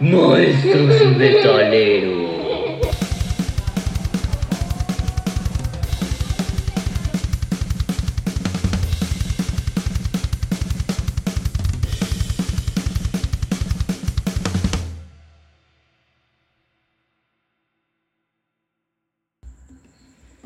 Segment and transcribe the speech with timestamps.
[0.00, 2.24] Maestros Metaleros.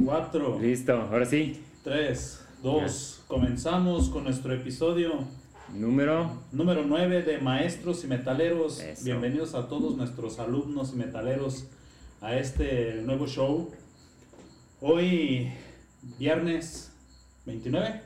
[0.05, 1.61] Cuatro, Listo, ahora sí.
[1.83, 3.23] tres, dos.
[3.27, 5.25] Comenzamos con nuestro episodio
[5.75, 6.31] Número.
[6.53, 8.81] número 9 de Maestros y Metaleros.
[8.81, 9.05] Eso.
[9.05, 11.67] Bienvenidos a todos nuestros alumnos y metaleros
[12.21, 13.71] a este nuevo show.
[14.81, 15.53] Hoy,
[16.19, 16.91] viernes
[17.47, 18.01] 29.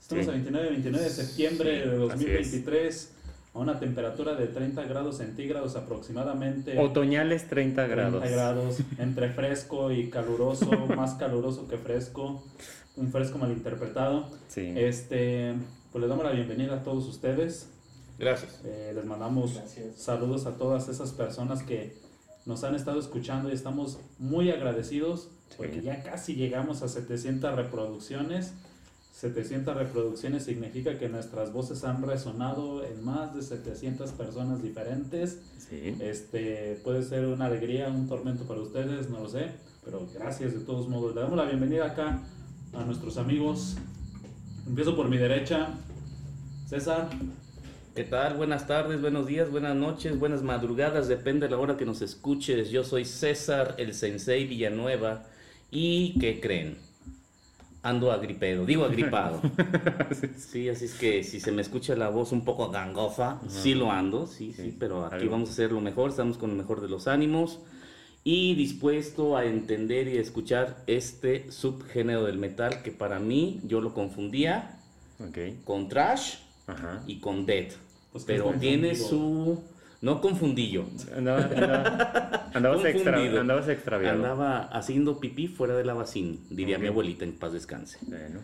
[0.00, 0.30] Estamos Sí.
[0.30, 3.10] a 29, 29 de septiembre Sí, de así 2023.
[3.54, 6.76] A una temperatura de 30 grados centígrados aproximadamente.
[6.78, 8.30] Otoñales 30 30 grados.
[8.30, 12.42] grados, entre fresco y caluroso, más caluroso que fresco,
[12.96, 14.28] un fresco malinterpretado.
[14.48, 14.72] Sí.
[14.76, 15.54] Este,
[15.94, 17.68] pues les damos la bienvenida a todos ustedes.
[18.18, 18.62] Gracias.
[18.64, 19.94] Eh, les mandamos Gracias.
[19.96, 21.96] saludos a todas esas personas que
[22.46, 28.54] nos han estado escuchando y estamos muy agradecidos porque ya casi llegamos a 700 reproducciones.
[29.12, 35.42] 700 reproducciones significa que nuestras voces han resonado en más de 700 personas diferentes.
[35.58, 35.96] Sí.
[36.00, 39.52] Este puede ser una alegría, un tormento para ustedes, no lo sé,
[39.84, 41.14] pero gracias de todos modos.
[41.14, 42.20] Le damos la bienvenida acá
[42.72, 43.76] a nuestros amigos.
[44.66, 45.68] Empiezo por mi derecha.
[46.66, 47.08] César,
[47.94, 48.34] ¿Qué tal?
[48.34, 52.70] Buenas tardes, buenos días, buenas noches, buenas madrugadas, depende de la hora que nos escuches.
[52.70, 55.26] Yo soy César, el Sensei Villanueva.
[55.70, 56.76] ¿Y qué creen?
[57.84, 59.40] Ando agripedo, digo agripado.
[60.36, 63.92] Sí, así es que si se me escucha la voz un poco gangosa, sí lo
[63.92, 66.80] ando, sí, sí, Sí, pero aquí vamos a hacer lo mejor, estamos con el mejor
[66.80, 67.60] de los ánimos
[68.24, 73.92] y dispuesto a entender y escuchar este subgénero del metal que para mí yo lo
[73.92, 74.80] confundía
[75.64, 77.02] con trash Ajá.
[77.06, 77.68] y con dead.
[78.12, 79.08] Pues pero tiene confundido.
[79.08, 79.64] su...
[80.00, 80.84] No confundillo.
[81.16, 84.16] Andaba, andaba- andabas, extra, andabas extraviado.
[84.16, 87.98] Andaba haciendo pipí fuera de la vacín, diría mi abuelita en paz descanse.
[88.02, 88.40] Bueno,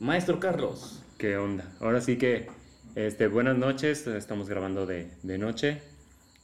[0.00, 1.70] Maestro Carlos, ¿qué onda?
[1.80, 2.48] Ahora sí que,
[2.94, 4.06] este, buenas noches.
[4.06, 5.82] Estamos grabando de, de noche.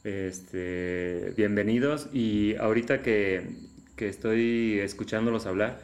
[0.03, 2.07] Este, bienvenidos.
[2.11, 3.49] Y ahorita que,
[3.95, 5.81] que estoy escuchándolos hablar,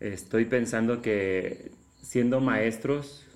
[0.00, 3.26] estoy pensando que siendo maestros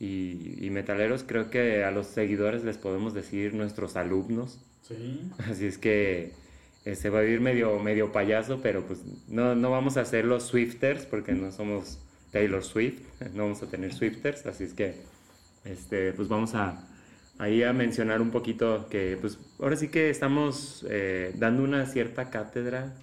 [0.00, 4.60] y, y metaleros, creo que a los seguidores les podemos decir nuestros alumnos.
[4.82, 5.30] sí.
[5.38, 6.32] Así es que
[6.84, 10.24] eh, se va a ir medio, medio payaso, pero pues no, no vamos a ser
[10.24, 11.98] los Swifters porque no somos
[12.32, 13.02] Taylor Swift,
[13.34, 14.94] no vamos a tener Swifters, así es que
[15.64, 16.84] este, pues vamos a
[17.38, 22.30] ahí a mencionar un poquito que pues ahora sí que estamos eh, dando una cierta
[22.30, 22.94] cátedra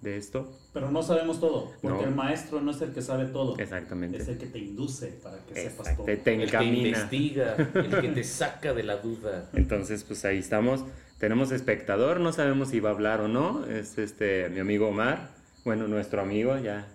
[0.00, 0.52] de esto.
[0.72, 2.08] Pero no sabemos todo, porque No.
[2.08, 3.56] el maestro no es el que sabe todo.
[3.58, 4.18] Exactamente.
[4.18, 6.06] Es el que te induce para que sepas Exacto, todo.
[6.06, 6.88] te, te el que encamina.
[6.88, 9.48] investiga, el que te saca de la duda.
[9.54, 10.84] Entonces, pues ahí estamos.
[11.18, 13.64] Tenemos espectador, no sabemos si va a hablar o no.
[13.66, 15.30] Es este mi amigo Omar,
[15.64, 16.86] bueno, nuestro amigo ya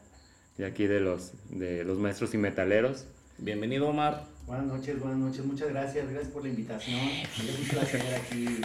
[0.57, 3.05] de aquí de los de los maestros y metaleros.
[3.39, 4.25] Bienvenido Omar.
[4.49, 5.45] Buenas noches, buenas noches.
[5.45, 6.09] Muchas gracias.
[6.09, 6.99] Gracias por la invitación.
[6.99, 8.61] Es un placer aquí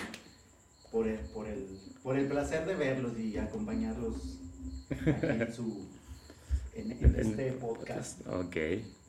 [0.91, 1.67] por el, por el,
[2.03, 4.39] por el placer de verlos y acompañarlos
[4.89, 5.87] aquí en su
[6.75, 8.27] en, en este podcast.
[8.27, 8.57] Ok,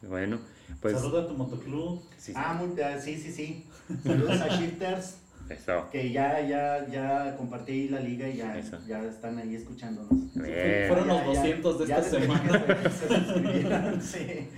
[0.09, 0.37] bueno,
[0.81, 2.01] pues Saluda a tu motoclub.
[2.17, 3.65] sí, Ah, muy, ah, sí, sí, sí.
[4.03, 5.15] Saludos a Shifters,
[5.49, 5.87] eso.
[5.93, 8.79] que ya, ya, ya compartí la liga y ya, Eso.
[8.85, 10.09] ya están ahí escuchándonos.
[10.35, 10.89] Bien.
[10.89, 12.65] Fueron los Ya, ya, 200 de ya esta desde semana.
[12.99, 14.49] se suscribieron, sí.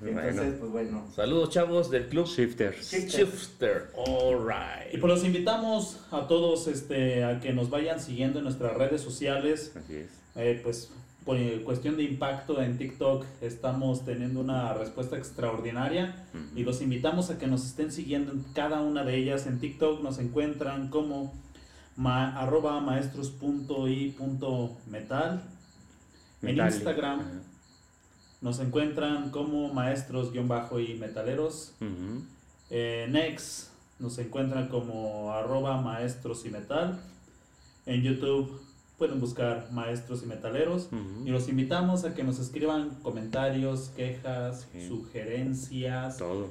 [0.00, 0.56] Entonces, Bueno.
[0.60, 1.04] pues bueno.
[1.14, 2.92] Saludos chavos del club Shifters.
[2.92, 3.90] Shift- Shifter.
[3.96, 4.38] All Y
[4.92, 5.00] right.
[5.00, 9.72] pues los invitamos a todos este, a que nos vayan siguiendo en nuestras redes sociales.
[9.76, 10.08] Así es.
[10.36, 10.90] Eh, pues
[11.24, 16.24] por cuestión de impacto en TikTok estamos teniendo una respuesta extraordinaria
[16.56, 19.46] y los invitamos a que nos estén siguiendo en cada una de ellas.
[19.46, 21.34] En TikTok nos encuentran como
[21.96, 25.42] ma- arroba maestros.i.metal.
[26.42, 26.58] En.
[26.58, 27.30] Instagram Ajá.
[28.40, 31.74] Nos encuentran como maestros y metaleros.
[32.70, 37.00] X nos encuentran como arroba maestros y metal.
[37.86, 38.60] En YouTube
[38.96, 40.88] pueden buscar maestros y metaleros.
[41.24, 44.86] Y los invitamos a que nos escriban comentarios, quejas, Sí.
[44.88, 46.50] sugerencias, Todo.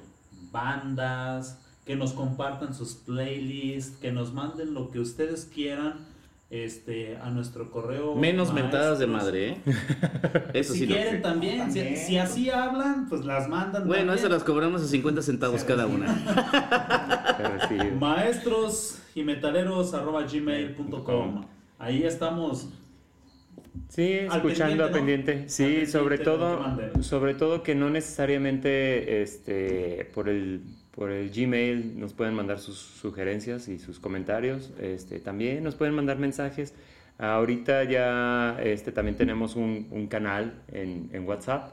[0.51, 6.05] bandas, que nos compartan sus playlists, que nos manden lo que ustedes quieran
[6.49, 8.15] este, a nuestro correo.
[8.15, 9.57] Menos mentadas de madre, ¿eh?
[10.53, 11.97] Eso si sí quieren también, si- También.
[11.97, 13.85] Si, así hablan, pues las mandan.
[13.87, 16.07] Bueno, esas las cobramos a 50 centavos cada una.
[17.99, 21.45] Maestros y metaleros arroba gmail.com.
[21.79, 22.69] Ahí estamos.
[23.89, 25.35] Sí, Al escuchando a pendiente, pendiente.
[25.43, 25.49] ¿no?
[25.49, 30.61] Sí, Al pendiente sobre todo, sobre todo que no necesariamente este por el
[30.97, 34.71] por el Gmail nos pueden mandar sus sugerencias y sus comentarios.
[34.81, 36.73] Este, también nos pueden mandar mensajes.
[37.19, 41.71] Ahorita ya este, también tenemos un, un canal en, en WhatsApp.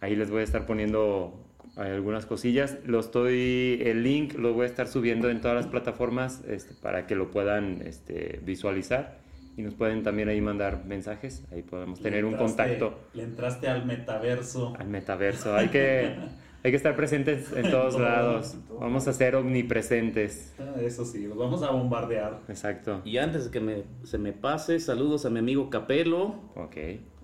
[0.00, 1.44] Ahí les voy a estar poniendo
[1.74, 2.78] algunas cosillas.
[2.86, 7.08] Lo estoy, el link lo voy a estar subiendo en todas las plataformas este, para
[7.08, 9.18] que lo puedan este, visualizar
[9.56, 11.42] y nos pueden también ahí mandar mensajes.
[11.50, 14.72] Ahí podemos tener un contacto Le entraste al metaverso.
[14.78, 15.56] al metaverso.
[15.56, 16.14] Hay que,
[16.64, 18.56] hay que estar presentes en todos Todo, lados.
[18.68, 18.78] todo.
[18.78, 20.54] Vamos a ser omnipresentes.
[20.58, 22.40] Ah, Eso sí, los vamos a bombardear.
[22.48, 23.00] Exacto.
[23.04, 26.76] Y antes de que me- se me pase, saludos a mi amigo Capelo, Ok.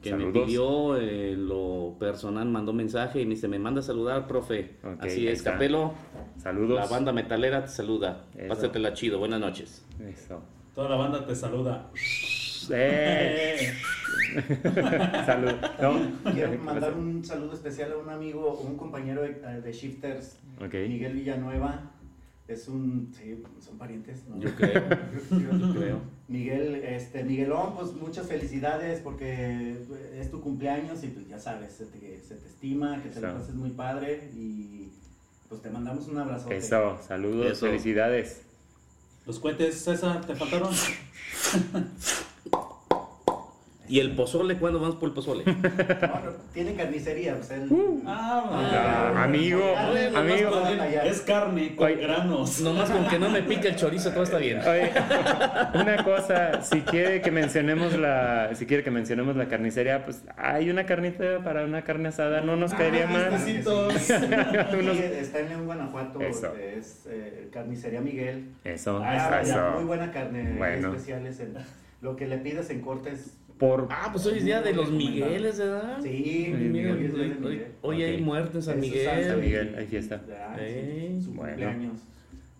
[0.02, 4.26] que me pidió eh, lo personal, mandó mensaje y me dice, me manda a saludar,
[4.26, 4.76] profe.
[4.84, 5.52] Ok, Así es, está.
[5.52, 5.92] Capelo,
[6.36, 6.76] Saludos.
[6.78, 8.24] la banda metalera te saluda.
[8.36, 8.48] Eso.
[8.48, 9.84] Pásatela chido, buenas noches.
[10.06, 10.40] Eso.
[10.74, 11.90] Toda la banda te saluda.
[12.72, 13.72] ¡Eh!
[15.26, 15.54] Salud.
[15.80, 16.32] No.
[16.32, 20.38] Quiero mandar un saludo especial a un amigo, un compañero de, de Shifters.
[20.60, 21.92] Miguel Villanueva.
[22.46, 24.40] Es un, sí, son parientes, ¿no?
[24.40, 24.82] Yo creo,
[25.30, 26.00] yo creo.
[26.28, 29.76] Miguel, este, Miguelón, pues muchas felicidades porque
[30.18, 33.34] es tu cumpleaños y pues ya sabes, se te, se te estima, que te lo
[33.34, 34.88] pases muy padre y
[35.50, 36.50] pues te mandamos un abrazo.
[36.50, 36.98] Eso.
[37.06, 37.52] Saludos.
[37.52, 37.66] Eso.
[37.66, 38.42] Felicidades.
[39.26, 40.72] Los cohetes, César, ¿te faltaron?
[43.88, 44.56] ¿Y el pozole?
[44.56, 45.44] ¿Cuándo vamos por el pozole?
[45.46, 47.68] No, no, tiene carnicería, pues él.
[48.06, 48.44] Ah,
[49.16, 50.50] Ah, amigo, nomás amigo.
[51.04, 51.96] Es carne con Oye.
[51.96, 52.60] granos.
[52.60, 54.60] Nomás con que no me pique el chorizo, todo está bien.
[54.60, 54.90] Oye,
[55.74, 60.68] una cosa, si quiere que mencionemos la, si quiere que mencionemos la carnicería, pues hay
[60.70, 63.38] una carnita para una carne asada, no nos caería Ah, mal.
[63.40, 63.56] Sí,
[65.20, 66.54] está en León, Guanajuato, Eso.
[66.56, 68.50] es eh, Carnicería Miguel.
[68.64, 69.70] Eso, Ah, eso.
[69.76, 70.88] muy buena carne, Bueno.
[70.92, 71.40] especiales.
[71.40, 71.54] En,
[72.00, 73.37] lo que le pides en cortes.
[73.58, 75.98] Por Ah, pues hoy es día de los Migueles, ¿verdad?
[76.00, 76.94] Sí, Miguel, Miguel,
[77.82, 78.10] hoy Miguel.
[78.10, 78.24] hay Ok.
[78.24, 79.24] muerte en San Es Miguel.
[79.26, 80.22] San Miguel, hay fiesta.
[80.28, 81.48] Ya, Eh, su, su bueno.
[81.52, 82.00] cumpleaños.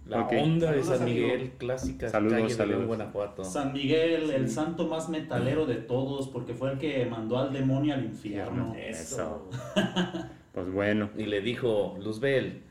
[0.08, 0.32] La Ok.
[0.40, 1.52] onda de San Miguel, amigo.
[1.58, 2.78] clásica Saludos, calle de saludos.
[2.78, 3.44] León, Guanajuato.
[3.44, 7.94] San Miguel, el santo más metalero de todos, porque fue el que mandó al demonio
[7.94, 8.74] al infierno.
[8.78, 9.48] Eso.
[10.54, 12.62] Pues bueno, Y le dijo, Luzbel,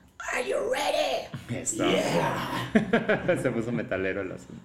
[1.50, 1.86] eso.
[3.42, 4.62] Se puso metalero el asunto.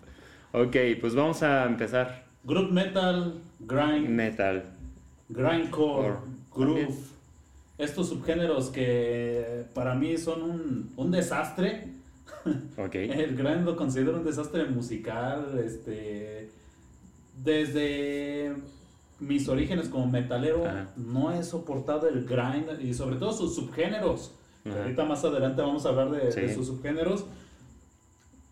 [0.53, 2.25] Ok, pues vamos a empezar.
[2.45, 4.65] Group metal, grind, Metal.
[5.29, 6.19] grindcore, Or-
[6.55, 6.81] groove.
[6.87, 7.13] también.
[7.79, 11.89] Estos subgéneros que para mí son un, un desastre.
[12.77, 12.95] Ok.
[12.95, 15.59] El grind lo considero un desastre musical.
[15.65, 16.51] Este,
[17.43, 18.55] desde
[19.21, 20.91] mis orígenes como metalero, Ajá.
[20.97, 24.33] no he soportado el grind y sobre todo sus subgéneros.
[24.65, 24.83] Ajá.
[24.83, 27.25] Ahorita más adelante vamos a hablar de, de sus subgéneros.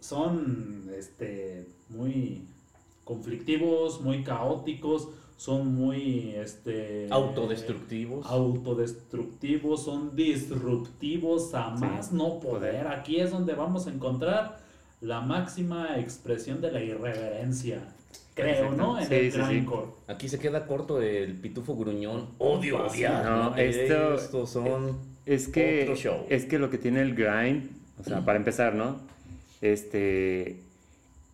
[0.01, 2.45] Son este, muy
[3.21, 8.25] conflictivos, muy caóticos, son muy este, autodestructivos.
[8.27, 12.85] autodestructivos, son disruptivos a Sí, más no poder.
[12.85, 12.87] poder.
[12.89, 14.59] Aquí es donde vamos a encontrar
[15.01, 17.83] la máxima expresión de la irreverencia.
[18.35, 18.99] Creo, ¿no?
[19.01, 19.67] En Sí, el sí.
[20.07, 22.29] Aquí se queda corto el pitufo gruñón.
[22.39, 23.25] Odio odiar.
[23.25, 24.99] No, esto- Estos son...
[25.27, 26.27] Es que, Otro show.
[26.29, 28.97] es que lo que tiene el grind, o sea, para empezar, ¿no?
[29.61, 30.63] Este,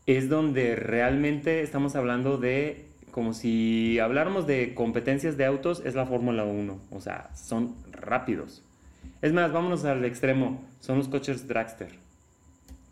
[0.06, 6.06] es donde realmente estamos hablando de, como si habláramos de competencias de autos, es la
[6.06, 8.62] Fórmula 1, o sea, son rápidos.
[9.20, 11.90] Es más, vámonos al extremo, son los coches dragster.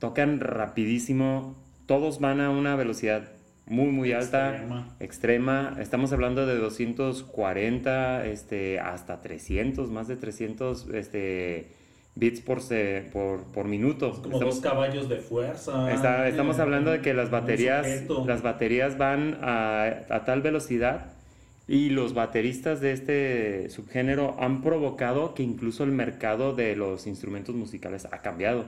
[0.00, 1.54] Tocan rapidísimo,
[1.86, 3.30] todos van a una velocidad
[3.66, 4.96] muy, muy alta Extrema.
[5.00, 5.76] extrema.
[5.80, 11.72] Estamos hablando de 240 este, hasta 300, más de 300 este,
[12.16, 14.09] bits por, se- por, por minuto.
[14.12, 15.92] Es como estamos, dos caballos de fuerza.
[15.92, 17.87] está- estamos eh, hablando de que las baterías,
[18.26, 21.12] las baterías van a, a tal velocidad
[21.66, 27.54] y los bateristas de este subgénero han provocado que incluso el mercado de los instrumentos
[27.54, 28.66] musicales ha cambiado.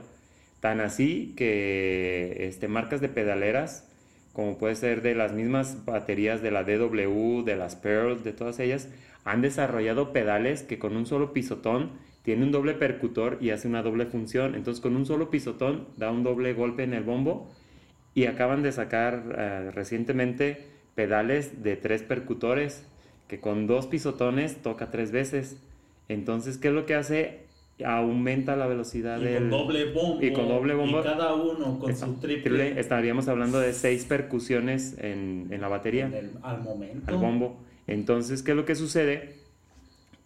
[0.59, 3.87] Tan así que este, marcas de pedaleras,
[4.33, 8.59] como puede ser de las mismas baterías de la DW, de las Pearl, de todas
[8.59, 8.89] ellas,
[9.23, 11.91] han desarrollado pedales que con un solo pisotón
[12.27, 14.53] tiene un doble percutor y hace una doble función.
[14.55, 17.49] Entonces con un solo pisotón da un doble golpe en el bombo
[18.13, 22.85] y acaban de sacar eh, recientemente pedales de tres percutores
[23.29, 25.63] que con dos pisotones toca tres veces.
[26.09, 27.45] Entonces, ¿qué es lo que hace?
[27.85, 29.43] Aumenta la velocidad Y del...
[29.43, 30.21] con doble bombo.
[30.25, 30.99] y con doble bombo.
[30.99, 32.77] Y cada uno con su triple.
[32.77, 37.09] Estaríamos hablando de seis percusiones en, en la batería en el- al momento.
[37.09, 37.57] al bombo.
[37.87, 39.46] Entonces, ¿qué es lo que sucede?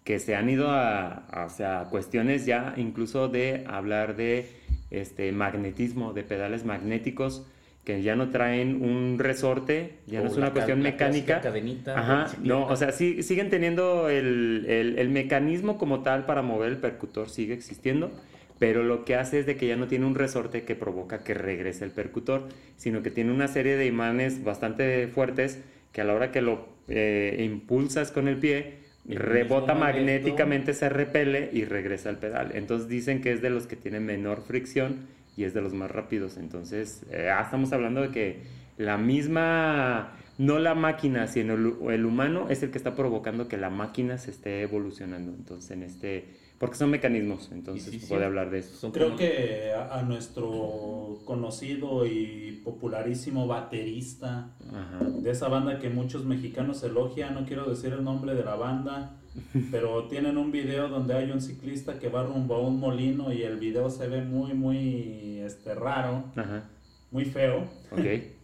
[0.03, 4.47] Que se han ido a, a- o sea, a cuestiones ya incluso de hablar de
[4.89, 7.45] este magnetismo, de pedales magnéticos
[7.85, 11.41] que ya no traen un resorte, ya no O es la una cuestión mecánica.
[11.41, 16.25] cadenita de Ajá, no, o sea, sí, siguen teniendo el, el- el mecanismo como tal
[16.25, 18.11] para mover el percutor, sigue existiendo,
[18.59, 21.33] pero lo que hace es de que ya no tiene un resorte que provoca que
[21.33, 25.59] regrese el percutor, sino que tiene una serie de imanes bastante fuertes
[25.91, 28.80] que a la hora que lo eh, impulsas con el pie,
[29.15, 30.05] rebota magneto.
[30.05, 32.51] magnéticamente, se repele y regresa al pedal.
[32.53, 35.91] Entonces dicen que es de los que tienen menor fricción y es de los más
[35.91, 36.37] rápidos.
[36.37, 38.39] Entonces, eh, ah, estamos hablando de que
[38.77, 43.57] la misma, no la máquina, sino el, el humano es el que está provocando que
[43.57, 45.31] la máquina se esté evolucionando.
[45.31, 46.25] Entonces, en este,
[46.61, 48.09] porque son mecanismos, entonces sí, se sí.
[48.13, 48.91] puede hablar de eso.
[48.91, 55.03] Creo como- que a, a nuestro conocido y popularísimo baterista Ajá.
[55.03, 59.17] de esa banda que muchos mexicanos elogian, no quiero decir el nombre de la banda,
[59.71, 63.41] pero tienen un video donde hay un ciclista que va rumbo a un molino y
[63.41, 66.69] el video se ve muy, muy este, raro, Ajá.
[67.09, 67.65] muy feo.
[67.91, 67.99] Ok.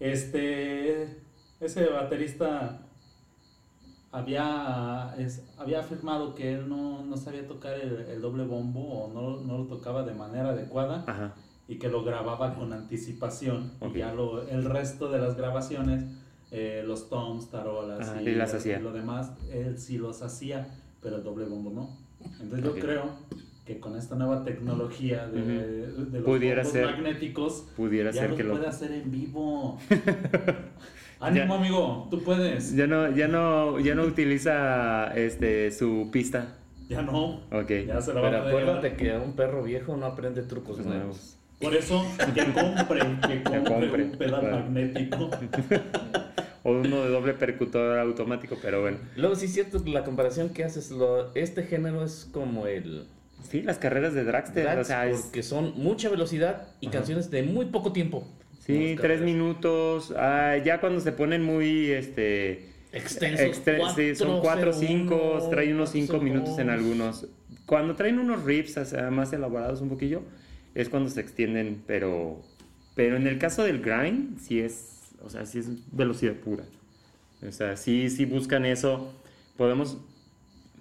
[0.00, 1.06] Este,
[1.60, 2.83] ese baterista
[4.14, 9.12] había, es- había afirmado que él no, no sabía tocar el, el doble bombo o
[9.12, 11.34] no, no lo tocaba de manera adecuada Ajá.
[11.68, 13.72] y que lo grababa con anticipación.
[13.80, 13.96] Ok.
[13.96, 16.04] Y ya lo, el resto de las grabaciones,
[16.50, 18.78] eh, los toms, tarolas Ah, y, y las lo- hacía.
[18.80, 20.68] lo demás, él sí los hacía,
[21.02, 21.90] pero el doble bombo no.
[22.40, 22.76] Entonces Ok.
[22.76, 23.10] yo creo
[23.66, 25.40] que con esta nueva tecnología de,
[25.90, 26.84] de los Pudiera ser.
[26.86, 28.52] magnéticos, Pudiera ya ser lo que lo...
[28.54, 29.78] puede hacer en vivo.
[31.20, 32.74] Ánimo, amigo, tú puedes.
[32.74, 36.56] Ya no, ya no, ya no utiliza este su pista.
[36.88, 37.40] Ya no.
[37.50, 37.70] Ok.
[37.86, 41.36] Ya se la va Pero acuérdate que un perro viejo no aprende trucos Pues nuevos.
[41.60, 42.04] Por eso,
[42.34, 44.56] que compre, que compre, compre, un pedal claro.
[44.58, 45.30] magnético.
[46.66, 48.96] O uno de doble percutor automático, pero bueno.
[49.16, 53.06] Luego sí es cierto la comparación que haces, lo, este género es como el
[53.50, 56.98] Sí, las carreras de dragster, o sea, es, porque son mucha velocidad y Ajá.
[56.98, 58.26] canciones de muy poco tiempo.
[58.66, 63.40] Sí, tres minutos, ah, ya cuando se ponen muy, este, Extensos.
[63.64, 67.26] exten- sí, son cuatro, cinco, traen unos cinco minutos en algunos.
[67.66, 70.22] Cuando traen unos riffs o sea, más elaborados un poquillo,
[70.74, 72.40] es cuando se extienden, pero,
[72.94, 76.64] pero en el caso del grind, sí es, o sea, sí es velocidad pura.
[77.46, 79.12] O sea, sí, sí buscan eso.
[79.56, 79.98] Podemos,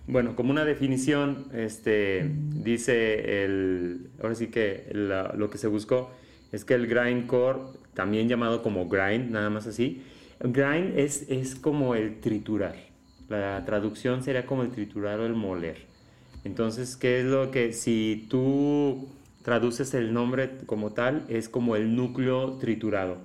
[0.08, 2.30] bueno, como una definición, este,
[2.64, 6.12] dice el, ahora sí que la- lo que se buscó
[6.54, 7.60] es que el grindcore,
[7.94, 10.04] también llamado como grind, nada más así,
[10.40, 12.76] grind es, es como el triturar.
[13.28, 15.88] La traducción sería como el triturar o el moler.
[16.44, 19.10] Entonces, ¿qué es lo que si tú
[19.42, 23.18] traduces el nombre como tal, es como el núcleo triturado?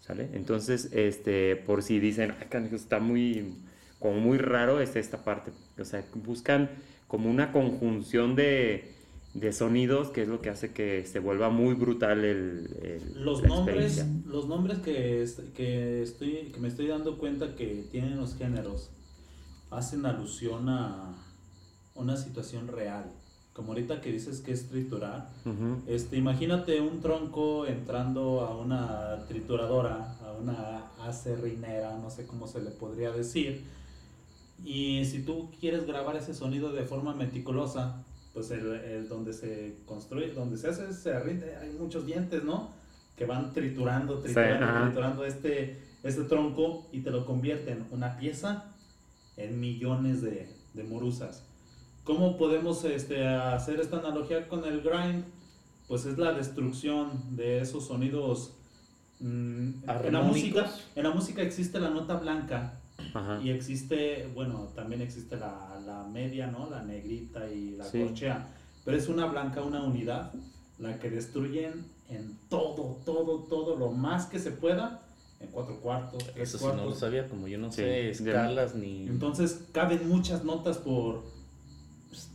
[0.00, 0.28] ¿Sale?
[0.34, 3.54] Entonces, este, por si dicen, "Ay, canijo, está muy,
[3.98, 5.50] como muy raro, es esta parte.
[5.78, 6.68] O sea, buscan
[7.08, 8.93] como una conjunción de,
[9.34, 13.42] de sonidos, que es lo que hace que se vuelva muy brutal el, el- Los
[13.42, 15.24] la nombres, los nombres que,
[15.54, 18.90] que, estoy, que me estoy dando cuenta que tienen los géneros
[19.70, 21.14] hacen alusión a
[21.94, 23.04] una situación real.
[23.52, 25.78] Como ahorita que dices que es triturar, Ujú.
[25.86, 32.60] este, imagínate un tronco entrando a una trituradora, a una acerrinera, no sé cómo se
[32.62, 33.62] le podría decir.
[34.64, 39.76] Y si tú quieres grabar ese sonido de forma meticulosa, pues el, el donde se
[39.86, 42.72] construye, donde se hace ese arrinte, hay muchos dientes, ¿no?
[43.16, 44.84] Que van triturando, triturando, ajá.
[44.86, 48.74] triturando este, este tronco y te lo convierten una pieza
[49.36, 51.46] en millones de, de morusas.
[52.02, 55.24] ¿Cómo podemos este, hacer esta analogía con el grind?
[55.86, 58.56] Pues es la destrucción de esos sonidos.
[59.20, 62.80] mm, en, la música, en la música existe la nota blanca
[63.14, 63.40] Ajá.
[63.42, 66.68] y existe, bueno, también existe la, la media, ¿no?
[66.68, 68.02] La negrita y la Sí.
[68.02, 68.48] corchea.
[68.84, 70.32] Pero es una blanca, una unidad,
[70.78, 75.00] la que destruyen en todo, todo, todo, lo más que se pueda,
[75.40, 78.74] en cuatro cuartos, tres Eso sí no lo sabía, como yo no Sí, sé escalas
[78.74, 79.06] ni...
[79.06, 81.22] Entonces caben muchas notas por...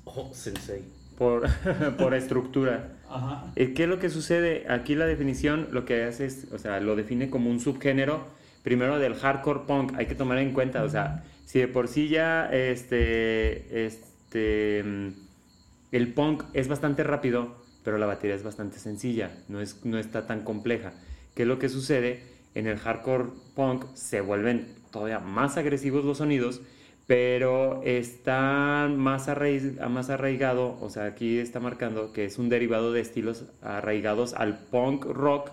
[0.05, 0.83] Oh, sensei.
[1.17, 1.47] Por,
[1.97, 2.97] por estructura.
[3.09, 3.51] Ajá.
[3.55, 4.65] Eh, ¿Qué es lo que sucede?
[4.69, 8.23] Aquí la definición lo que hace es, o sea, lo define como un subgénero,
[8.63, 9.93] primero del hardcore punk.
[9.97, 16.13] Hay que tomar en cuenta, o sea, si de por sí ya este, este, el
[16.13, 20.43] punk es bastante rápido, pero la batería es bastante sencilla, no, es, no está tan
[20.43, 20.93] compleja.
[21.35, 22.23] ¿Qué es lo que sucede?
[22.53, 23.25] En el hardcore
[23.55, 26.61] punk se vuelven todavía más agresivos los sonidos,
[27.07, 32.93] pero están más, arraiz- más arraigado, o sea, aquí está marcando que es un derivado
[32.93, 35.51] de estilos arraigados al punk rock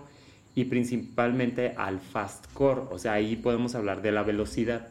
[0.57, 4.87] y principalmente al fastcore, o sea, ahí podemos hablar de la velocidad,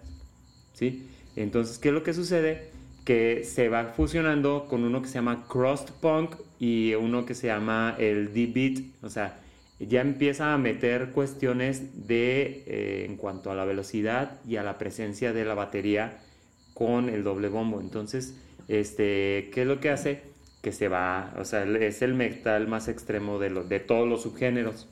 [0.72, 1.08] ¿sí?
[1.34, 2.70] Entonces, ¿qué es lo que sucede?
[3.04, 7.48] Que se va fusionando con uno que se llama crust punk y uno que se
[7.48, 9.40] llama el deep beat, o sea,
[9.80, 14.78] ya empieza a meter cuestiones de eh, en cuanto a la velocidad y a la
[14.78, 16.18] presencia de la batería
[16.74, 17.80] con el doble bombo.
[17.80, 18.36] Entonces,
[18.68, 20.22] este, ¿qué es lo que hace?
[20.62, 24.22] que se va, o sea, es el metal más extremo de, lo- de todos los
[24.22, 24.88] subgéneros,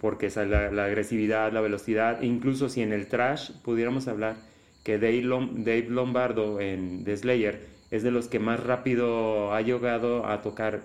[0.00, 4.36] porque es la, la agresividad, la velocidad, incluso si en el trash pudiéramos hablar
[4.84, 9.60] que Dave, Lom- Dave Lombardo en The Slayer es de los que más rápido ha
[9.62, 10.82] llegado a tocar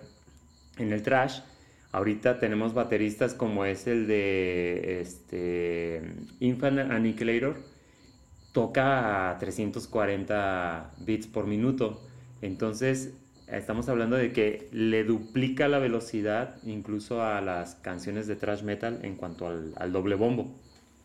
[0.77, 1.39] en el trash.
[1.91, 6.01] Ahorita tenemos bateristas como es el de este,
[6.41, 7.55] Infinite Annihilator,
[8.51, 12.01] toca a 340 bits por minuto.
[12.41, 13.13] Entonces,
[13.47, 18.99] estamos hablando de que le duplica la velocidad incluso a las canciones de thrash metal
[19.03, 20.55] en cuanto al, doble bombo.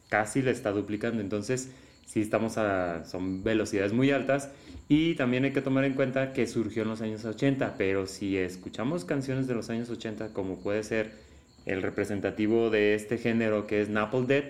[0.09, 1.21] Casi le está duplicando.
[1.21, 1.71] Entonces,
[2.07, 3.05] sí estamos a.
[3.05, 4.51] son velocidades muy altas.
[4.89, 7.77] Y también hay que tomar en cuenta que surgió en los años 80.
[7.79, 11.13] Pero si escuchamos canciones de los años 80, como puede ser
[11.67, 14.47] el representativo de este género que es Napalm Death,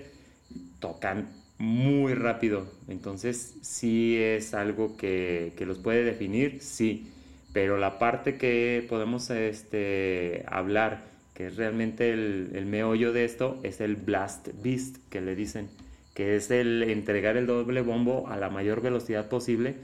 [0.79, 1.29] tocan
[1.59, 2.73] muy rápido.
[2.89, 7.11] Entonces, sí es algo que, que los puede definir, sí.
[7.53, 11.03] Pero la parte que podemos este, hablar,
[11.35, 15.69] que es realmente el, el meollo de esto, es el Blast Beast, que le dicen,
[16.15, 19.75] que es el entregar el doble bombo a la mayor velocidad posible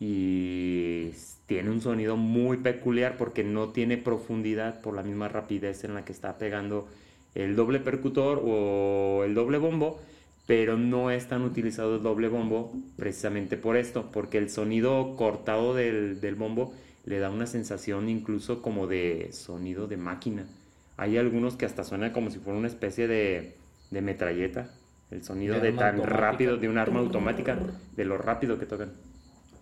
[0.00, 1.10] y
[1.46, 6.04] tiene un sonido muy peculiar porque no tiene profundidad por la misma rapidez en la
[6.04, 6.88] que está pegando
[7.34, 10.00] el doble percutor o el doble bombo,
[10.46, 15.74] pero no es tan utilizado el doble bombo precisamente por esto, porque el sonido cortado
[15.74, 16.72] del, del bombo
[17.08, 20.46] le da una sensación incluso como de sonido de máquina.
[20.96, 23.56] Hay algunos que hasta suena como si fuera una especie de,
[23.90, 24.70] de metralleta,
[25.10, 26.16] el sonido De de, tan automática.
[26.20, 27.58] rápido, de un arma automática,
[27.96, 28.92] de lo rápido que tocan.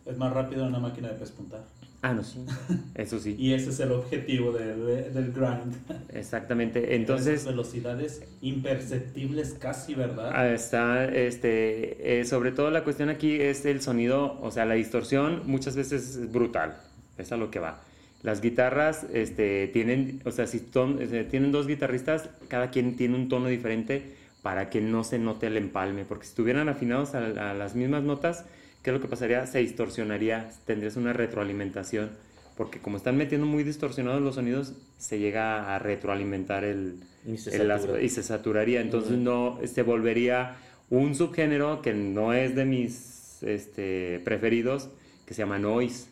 [0.07, 1.65] Es más rápido una máquina de pespuntar.
[2.03, 2.45] Ah, no, sí.
[2.95, 3.35] Eso sí.
[3.38, 5.75] Y ese es el objetivo de- de- del grind.
[6.15, 6.95] Exactamente.
[6.95, 10.31] Entonces, velocidades imperceptibles casi, ¿verdad?
[10.35, 14.75] Ah, Está, este, eh, sobre todo la cuestión aquí es el sonido, o sea, la
[14.75, 16.76] distorsión muchas veces es brutal,
[17.18, 17.80] es a lo que va.
[18.23, 23.14] Las guitarras, este, tienen, o sea, si ton- eh, tienen dos guitarristas, cada quien tiene
[23.14, 27.50] un tono diferente para que no se note el empalme, porque si estuvieran afinados a,
[27.50, 28.44] a las mismas notas,
[28.83, 29.46] ¿qué es lo que pasaría?
[29.46, 32.11] Se distorsionaría, tendrías una retroalimentación,
[32.57, 37.55] porque como están metiendo muy distorsionados los sonidos, se llega a retroalimentar el, Y se
[37.57, 38.00] el las- satura.
[38.02, 38.81] y se saturaría.
[38.81, 40.57] Entonces no se volvería
[40.88, 44.88] un subgénero que no es de mis este, preferidos,
[45.26, 46.07] que se llama noise.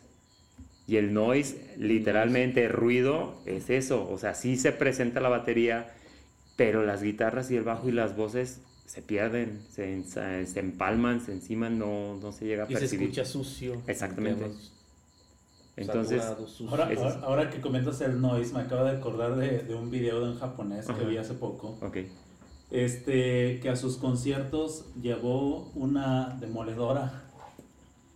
[0.87, 4.07] Y el noise, literalmente, ruido, es eso.
[4.09, 5.93] O sea, sí se presenta la batería,
[6.55, 11.21] pero las guitarras y el bajo y las voces se pierden, se, ensa- se empalman,
[11.21, 13.03] se enciman, no, no se llega a Y se percibir.
[13.09, 13.81] escucha sucio.
[13.87, 14.45] Exactamente.
[15.77, 16.69] Entonces, sucio.
[16.69, 20.25] Ahora, ahora, ahora que comentas el noise, me acabo de acordar de, de un video
[20.25, 21.03] en japonés que Ajá.
[21.03, 21.77] vi hace poco.
[21.81, 21.97] ok.
[22.71, 27.24] Este, que a sus conciertos llevó una demoledora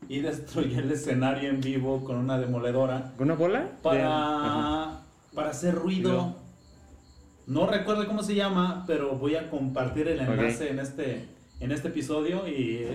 [0.10, 3.70] y destruyó el escenario en vivo con una demoledora ¿Una bola?
[3.84, 5.02] Para,
[5.34, 6.36] para hacer ruido.
[7.46, 11.26] No recuerdo cómo se llama, pero voy a compartir el enlace en, este,
[11.60, 12.88] en este episodio y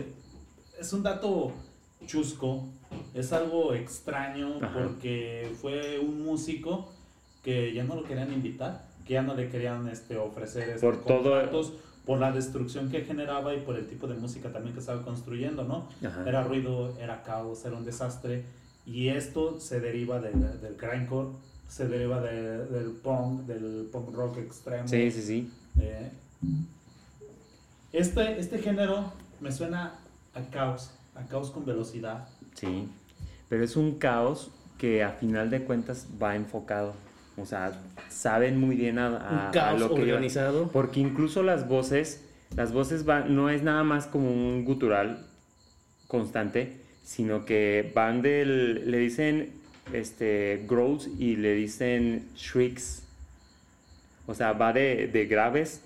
[0.79, 1.53] es un dato
[2.07, 2.69] chusco,
[3.15, 4.73] es algo extraño Ajá.
[4.75, 6.93] porque fue un músico
[7.45, 11.05] que ya no lo querían invitar, que ya no le querían este, ofrecer este, Por
[11.05, 11.71] todo-
[12.05, 15.65] por la destrucción que generaba y por el tipo de música también que estaba construyendo,
[15.65, 15.89] ¿no?
[16.07, 16.25] Ajá.
[16.29, 18.45] Era ruido, era caos, era un desastre.
[18.87, 21.31] Y esto se deriva del, del grindcore,
[21.69, 24.87] se deriva de- del punk, del punk rock extremo.
[24.87, 25.51] Sí, sí, sí.
[25.81, 26.11] Eh,
[27.93, 29.95] este, este género me suena
[30.35, 32.29] a caos, a caos con velocidad.
[32.55, 32.89] Sí,
[33.49, 36.95] pero es un caos que a final de cuentas va enfocado.
[37.37, 37.73] O sea,
[38.09, 40.11] saben muy bien a, a- Un a caos lo que llevan.
[40.11, 40.71] organizado.
[40.73, 42.25] Porque incluso las voces,
[42.57, 45.27] las voces van, no es nada más como un gutural
[46.07, 49.51] constante, sino que van del, le dicen
[49.93, 53.03] este, growls y le dicen shrieks.
[54.27, 55.83] O sea, va de, de graves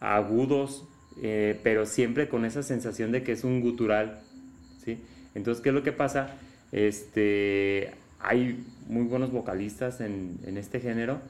[0.00, 0.84] a agudos,
[1.22, 4.20] eh, pero siempre con esa sensación de que es un gutural.
[4.84, 4.98] ¿sí?
[5.34, 6.34] Entonces, ¿qué es lo que pasa?
[6.72, 11.20] Este, hay muy buenos vocalistas en, en este género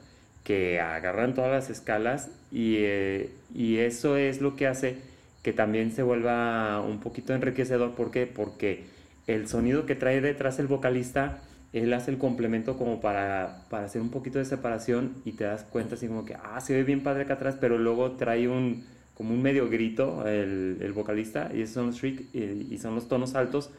[0.43, 4.97] que agarran todas las escalas y, eh, y eso es lo que hace
[5.43, 7.91] que también se vuelva un poquito enriquecedor.
[7.95, 8.27] ¿Por qué?
[8.27, 8.85] Porque
[9.27, 11.39] el sonido que trae detrás el vocalista,
[11.73, 15.63] él hace el complemento como para, para hacer un poquito de separación y te das
[15.63, 18.83] cuenta así como que, ah, se ve bien padre acá atrás, pero luego trae un,
[19.13, 22.27] como un medio grito el, el vocalista y son y,
[22.69, 23.71] y son los tonos altos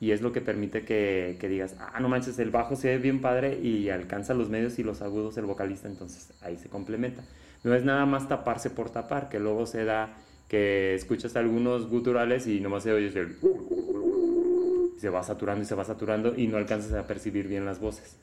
[0.00, 2.98] y es lo que permite que, que digas, ah, no manches, el bajo se ve
[2.98, 7.24] bien padre y alcanza los medios y los agudos el vocalista, entonces ahí se complementa.
[7.64, 10.14] No es nada más taparse por tapar, que luego se da
[10.48, 13.36] que escuchas algunos guturales y nomás se oye el...
[14.96, 17.80] y se va saturando y se va saturando y no alcanzas a percibir bien las
[17.80, 18.16] voces.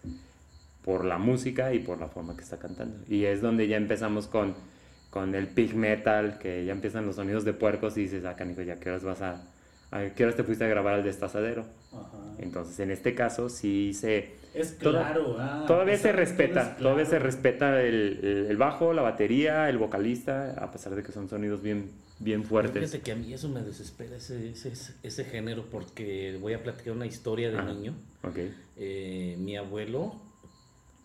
[0.84, 2.98] por la música y por la forma que está cantando.
[3.10, 4.54] Y es donde ya empezamos con,
[5.10, 8.62] con el pig metal, que ya empiezan los sonidos de puercos y dices, ah, canijo,
[8.62, 9.55] ya horas vas a...
[9.98, 11.66] ¿A qué horas te fuiste a grabar al destazadero?
[11.94, 12.36] Ajá.
[12.40, 14.34] Entonces, en este caso sí se...
[14.54, 15.38] Es claro.
[15.40, 20.72] ah, Todavía se respeta, es todavía se respeta el, bajo, la batería, el vocalista, a
[20.72, 22.82] pesar de que son sonidos bien, bien fuertes.
[22.90, 26.94] Fíjate que a mí eso me desespera, ese, ese, ese género, porque voy a platicar
[26.94, 27.74] una historia de Ajá.
[27.74, 27.94] niño.
[28.24, 28.38] Ok,
[28.78, 30.16] Eh, mi abuelo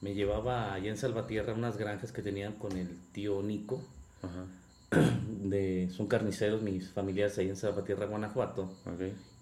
[0.00, 3.84] me llevaba allá en Salvatierra a unas granjas que tenían con el tío Nico.
[4.22, 4.46] ajá,
[4.90, 8.70] De, son carniceros, mis familiares ahí en Salvatierra, Guanajuato.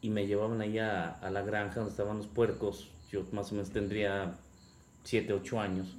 [0.00, 2.90] Y me llevaban ahí a, a la granja donde estaban los puercos.
[3.10, 4.34] Yo más o menos tendría
[5.04, 5.96] 7, 8 años.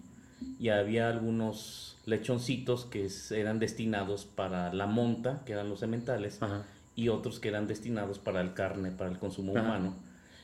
[0.60, 6.64] Y había algunos lechoncitos que eran destinados para la monta, que eran los sementales ajá,
[6.96, 9.66] y otros que eran destinados para el carne, para el consumo Ajá.
[9.66, 9.96] humano.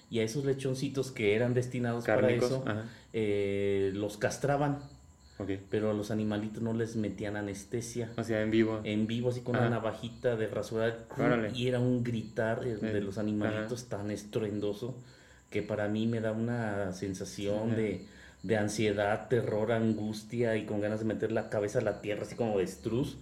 [0.09, 4.79] Y a esos lechoncitos que eran destinados Cárnicos, para eso, eh, los castraban,
[5.39, 5.49] ok.
[5.69, 8.11] pero a los animalitos no les metían anestesia.
[8.17, 8.81] O sea, en vivo.
[8.83, 9.67] En vivo, así con Ajá.
[9.67, 11.05] una navajita de rasurar.
[11.17, 11.51] Órale.
[11.53, 14.95] Y era un gritar eh, de Eh, los animalitos tan estruendoso
[15.49, 18.05] que para mí me da una sensación de,
[18.43, 22.35] de ansiedad, terror, angustia y con ganas de meter la cabeza a la tierra, así
[22.35, 23.17] como de estruz.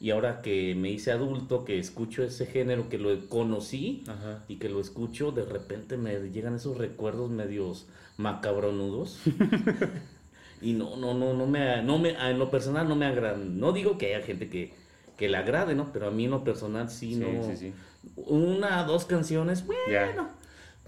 [0.00, 4.02] Y ahora que me hice adulto, que escucho ese género, que lo conocí
[4.48, 9.20] y que lo escucho, de repente me llegan esos recuerdos medios macabronudos.
[10.60, 13.58] y no, no, no, no me, no me, en lo personal no me agradan.
[13.58, 14.72] No digo que haya gente que,
[15.16, 15.92] que le agrade, ¿no?
[15.92, 17.42] Pero a mí en lo personal sí, Sí, no.
[17.44, 17.72] sí, sí.
[18.16, 19.82] Una, dos canciones, bueno.
[19.90, 20.30] Ya.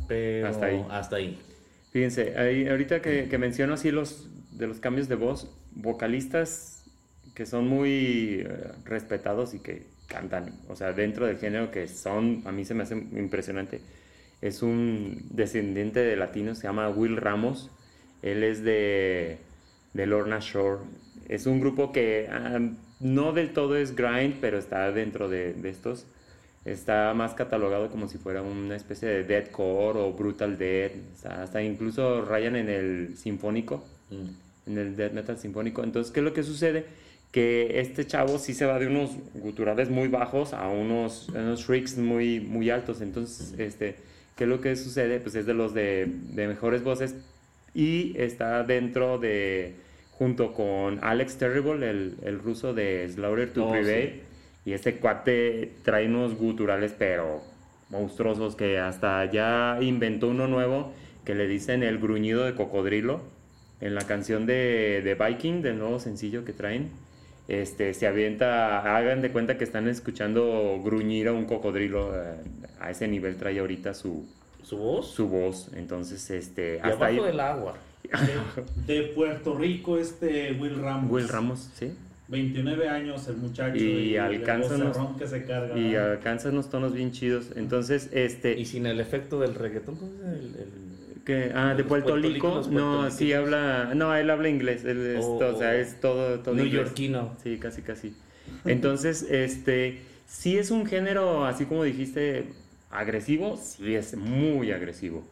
[0.08, 0.84] Pero Hasta ahí.
[0.90, 1.38] Hasta ahí.
[1.92, 6.84] Fíjense, ahí, ahorita que, que menciono así los de los cambios de voz, vocalistas
[7.34, 12.42] que son muy eh, respetados y que cantan, o sea, dentro del género que son,
[12.44, 13.80] a mí se me hace impresionante.
[14.42, 17.70] Es un descendiente de latinos, se llama Will Ramos.
[18.22, 19.38] Él es de,
[19.94, 20.80] de Lorna Shore.
[21.28, 22.58] Es un grupo que ah,
[23.00, 26.06] no del todo es grind, pero está dentro de, de estos.
[26.64, 30.92] Está más catalogado como si fuera una especie de deathcore o brutal death.
[31.14, 34.70] Está- hasta incluso rayan en el sinfónico, Mm.
[34.70, 35.82] en el death metal sinfónico.
[35.84, 36.84] Entonces, ¿qué es lo que sucede?
[37.32, 41.96] Que este chavo sí se va de unos guturales muy bajos a unos, unos shrieks
[41.96, 43.00] muy, muy altos.
[43.00, 43.94] Entonces, este,
[44.36, 45.20] ¿qué es lo que sucede?
[45.20, 47.14] Pues es de los de, de mejores voces
[47.74, 49.74] y está dentro de,
[50.12, 54.10] junto con Alex Terrible, el, el ruso de Slaughter to Oh, Prevail.
[54.10, 54.20] sí.
[54.64, 57.42] Y este cuate trae unos guturales, pero
[57.88, 60.92] monstruosos, que hasta ya inventó uno nuevo
[61.24, 63.22] que le dicen el gruñido de cocodrilo.
[63.80, 66.90] En la canción de, de Viking, del nuevo sencillo que traen,
[67.48, 72.12] este, se avienta, hagan de cuenta que están escuchando gruñir a un cocodrilo.
[72.14, 72.36] eh,
[72.78, 74.26] a ese nivel trae ahorita su,
[74.62, 75.10] ¿Su voz?
[75.10, 75.70] su voz.
[75.74, 77.20] Entonces, este, y hasta abajo ahí.
[77.20, 77.74] del agua.
[78.86, 81.10] De Puerto Rico, este Will Ramos.
[81.10, 81.92] Will Ramos, ¿sí?
[82.28, 83.76] 29 años el muchacho.
[83.76, 85.76] Y el alcanza unos- que se carga.
[85.76, 86.00] Y ¿no?
[86.00, 87.46] alcanza unos tonos bien chidos.
[87.56, 88.58] Entonces, este.
[88.58, 90.90] Y sin el efecto del reggaetón, ¿cómo es el- el-
[91.24, 95.36] Que, ah, de Puerto Rico, no, sí habla, no, él habla inglés, él es, O-
[95.36, 96.72] o sea, o es todo, todo inglés.
[96.72, 97.36] neoyorquino?
[97.42, 98.14] Sí, casi, casi.
[98.64, 102.46] Entonces, este, sí es un género, así como dijiste,
[102.90, 105.22] agresivo, sí es muy agresivo.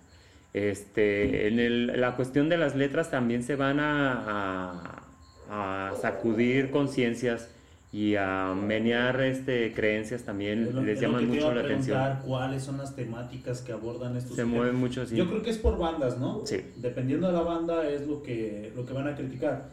[0.54, 5.04] Este, en el- la cuestión de las letras también se van a,
[5.50, 7.48] a- a sacudir conciencias
[7.92, 12.18] y a menear este, creencias también, lo- les llaman mucho la atención.
[12.26, 15.16] ¿Cuáles son las temáticas que abordan estos Se mueven mucho así.
[15.16, 16.42] Yo creo que es por bandas, ¿no?
[16.44, 16.60] Sí.
[16.76, 19.70] Dependiendo de la banda es lo que, lo que van a criticar.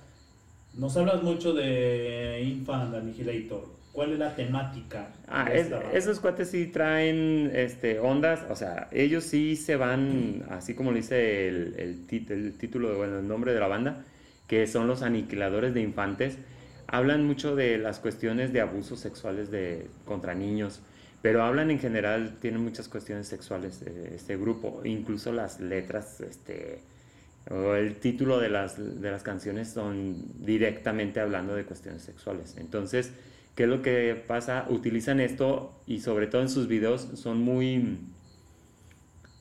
[0.77, 3.65] Nos hablas mucho de Infant Annihilator.
[3.95, 5.07] ¿Cuál es la temática?
[5.29, 10.43] Ah, de es- esos cuates sí traen este, ondas, o sea, ellos sí se van,
[10.49, 14.03] así como le dice el, el, tit- el título, bueno, el nombre de la banda,
[14.47, 16.37] que son los aniquiladores de infantes.
[16.87, 20.81] Hablan mucho de las cuestiones de abusos sexuales de, contra niños,
[21.21, 26.79] pero hablan en general, tienen muchas cuestiones sexuales eh, este grupo, incluso las letras, este,
[27.49, 32.55] o el título de las, de las canciones son directamente hablando de cuestiones sexuales.
[32.59, 33.11] Entonces,
[33.55, 34.65] ¿qué es lo que pasa?
[34.69, 37.97] Utilizan esto y sobre todo en sus videos son muy,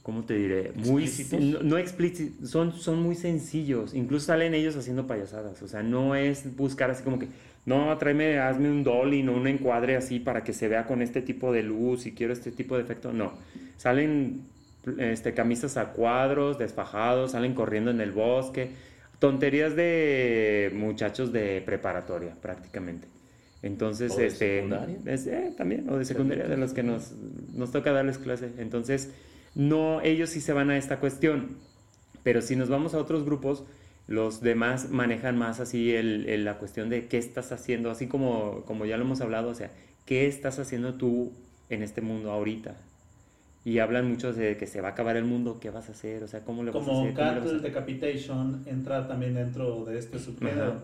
[0.03, 0.73] ¿cómo te diré?
[0.77, 1.41] Muy, ¿Explícitos?
[1.41, 3.95] no, no explícitos, son, son muy sencillos.
[3.95, 5.61] Incluso salen ellos haciendo payasadas.
[5.63, 7.29] O sea, no es buscar así como que,
[7.67, 11.23] no, tráeme, hazme un dolly, no un encuadre así para que se vea con este
[11.23, 13.13] tipo de luz y quiero este tipo de efecto.
[13.13, 13.33] No,
[13.77, 14.43] salen
[14.99, 18.71] este, camisas a cuadros, desfajados, salen corriendo en el bosque.
[19.19, 23.09] Tonterías de muchachos de preparatoria, prácticamente.
[23.65, 24.99] Entonces, ¿O de este, secundaria?
[25.07, 27.13] es, eh, también, o de secundaria, de los que nos,
[27.55, 28.51] nos toca darles clase.
[28.59, 29.11] Entonces,
[29.55, 31.59] no, ellos sí se van a esta cuestión.
[32.23, 33.65] Pero si nos vamos a otros grupos,
[34.07, 38.63] Los demás manejan más así el, el- la cuestión de qué estás haciendo, así como,
[38.67, 39.71] como ya lo hemos hablado, o sea,
[40.05, 41.33] qué estás haciendo tú
[41.71, 42.77] en este mundo ahorita.
[43.65, 46.23] Y hablan mucho de que se va a acabar el mundo, qué vas a hacer,
[46.23, 47.15] o sea, cómo le vas a Como hacer.
[47.15, 47.69] ¿Cómo le vas a Cattle?
[47.71, 50.83] Decapitation entra también dentro de este subgénero.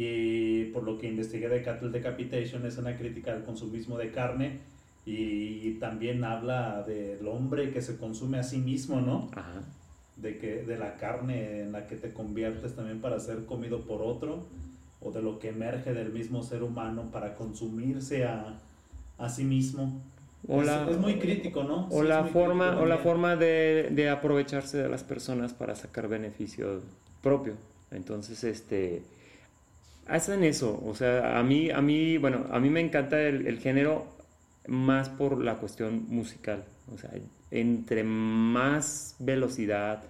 [0.00, 4.60] Y por lo que investigué de Cattle Decapitation es una crítica al consumismo de carne
[5.04, 9.28] y también habla del hombre que se consume a sí mismo, ¿no?
[9.34, 9.62] Ajá.
[10.16, 14.00] De que de la carne en la que te conviertes también para ser comido por
[14.02, 14.46] otro
[15.00, 18.60] o de lo que emerge del mismo ser humano para consumirse a,
[19.18, 20.00] a sí mismo.
[20.46, 21.88] O es, la- es muy crítico, ¿no?
[21.90, 25.74] O Sí, la es forma, o la forma de, de aprovecharse de las personas para
[25.74, 26.82] sacar beneficio
[27.20, 27.54] propio.
[27.90, 29.02] Entonces, este,
[30.08, 30.82] hacen eso.
[30.84, 34.06] O sea, a mí, a mí, bueno, a mí me encanta el, el género
[34.66, 36.64] más por la cuestión musical.
[36.92, 37.10] O sea,
[37.50, 40.02] entre más velocidad,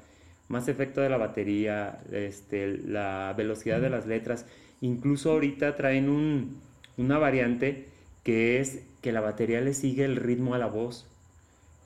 [0.48, 4.46] más efecto de la batería, este, la velocidad de las letras.
[4.80, 6.60] Incluso ahorita traen un,
[6.96, 7.88] una variante
[8.24, 11.06] que es que la batería le sigue el ritmo a la voz.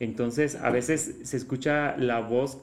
[0.00, 2.58] Entonces, a veces se escucha la voz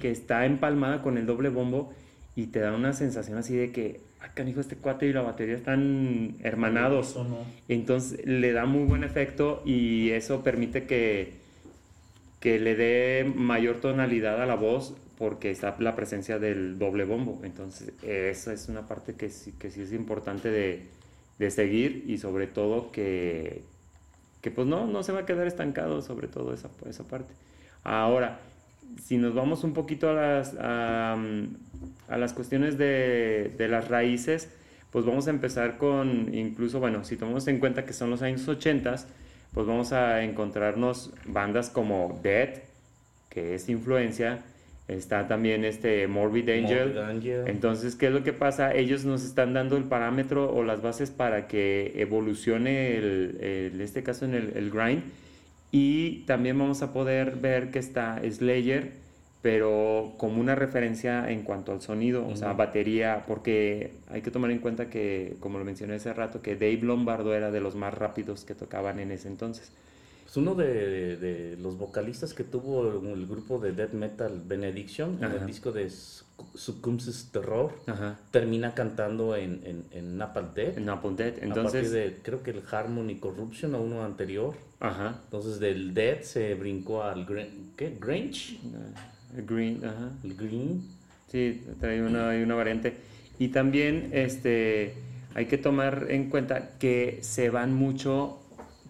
[0.00, 1.92] que está empalmada con el doble bombo
[2.36, 5.56] y te da una sensación así de que, ah, canijo, este cuate y la batería
[5.56, 7.16] están hermanados.
[7.16, 7.44] No.
[7.68, 11.34] Entonces le da muy buen efecto y eso permite que,
[12.40, 17.40] que le dé mayor tonalidad a la voz porque está la presencia del doble bombo.
[17.42, 20.82] Entonces esa es una parte que sí, que sí es importante de,
[21.38, 23.62] de seguir y sobre todo que,
[24.40, 27.32] que pues no, no se va a quedar estancado sobre todo esa, esa parte.
[27.84, 28.40] Ahora,
[29.02, 31.16] si nos vamos un poquito a las, a,
[32.08, 34.48] a las cuestiones de, de las raíces,
[34.90, 38.46] pues vamos a empezar con, incluso, bueno, si tomamos en cuenta que son los años
[38.48, 38.96] 80,
[39.52, 42.50] pues vamos a encontrarnos bandas como Dead,
[43.28, 44.40] que es influencia,
[44.88, 46.88] está también este Morbid Angel.
[46.94, 47.44] Morbid Angel.
[47.48, 48.72] Entonces, ¿qué es lo que pasa?
[48.74, 53.80] Ellos nos están dando el parámetro o las bases para que evolucione, el, el- en
[53.82, 55.02] este caso, en el, el grind.
[55.70, 58.92] Y también vamos a poder ver que está Slayer,
[59.42, 64.50] pero como una referencia en cuanto al sonido, o sea, batería, porque hay que tomar
[64.50, 67.94] en cuenta que, como lo mencioné hace rato, que Dave Lombardo era de los más
[67.94, 69.70] rápidos que tocaban en ese entonces.
[70.24, 75.32] Pues uno de, de los vocalistas que tuvo el grupo de death metal Benediction en
[75.32, 75.90] el disco de
[76.54, 78.18] Succumbs Terror Ajá.
[78.30, 80.76] termina cantando en, en, en Napalm Death.
[80.76, 81.28] En Apple Dead.
[81.28, 84.54] a partir Entonces, de, creo que el Harmony Corruption o uno anterior.
[84.80, 85.20] Ajá.
[85.24, 87.96] Entonces del Dead se brincó al Gr- ¿qué?
[88.00, 88.54] Grange,
[89.36, 90.10] eh, Green, ajá.
[90.24, 90.82] el Green.
[91.30, 92.94] Sí, trae una, hay una variante.
[93.38, 94.94] Y también este,
[95.34, 98.38] hay que tomar en cuenta que se van mucho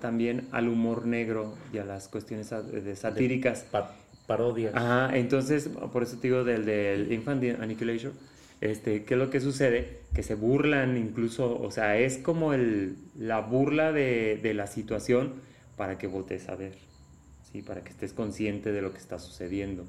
[0.01, 2.53] también al humor negro y a las cuestiones
[2.95, 3.65] satíricas.
[3.71, 3.95] Pa-
[4.29, 4.75] parodias.
[4.75, 8.13] Ajá, entonces, por eso te digo del, del Infant Annihilation,
[8.61, 10.01] este, ¿qué es lo que sucede?
[10.15, 15.33] Que se burlan incluso, o sea, es como el, la burla de, de la situación
[15.79, 16.75] para que voltees a ver,
[17.51, 17.63] ¿sí?
[17.63, 19.87] Para que estés consciente de lo que está sucediendo.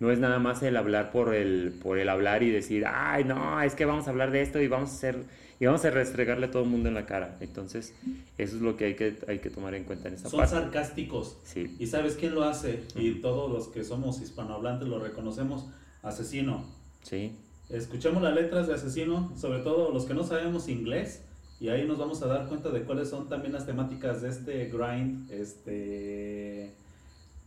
[0.00, 3.62] No es nada más el hablar por el, por el hablar y decir, ay, no,
[3.62, 5.24] es que vamos a hablar de esto y vamos a hacer,
[5.58, 7.36] y vamos a restregarle a todo el mundo en la cara.
[7.40, 7.94] Entonces,
[8.36, 10.54] eso es lo que hay que, hay que tomar en cuenta en esta Son parte.
[10.54, 11.38] sarcásticos.
[11.44, 12.82] Sí, ¿Y sabes quién lo hace?
[12.94, 15.66] Y todos los que somos hispanohablantes lo reconocemos.
[16.02, 16.64] Asesino.
[17.02, 17.36] sí.
[17.68, 21.22] Escuchemos las letras de Asesino, sobre todo los que no sabemos inglés,
[21.60, 24.66] y ahí nos vamos a dar cuenta de cuáles son también las temáticas de este
[24.66, 26.64] grind, este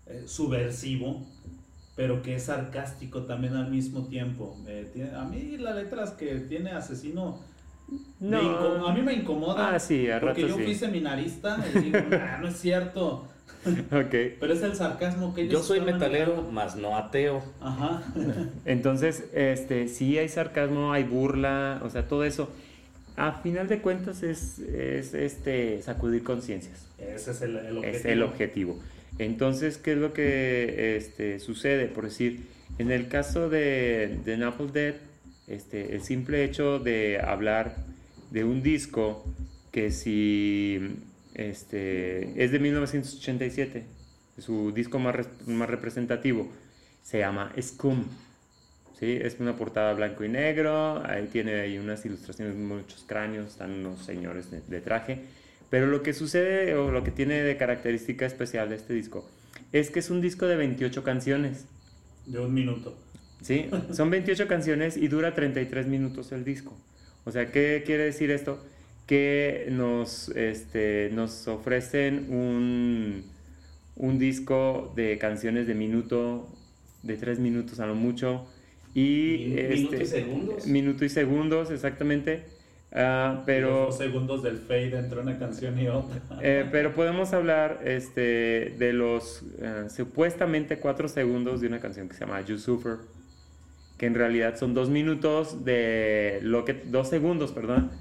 [0.07, 1.25] eh, subversivo,
[1.95, 4.57] pero que es sarcástico también al mismo tiempo.
[4.67, 7.39] Eh, tiene- a mí las letras que tiene Asesino,
[8.19, 8.87] No.
[8.87, 9.75] a mí me incomoda.
[9.75, 10.63] Ah, sí, a Porque yo sí.
[10.63, 13.25] fui seminarista y digo, "Nah, no es cierto.
[13.91, 14.37] Ok.
[14.39, 16.51] Pero es el sarcasmo que ellos Yo soy metalero, manejando.
[16.51, 17.43] más no ateo.
[17.59, 18.01] Ajá.
[18.65, 22.49] Entonces, este, sí hay sarcasmo, hay burla, o sea, todo eso.
[23.19, 26.87] A final de cuentas es, es este, sacudir conciencias.
[26.97, 27.97] Ese es el, el objetivo.
[27.97, 28.79] Es el objetivo.
[29.17, 31.87] Entonces, ¿qué es lo que este, sucede?
[31.87, 34.37] Por decir, en el caso de, de
[34.71, 34.95] Dead,
[35.47, 37.75] este, el simple hecho de hablar
[38.31, 39.25] de un disco
[39.73, 40.95] que si
[41.33, 43.83] este, es de 1987,
[44.37, 46.47] su disco más, más representativo,
[47.03, 48.05] se llama Scum.
[48.99, 49.17] ¿Sí?
[49.21, 54.05] Es una portada blanco y negro, ahí tiene ahí unas ilustraciones, muchos cráneos, están unos
[54.05, 55.21] señores de, de traje.
[55.69, 59.29] Pero lo que sucede o lo que tiene de característica especial de este disco
[59.71, 61.65] es que es un disco de 28 canciones.
[62.25, 62.97] De un minuto.
[63.41, 63.69] ¿sí?
[63.91, 66.73] Son 28 canciones y dura 33 minutos el disco.
[67.25, 68.63] O sea, ¿qué quiere decir esto?
[69.05, 73.23] Que nos, este, nos ofrecen un,
[73.95, 76.47] un disco de canciones de minuto,
[77.03, 78.47] de 3 minutos a lo mucho,
[78.93, 80.65] Y, Min- minuto y este, segundos.
[80.67, 82.43] Minuto y segundos, exactamente.
[82.91, 86.19] Ah, pero, Los dos segundos del fade entre una canción y otra.
[86.41, 92.15] eh, pero podemos hablar este, de los eh, supuestamente cuatro segundos de una canción que
[92.15, 92.97] se llama You Suffer,
[93.99, 97.91] que en realidad son dos minutos de lo que, dos segundos, perdón,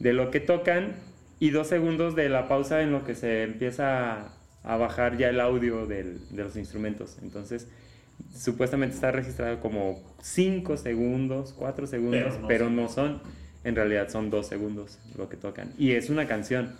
[0.00, 0.96] de lo que tocan
[1.38, 4.32] y dos segundos de la pausa en lo que se empieza a,
[4.64, 7.18] a bajar ya el audio del- de los instrumentos.
[7.22, 7.68] Entonces,
[8.34, 13.20] supuestamente está registrado como cinco segundos, cuatro segundos, Pero pero no son.
[13.64, 15.72] En realidad son dos segundos lo que tocan.
[15.78, 16.72] Y es una canción.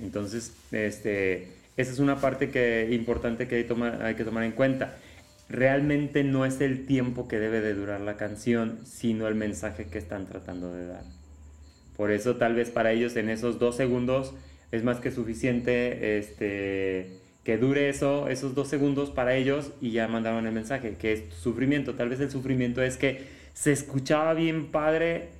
[0.00, 4.52] Entonces, este, esa es una parte que, importante que hay, toma- hay que tomar en
[4.52, 4.96] cuenta.
[5.48, 9.98] Realmente no es el tiempo que debe de durar la canción, sino el mensaje que
[9.98, 11.02] están tratando de dar.
[11.96, 14.34] Por eso tal vez para ellos en esos dos segundos
[14.70, 20.06] es más que suficiente este, que dure eso, esos dos segundos para ellos y ya
[20.06, 21.94] mandaron el mensaje, que es sufrimiento.
[21.94, 25.30] Tal vez el sufrimiento es que se escuchaba bien padre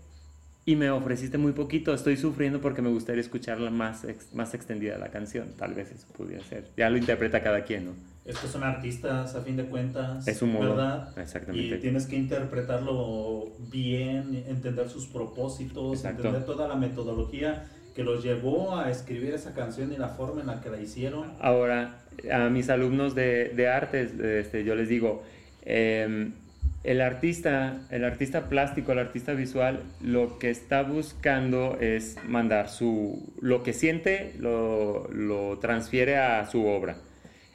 [0.64, 4.97] y me ofreciste muy poquito, estoy sufriendo porque me gustaría escucharla más, ex- más extendida
[4.97, 5.49] la canción.
[5.59, 6.64] Tal vez eso pudiera ser.
[6.79, 7.90] Ya lo interpreta cada quien, ¿no?
[8.25, 10.71] Estos son artistas a fin de cuentas, Es un modo.
[10.71, 11.12] ¿verdad?
[11.18, 11.77] Exactamente.
[11.77, 16.23] Y tienes que interpretarlo bien, entender sus propósitos, Exacto.
[16.23, 17.66] entender toda la metodología
[17.98, 21.32] que los llevó a escribir esa canción y la forma en la que la hicieron.
[21.40, 21.96] Ahora,
[22.32, 25.24] a mis alumnos de, de artes, este, yo les digo,
[25.64, 26.30] em,
[26.84, 33.32] el artista, el artista plástico, el artista visual, lo que está buscando es mandar su,
[33.40, 36.98] lo que siente, lo, lo transfiere a su obra.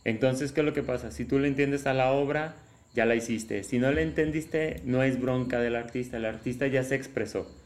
[0.03, 1.11] Entonces, ¿qué es lo que pasa?
[1.11, 2.55] Si tú le entiendes a la obra,
[2.93, 3.63] ya la hiciste.
[3.63, 7.62] Si no le entendiste, no es bronca del artista, el artista ya se expresó.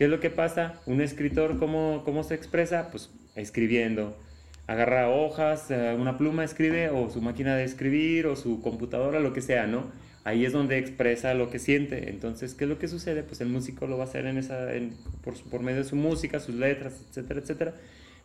[0.00, 0.80] ¿Qué es lo que pasa?
[0.86, 2.90] Un escritor, ¿cómo, cómo se expresa?
[2.90, 4.16] Pues escribiendo.
[4.66, 9.34] Agarra hojas, eh, una pluma, escribe, o su máquina de escribir, o su computadora, lo
[9.34, 9.92] que sea, ¿no?
[10.24, 12.08] Ahí es donde expresa lo que siente.
[12.08, 13.22] Entonces, ¿qué es lo que sucede?
[13.22, 14.68] Pues el músico lo va a hacer en esa,
[15.22, 17.74] por, por medio de su música, sus letras, etcétera, etcétera.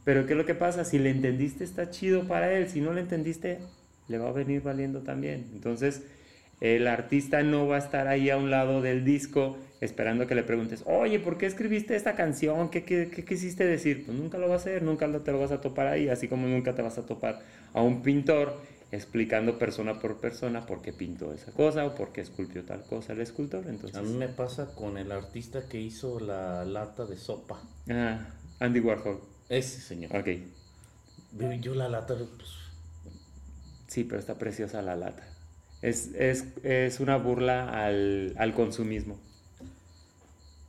[0.05, 0.85] Pero ¿qué es lo que pasa?
[0.85, 2.69] Si le entendiste, está chido para él.
[2.69, 3.59] Si no le entendiste,
[4.07, 5.47] le va a venir valiendo también.
[5.53, 6.03] Entonces,
[6.61, 10.43] el artista no va a estar ahí a un lado del disco esperando que le
[10.43, 12.69] preguntes, oye, ¿por qué escribiste esta canción?
[12.69, 14.05] ¿Qué, qué, qué quisiste decir?
[14.05, 16.47] Pues nunca lo va a hacer, nunca te lo vas a topar ahí, así como
[16.47, 17.41] nunca te vas a topar
[17.73, 18.59] a un pintor
[18.91, 23.13] explicando persona por persona por qué pintó esa cosa o por qué esculpió tal cosa
[23.13, 23.65] el escultor.
[23.67, 27.61] Entonces, A mí me pasa con el artista que hizo la lata de sopa.
[27.89, 28.19] ah,
[28.59, 30.15] Andy Warhol, Ese señor.
[30.15, 30.29] ok.
[31.61, 32.49] Yo la lata, pues,
[33.87, 35.27] Sí, pero está preciosa la lata.
[35.81, 39.19] Es, es, es una burla al, al consumismo.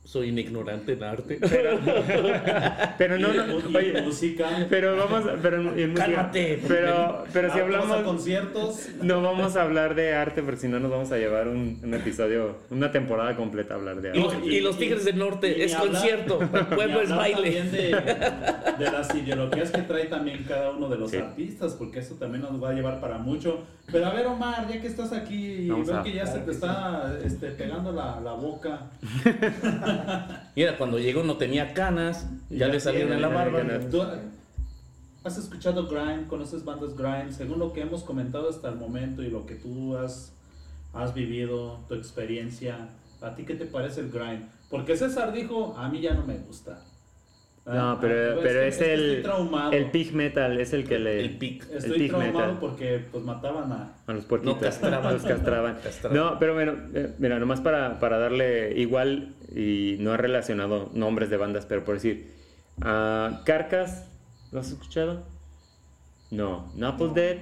[0.07, 1.37] Soy un ignorante en arte.
[2.97, 4.47] Pero no, Y- no, y oye, música.
[4.69, 6.61] pero vamos, a- pero en música- Cálmate.
[6.65, 8.87] Pero, pero si vamos a hablamos, conciertos.
[9.01, 11.93] no vamos a hablar de arte, porque si no nos vamos a llevar un, un
[11.93, 14.21] episodio, una temporada completa a hablar de Y arte.
[14.21, 17.51] los, No, y los Tigres del Norte y es concierto, el pueblo Y es baile.
[17.51, 21.17] también de, de las ideologías que trae también cada uno de los Sí.
[21.17, 23.65] artistas, porque eso también nos va a llevar para mucho.
[23.91, 26.51] Pero a ver, Omar, ya que estás aquí y veo a- que ya se te
[26.51, 28.87] está este, pegando la, la boca.
[30.55, 33.61] Mira, cuando llegó no tenía canas, ya Ya le salieron en la barba.
[33.61, 33.79] tiene.
[33.85, 34.01] ¿Tú
[35.23, 36.25] has escuchado Grime?
[36.27, 37.31] ¿Conoces bandas Grime?
[37.31, 40.33] Según lo que hemos comentado hasta el momento y lo que tú has,
[40.93, 42.89] has vivido, tu experiencia,
[43.21, 44.47] ¿a ti qué te parece el Grime?
[44.69, 46.81] Porque César dijo, a mí ya no me gusta.
[47.67, 49.71] No, Ah, pero, ah, pero que- es, el, estoy traumado.
[49.73, 51.19] el pig metal, es el que le...
[51.19, 51.69] El pic.
[51.69, 52.57] Estoy pig traumado metal.
[52.61, 53.93] porque pues mataban a...
[54.07, 54.55] A los puerquitos.
[54.55, 55.13] No, castraban.
[55.13, 55.77] Los castraban.
[55.83, 56.17] Castraban.
[56.17, 61.29] No, pero bueno, eh, mira, nomás para, para darle igual, y no he relacionado nombres
[61.29, 62.31] de bandas, pero por decir,
[62.81, 64.09] ah, Carcas,
[64.53, 65.23] ¿lo has escuchado?
[66.31, 66.71] No.
[66.75, 67.13] Naples No.
[67.15, 67.37] Dead,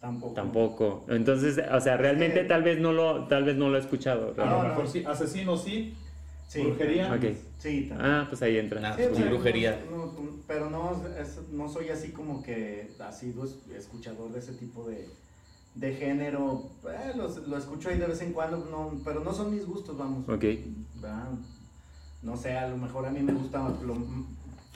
[0.00, 0.34] Tampoco.
[0.34, 1.04] tampoco.
[1.08, 2.48] Entonces, o sea, realmente Sí.
[2.48, 4.34] tal vez no lo, tal vez no lo he escuchado.
[4.38, 4.68] A No, lo no.
[4.70, 5.94] mejor sí, asesino sí,
[6.48, 7.08] Sí, brujería.
[7.58, 8.10] Sí, también.
[8.10, 8.80] Ah, pues ahí entra.
[8.92, 9.84] Ah, Sí, sea, brujería.
[9.90, 10.12] no- no-
[10.46, 15.08] pero no, es- no soy así como que asiduo es- escuchador de ese tipo de,
[15.74, 16.70] de género.
[16.88, 20.28] Eh, lo escucho ahí de vez en cuando, no, pero no son mis gustos, vamos.
[20.28, 20.44] Ok.
[22.22, 23.96] No sé, a lo mejor a mí me gusta lo-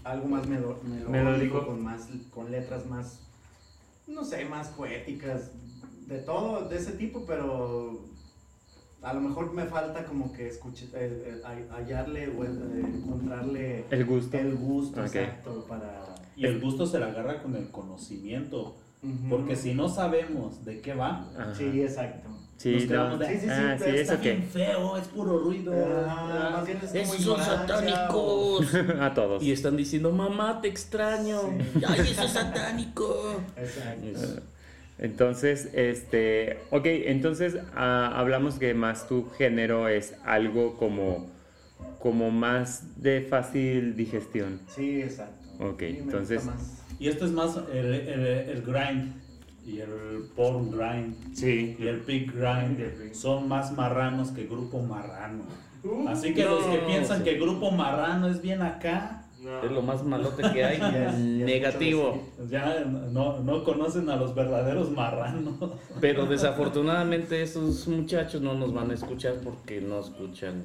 [0.05, 1.67] algo más melo- melódico, Melódico.
[1.67, 3.21] con, más, con letras más,
[4.07, 5.51] no sé, más poéticas,
[6.07, 8.01] de todo, de ese tipo, pero
[9.03, 12.49] a lo mejor me falta como que escuche, eh, eh, ha- hallarle o eh,
[12.85, 14.37] encontrarle El gusto.
[14.39, 16.15] el gusto exacto para...
[16.37, 18.77] Y el gusto se le agarra con el conocimiento.
[19.31, 21.55] Porque si no sabemos de qué va, Ajá.
[21.55, 22.29] Sí, exacto.
[22.57, 23.19] Sí, nos no.
[23.19, 25.73] de, Sí, sí, sí, ah, sí, está eso bien feo, es puro ruido.
[26.09, 28.75] Ah, más bien es como Esos son satánicos.
[29.01, 29.41] A todos.
[29.45, 31.41] Y están diciendo, mamá, te extraño.
[31.75, 31.83] Sí.
[31.87, 33.41] Ay, eso es satánico.
[33.57, 34.43] Exacto.
[34.99, 41.27] Es- Entonces, este, ok, entonces ah, hablamos que más tu género es algo como,
[42.01, 44.61] como más de fácil digestión.
[44.69, 45.35] Sí, exacto.
[45.61, 46.49] Ok, Sí, entonces-.
[46.99, 49.13] Y esto es más el, el, el grind
[49.65, 51.77] y el porn grind Sí.
[51.79, 55.45] y el pig grind son más marranos que grupo marrano.
[56.09, 57.25] Así que No, los que piensan sí.
[57.25, 59.25] que grupo marrano es bien acá,
[59.65, 60.79] Es lo más malote que hay.
[61.45, 62.29] Negativo.
[62.51, 65.55] ya no, no conocen a los verdaderos marranos.
[66.01, 70.65] Pero desafortunadamente esos muchachos no nos van a escuchar porque no escuchan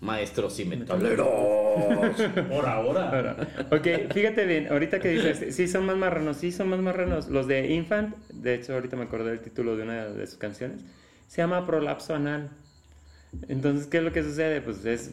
[0.00, 1.26] maestros y metaleros.
[2.48, 3.10] Por ahora.
[3.10, 3.36] Ahora,
[3.70, 7.28] ok, fíjate bien, ahorita que dices, sí son más marranos, sí son más marranos.
[7.28, 10.82] Los de Infant, de hecho ahorita me acordé del título de una de sus canciones,
[11.26, 12.50] se llama Prolapso Anal.
[13.48, 14.60] Entonces, ¿qué es lo que sucede?
[14.60, 15.12] Pues es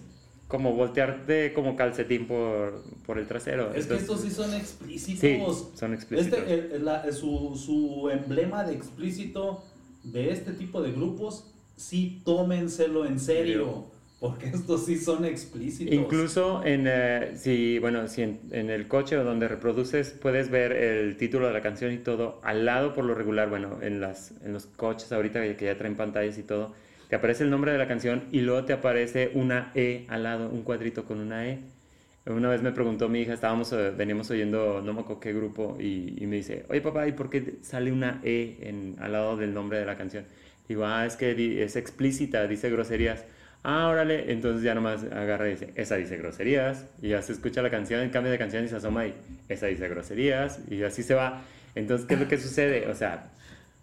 [0.52, 3.68] como voltearte como calcetín por, por el trasero.
[3.74, 5.70] Es que Entonces, estos sí son Sí, explícitos.
[5.76, 6.40] son explícitos.
[6.40, 9.64] Este, el- el- la- su, su emblema de explícito
[10.04, 11.46] de este tipo de grupos,
[11.78, 13.86] sí tómenselo en serio.
[14.20, 15.92] Porque estos sí son explícitos.
[15.96, 20.74] Incluso en, eh, si, bueno, si en, en el coche o donde reproduces puedes ver
[20.74, 24.34] el título de la canción y todo, al lado por lo regular, bueno, en, las,
[24.46, 26.74] en los coches ahorita que que ya traen pantallas y todo,
[27.12, 30.48] te aparece el nombre de la canción y luego te aparece una E al lado,
[30.48, 31.60] un cuadrito con una E.
[32.26, 35.76] Una vez me preguntó mi hija, estábamos, eh, veníamos oyendo no me acuerdo qué grupo
[35.78, 39.78] y, me dice, oye papá, ¿y por qué sale una E al lado del nombre
[39.78, 40.24] de la canción?
[40.70, 43.26] Digo, ah, es que es explícita, dice groserías.
[43.62, 47.62] Ah, órale, entonces ya nomás agarra y dice, esa dice groserías, y ya se escucha
[47.62, 49.14] la canción, cambia de canción y se asoma y
[49.50, 51.42] esa dice groserías, y así se va.
[51.76, 52.88] Entonces, ¿qué es lo que sucede?
[52.88, 53.32] O sea,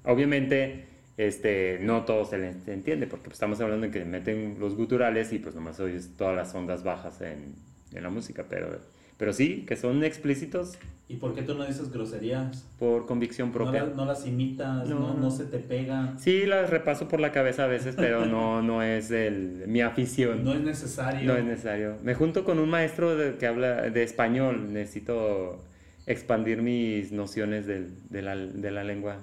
[0.04, 0.86] obviamente,
[1.18, 5.30] este, no todo se le entiende, porque pues, estamos hablando de que meten los guturales
[5.34, 7.54] y pues nomás oyes todas las ondas bajas en,
[7.92, 8.78] en la música, pero,
[9.18, 10.78] pero sí, que son explícitos
[11.10, 12.66] ¿Y por qué tú no dices groserías?
[12.78, 13.84] por convicción No, propia.
[13.84, 14.98] la- no las imitas, no.
[15.00, 15.14] No.
[15.14, 16.20] No, se te pegan.
[16.20, 20.44] Sí, las repaso por la cabeza a veces, pero no, no es el, mi afición.
[20.44, 21.26] No es necesario.
[21.26, 21.96] No es necesario.
[22.02, 24.70] Me junto con un maestro de- que habla de español.
[24.74, 25.64] Necesito
[26.06, 27.88] expandir mis nociones de,
[28.22, 29.16] la, de la lengua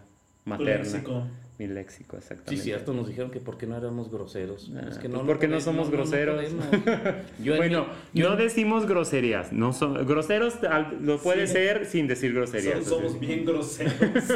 [0.44, 0.84] Tu materna.
[0.84, 1.28] léxico.
[1.58, 2.58] Mi léxico, exactamente.
[2.58, 4.70] Sí, cierto, nos dijeron que por qué no éramos groseros.
[4.76, 6.44] Ah, es que pues porque no somos groseros.
[7.42, 9.54] Yo Bueno, mi- yo- no decimos groserías.
[9.54, 11.54] No son, groseros al- lo puede Sí.
[11.54, 12.84] ser sin decir groserías.
[12.84, 13.94] So- somos bien groseros.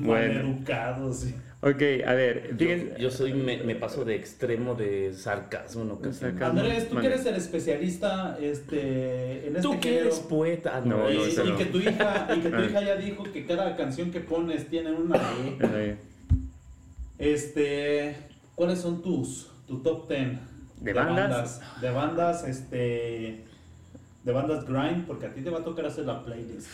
[0.00, 0.34] Bueno.
[0.44, 1.26] Maleducados.
[1.60, 2.94] Ok, a ver, yo, fíjense.
[3.00, 6.40] yo soy, me, me paso de extremo de sarcasmo en ocasiones.
[6.40, 10.72] Andrés, tú que eres el especialista este, en este Tú que género, eres poeta.
[10.76, 11.56] Ah, No, y, no, y ese no.
[11.56, 12.64] que tu hija, y que tu Ah.
[12.64, 15.56] hija ya dijo que cada canción que pones tiene una E.
[15.60, 15.96] Eh,
[17.18, 18.16] Este,
[18.54, 20.38] ¿cuáles son tus tu top 10
[20.80, 21.60] ¿De bandas?
[21.80, 23.44] De bandas, este,
[24.22, 26.68] de bandas grind, porque a ti te va a tocar hacer la playlist.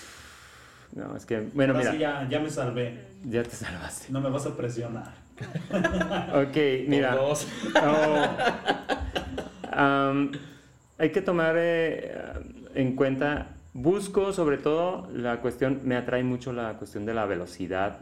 [0.95, 2.99] No, es que, bueno, Ahora mira, sí ya, ya me salvé.
[3.25, 4.13] ya te salvaste.
[4.13, 5.13] No me vas a presionar.
[6.35, 6.57] Ok,
[6.89, 7.17] mira.
[7.17, 7.49] dos.
[7.83, 8.27] Oh.
[10.99, 12.15] Hay que tomar eh,
[12.77, 17.99] en cuenta, busco sobre todo la cuestión, me atrae mucho la cuestión de la velocidad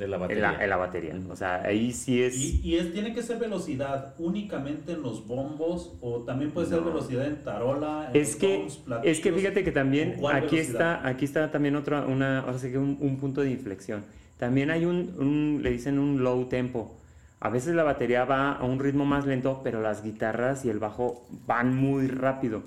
[0.00, 0.52] De la en batería.
[0.52, 1.14] la, en la batería.
[1.30, 2.36] O sea, ahí sí es...
[2.36, 6.80] Y, y es, tiene que ser velocidad únicamente en los bombos o también puede ser
[6.80, 6.86] No.
[6.86, 8.10] velocidad en tarola.
[8.14, 9.36] En Es los que, toms, es que platillos.
[9.40, 10.94] fíjate que también ¿Con cuál aquí velocidad?
[10.96, 14.04] está, aquí está también otra, una, ahora sí que un, un punto de inflexión.
[14.38, 16.96] También hay un, un- le dicen un low tempo.
[17.40, 20.78] A veces la batería va a un ritmo más lento, pero las guitarras y el
[20.78, 22.62] bajo van muy rápido.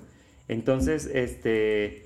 [0.48, 2.03] Entonces, este,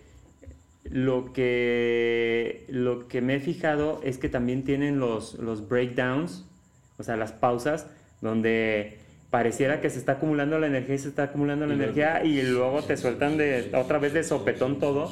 [0.91, 6.45] lo que, lo que me he fijado es que también tienen los, los breakdowns,
[6.99, 7.87] o sea, las pausas,
[8.21, 8.99] donde
[9.31, 12.43] pareciera que se está acumulando la energía y se está acumulando la Y energía y
[12.43, 15.11] luego te sueltan de otra vez de sopetón todo.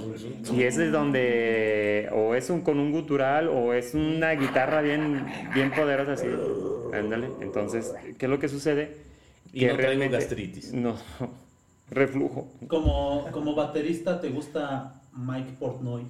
[0.54, 5.26] Y ese es donde o es un con un gutural o es una guitarra bien,
[5.54, 6.28] bien poderosa así.
[6.94, 7.28] Ándale.
[7.40, 8.96] Entonces, ¿qué es lo que sucede?
[9.52, 10.72] Y no traigo gastritis.
[10.76, 10.96] No,
[11.90, 12.48] reflujo.
[12.68, 16.06] Como, como baterista, ¿te gusta Mike Portnoy?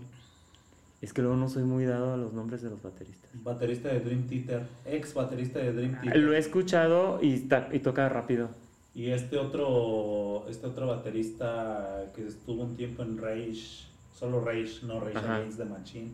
[1.01, 3.31] Es que luego no soy muy dado a los nombres de los bateristas.
[3.35, 6.23] Baterista de Dream Theater, ex baterista de Dream Theater.
[6.23, 7.39] Lo he escuchado y,
[7.81, 8.49] toca rápido.
[8.95, 15.01] Y este otro, este otro baterista que estuvo un tiempo en Rage, solo Rage, no
[15.01, 15.37] Rage Ajá.
[15.37, 16.13] Against the Machine.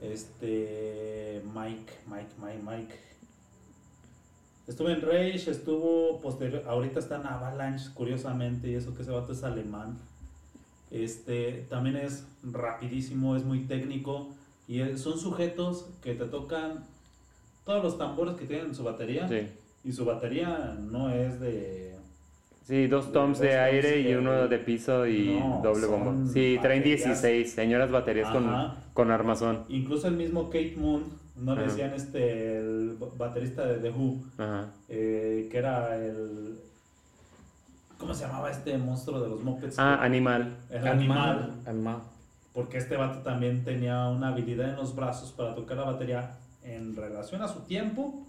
[0.00, 2.94] Este Mike, Mike, Mike, Mike.
[4.66, 9.32] Estuvo en Rage, estuvo posterior, ahorita está en Avalanche, curiosamente, y eso que ese vato
[9.32, 9.98] es alemán.
[10.90, 14.28] Este también es rapidísimo, es muy técnico
[14.66, 16.84] y son sujetos que te tocan
[17.64, 19.28] todos los tambores que tienen en su batería.
[19.28, 19.48] Sí.
[19.84, 21.96] Y su batería no es de.
[22.62, 25.86] Sí, dos De toms dos de toms aire y uno de piso y No, doble
[25.86, 26.26] bombo.
[26.32, 27.04] Sí, traen baterías.
[27.04, 28.76] 16, señoras baterías con, Ajá.
[28.92, 29.64] con armazón.
[29.68, 31.04] Incluso el mismo Kate Moon,
[31.36, 34.18] no le decían este, el baterista de The Who,
[34.88, 36.58] eh, que era el...
[38.00, 39.78] ¿Cómo se llamaba este monstruo de los Muppets?
[39.78, 40.56] Ah, animal.
[40.70, 41.54] el animal.
[41.66, 41.98] Animal.
[42.54, 46.96] Porque este vato también tenía una habilidad en los brazos para tocar la batería en
[46.96, 48.26] relación a su tiempo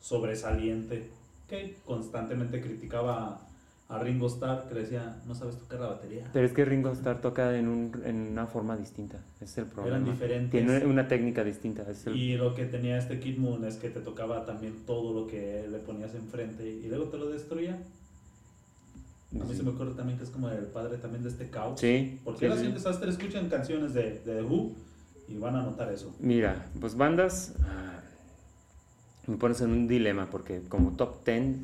[0.00, 1.10] sobresaliente.
[1.48, 3.40] Que constantemente criticaba
[3.88, 6.24] a Ringo Starr, que le decía, no sabes tocar la batería.
[6.32, 9.18] Pero es que Ringo Starr toca en, un, en una forma distinta.
[9.40, 9.96] Es el problema.
[9.98, 10.50] Eran diferentes.
[10.66, 11.82] Tiene una técnica distinta.
[11.90, 15.12] es el- Y lo que tenía este Kid Moon es que te tocaba también todo
[15.18, 17.78] lo que le ponías enfrente y luego te lo destruía.
[19.40, 21.80] A mí se me ocurre también que es como el padre también de este caos.
[21.80, 22.20] Sí.
[22.24, 22.66] Porque sí, ahora sí.
[22.66, 24.72] sí desastre escuchan canciones de, de The Who
[25.28, 26.14] y van a notar eso.
[26.20, 27.54] Mira, pues bandas.
[27.64, 28.00] ah,
[29.26, 31.56] Me pones en un dilema porque como top 10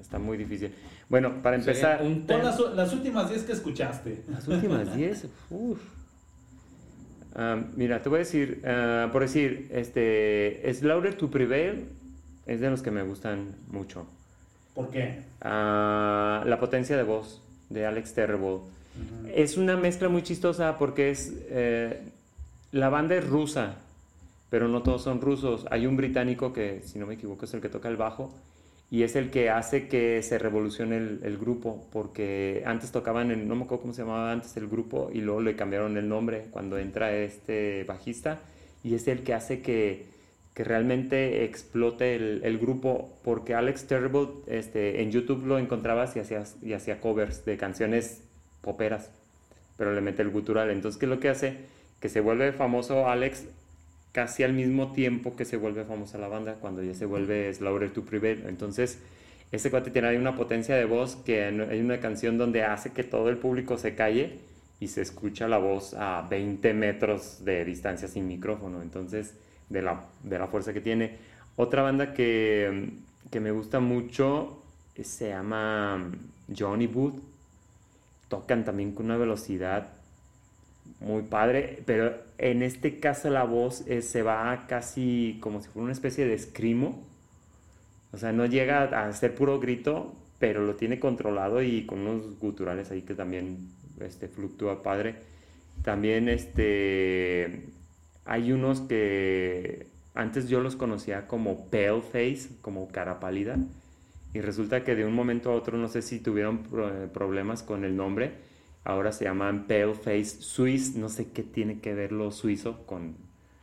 [0.00, 0.72] está muy difícil.
[1.08, 2.02] Bueno, para empezar.
[2.02, 4.22] Un ten- las, las últimas 10 que escuchaste.
[4.28, 5.26] Las últimas 10.
[5.50, 5.78] uf.
[7.36, 11.86] Ah, mira, te voy a decir, ah, por decir, este, Slaughter to Prevail
[12.46, 14.06] es de los que me gustan mucho.
[14.74, 15.22] ¿Por qué?
[15.40, 18.58] La potencia de voz de Alex Terrible.
[19.34, 22.00] Es una mezcla muy chistosa porque es eh,
[22.72, 23.76] la banda es rusa,
[24.50, 25.66] pero no todos son rusos.
[25.70, 28.32] Hay un británico que, si no me equivoco, es el que toca el bajo
[28.90, 33.48] y es el que hace que se revolucione el, el grupo, porque antes tocaban, en,
[33.48, 36.46] no me acuerdo cómo se llamaba antes el grupo y luego le cambiaron el nombre
[36.50, 38.40] cuando entra este bajista
[38.84, 40.13] y es el que hace que,
[40.54, 46.20] que realmente explote el, el grupo, porque Alex Terrible este, en YouTube lo encontrabas y
[46.20, 48.22] hacía, y hacía covers de canciones
[48.60, 49.10] poperas,
[49.76, 50.70] pero le mete el gutural.
[50.70, 51.56] Entonces, ¿qué es lo que hace?
[52.00, 53.46] Que se vuelve famoso Alex
[54.12, 57.92] casi al mismo tiempo que se vuelve famosa la banda, cuando ya se vuelve Slaughter
[57.92, 58.44] to Prevail.
[58.46, 59.00] Entonces,
[59.50, 63.28] ese cuate tiene una potencia de voz que hay una canción donde hace que todo
[63.28, 64.38] el público se calle
[64.78, 68.82] y se escucha la voz a 20 metros de distancia sin micrófono.
[68.82, 69.34] Entonces,
[69.74, 71.18] de la, de la fuerza que tiene.
[71.56, 72.90] Otra banda que,
[73.30, 74.62] que me gusta mucho
[74.94, 76.10] eh, se llama
[76.56, 77.20] Johnny Booth.
[78.28, 79.88] Tocan también con una velocidad
[81.00, 85.84] muy padre, pero en este caso la voz eh, se va casi como si fuera
[85.84, 87.02] una especie de escrimo.
[88.12, 92.38] O sea, no llega a ser puro grito, pero lo tiene controlado y con unos
[92.38, 93.68] guturales ahí que también
[94.00, 95.16] este, fluctúa padre.
[95.82, 97.64] También este,
[98.24, 103.58] hay unos que antes yo los conocía como pale face, como cara pálida.
[104.32, 107.84] Y resulta que de un momento a otro, no sé si tuvieron pro- problemas con
[107.84, 108.32] el nombre,
[108.84, 113.16] ahora se llaman Pale Face Swiss, no sé qué tiene que ver lo suizo con,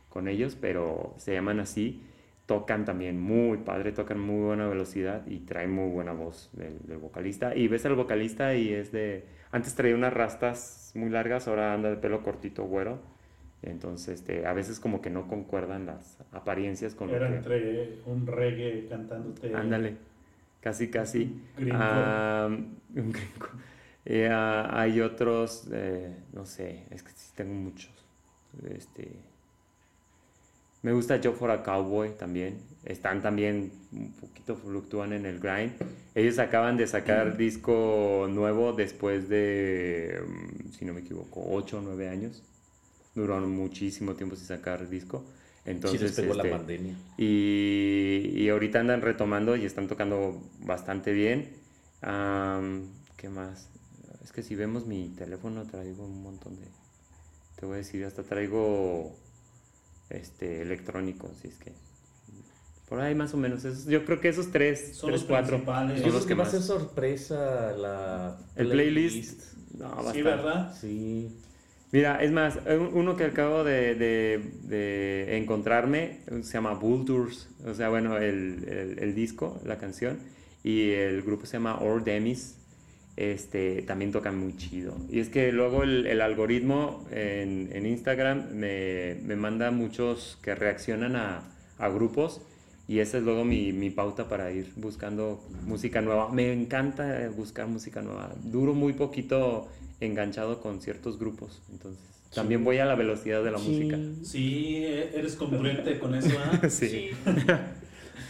[0.08, 2.02] con ellos, pero se llaman así.
[2.46, 6.98] Tocan también muy padre, tocan muy buena velocidad y traen muy buena voz del, del
[6.98, 7.54] vocalista.
[7.54, 9.26] Y ves al vocalista y es de...
[9.52, 12.98] Antes traía unas rastas muy largas, ahora anda de pelo cortito, güero.
[13.62, 17.36] Entonces, este, a veces como que no concuerdan las apariencias con lo Era que...
[17.36, 19.54] entre un reggae cantándote.
[19.54, 19.96] Ándale,
[20.60, 21.40] casi, casi.
[21.56, 21.76] Gringo.
[21.80, 23.48] Ah, un gringo.
[24.04, 27.92] Eh, ah, hay otros, eh, no sé, es que sí tengo muchos.
[28.68, 29.12] Este,
[30.82, 32.58] me gusta Joe for a Cowboy también.
[32.84, 35.72] Están también un poquito fluctúan en el grind.
[36.16, 41.82] Ellos acaban de sacar disco nuevo después de, mm, si no me equivoco, 8 o
[41.82, 42.42] 9 años.
[43.14, 45.24] Duraron muchísimo tiempo sin sacar disco.
[45.64, 46.94] Sí, Entonces, pegó este, la pandemia.
[47.18, 51.50] y, y ahorita andan retomando y están tocando bastante bien.
[52.00, 53.68] Am, ¿Qué más?
[54.24, 56.66] Es que si vemos mi teléfono traigo un montón de...
[57.60, 59.14] Te voy a decir, hasta traigo
[60.10, 61.72] este electrónico, si es que...
[62.88, 63.64] Por ahí más o menos.
[63.64, 65.50] esos- yo creo que esos tres, Son tres, los cuatro.
[65.56, 66.02] principales.
[66.02, 66.52] son los que va a más.
[66.52, 69.54] ser sorpresa la El playlist.
[69.78, 70.76] No, va a Sí, estar- ¿verdad?
[70.78, 71.36] Sí.
[71.92, 74.40] Mira, es más, un- uno que acabo de,
[75.36, 80.18] encontrarme se llama Vultures, o sea, bueno, el, disco, la canción,
[80.64, 82.58] y el grupo se llama Or Demis,
[83.16, 84.96] este, también tocan muy chido.
[85.10, 91.42] Y es que luego el, algoritmo en, Instagram me, manda muchos que reaccionan a,
[91.76, 92.40] a grupos,
[92.88, 96.32] y esa es luego mi, mi pauta para ir buscando música nueva.
[96.32, 98.34] Me encanta buscar música nueva.
[98.42, 99.68] Duro muy poquito
[100.04, 101.62] enganchado con ciertos grupos.
[101.70, 102.00] Entonces,
[102.34, 103.98] también voy a la velocidad de la música.
[104.22, 106.60] Sí, eres congruente con eso, ¿ah?
[106.68, 107.10] Sí.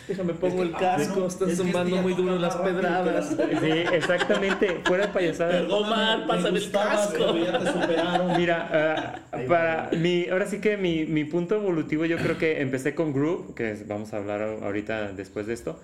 [0.09, 2.57] Déjame pongo Es que- el ah, casco, bueno, están es zumbando este muy duro las
[2.57, 3.37] pedradas.
[3.61, 4.81] Sí, exactamente.
[4.85, 5.51] Fuera de payasada.
[5.53, 5.85] Perdón.
[5.85, 7.13] Omar, Me pásame el casco.
[7.19, 8.37] pero ya te superaron.
[8.37, 12.97] Mira, ah, para mi, ahora sí que mi, mi punto evolutivo, yo creo que empecé
[12.97, 15.79] con Groove, que es- vamos a hablar ahorita después de esto,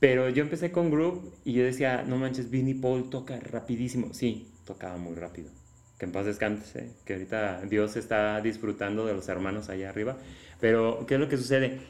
[0.00, 4.14] pero yo empecé con Groove y yo decía, no manches, Vinnie Paul toca rapidísimo.
[4.14, 5.50] Sí, tocaba muy rápido.
[5.98, 10.16] Que en paz descanse, que ahorita Dios está disfrutando de los hermanos allá arriba.
[10.60, 11.80] Pero, ¿qué es lo que sucede?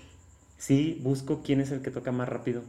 [0.58, 2.62] sí busco quién es el que toca más rápido.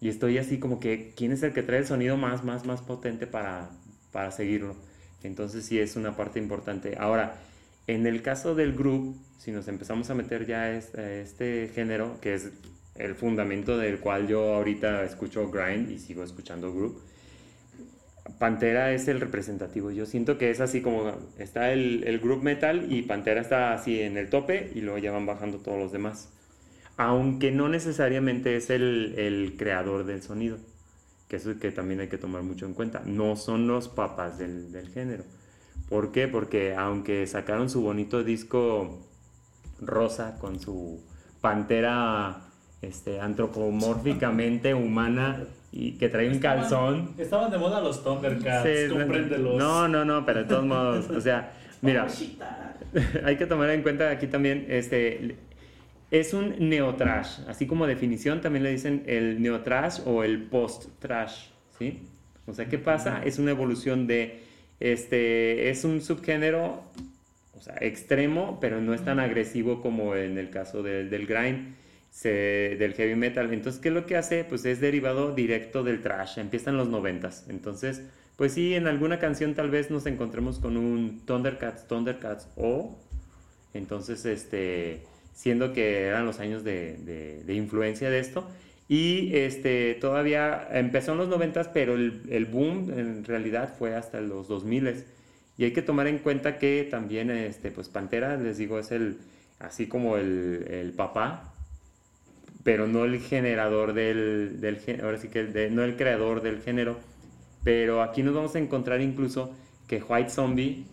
[0.00, 2.82] Y estoy así como que quién es el que trae el sonido más, más, más
[2.82, 3.70] potente para,
[4.12, 4.76] para seguirlo.
[5.22, 6.96] Entonces sí es una parte importante.
[6.98, 7.36] Ahora,
[7.86, 12.34] en el caso del group, si nos empezamos a meter ya este, este género, que
[12.34, 12.50] es
[12.94, 17.02] el fundamento del cual yo ahorita escucho grind y sigo escuchando group,
[18.38, 19.90] Pantera es el representativo.
[19.90, 24.00] Yo siento que es así como está el, el group metal y Pantera está así
[24.00, 26.30] en el tope y luego ya van bajando todos los demás.
[26.96, 30.58] Aunque no necesariamente es el, el creador del sonido,
[31.28, 33.02] que eso es que también hay que tomar mucho en cuenta.
[33.04, 35.24] No son los papas del, del género.
[35.88, 36.28] ¿Por qué?
[36.28, 39.06] Porque aunque sacaron su bonito disco
[39.80, 41.04] rosa con su
[41.40, 42.53] pantera
[42.84, 47.14] este, antropomórficamente humana y que trae un calzón.
[47.18, 49.56] Estaban de moda los Thundercats, Sí, compréndelos.
[49.56, 52.06] No, no, no, pero de todos modos, o sea, mira,
[53.24, 55.36] hay que tomar en cuenta aquí también, este,
[56.10, 62.06] es un neotrash, así como definición también le dicen el neotrash o el post-trash, ¿sí?
[62.46, 63.22] O sea, ¿qué pasa?
[63.24, 64.42] Es una evolución de,
[64.78, 66.84] este, es un subgénero,
[67.56, 71.74] o sea, extremo, pero no es tan agresivo como en el caso del, del grind,
[72.14, 73.52] se- del heavy metal.
[73.52, 74.44] Entonces, ¿qué es lo que hace?
[74.44, 77.44] Pues es derivado directo del trash, empieza en los noventas.
[77.48, 78.02] Entonces,
[78.36, 82.98] pues sí, en alguna canción tal vez nos encontremos con un Thundercats, Thundercats o,
[83.74, 85.02] entonces, este,
[85.34, 88.48] siendo que eran los años de, de- de influencia de esto.
[88.88, 94.20] Y este, todavía empezó en los noventas, pero el, el boom en realidad fue hasta
[94.20, 95.04] los 2000
[95.56, 99.18] y hay que tomar en cuenta que también, este, pues Pantera, les digo, es el,
[99.58, 101.53] así como el, el papá,
[102.64, 106.60] pero no el generador del, del ahora sí que el de- no el creador del
[106.62, 106.98] género.
[107.62, 109.54] Pero aquí nos vamos a encontrar incluso
[109.86, 110.84] que White Zombie,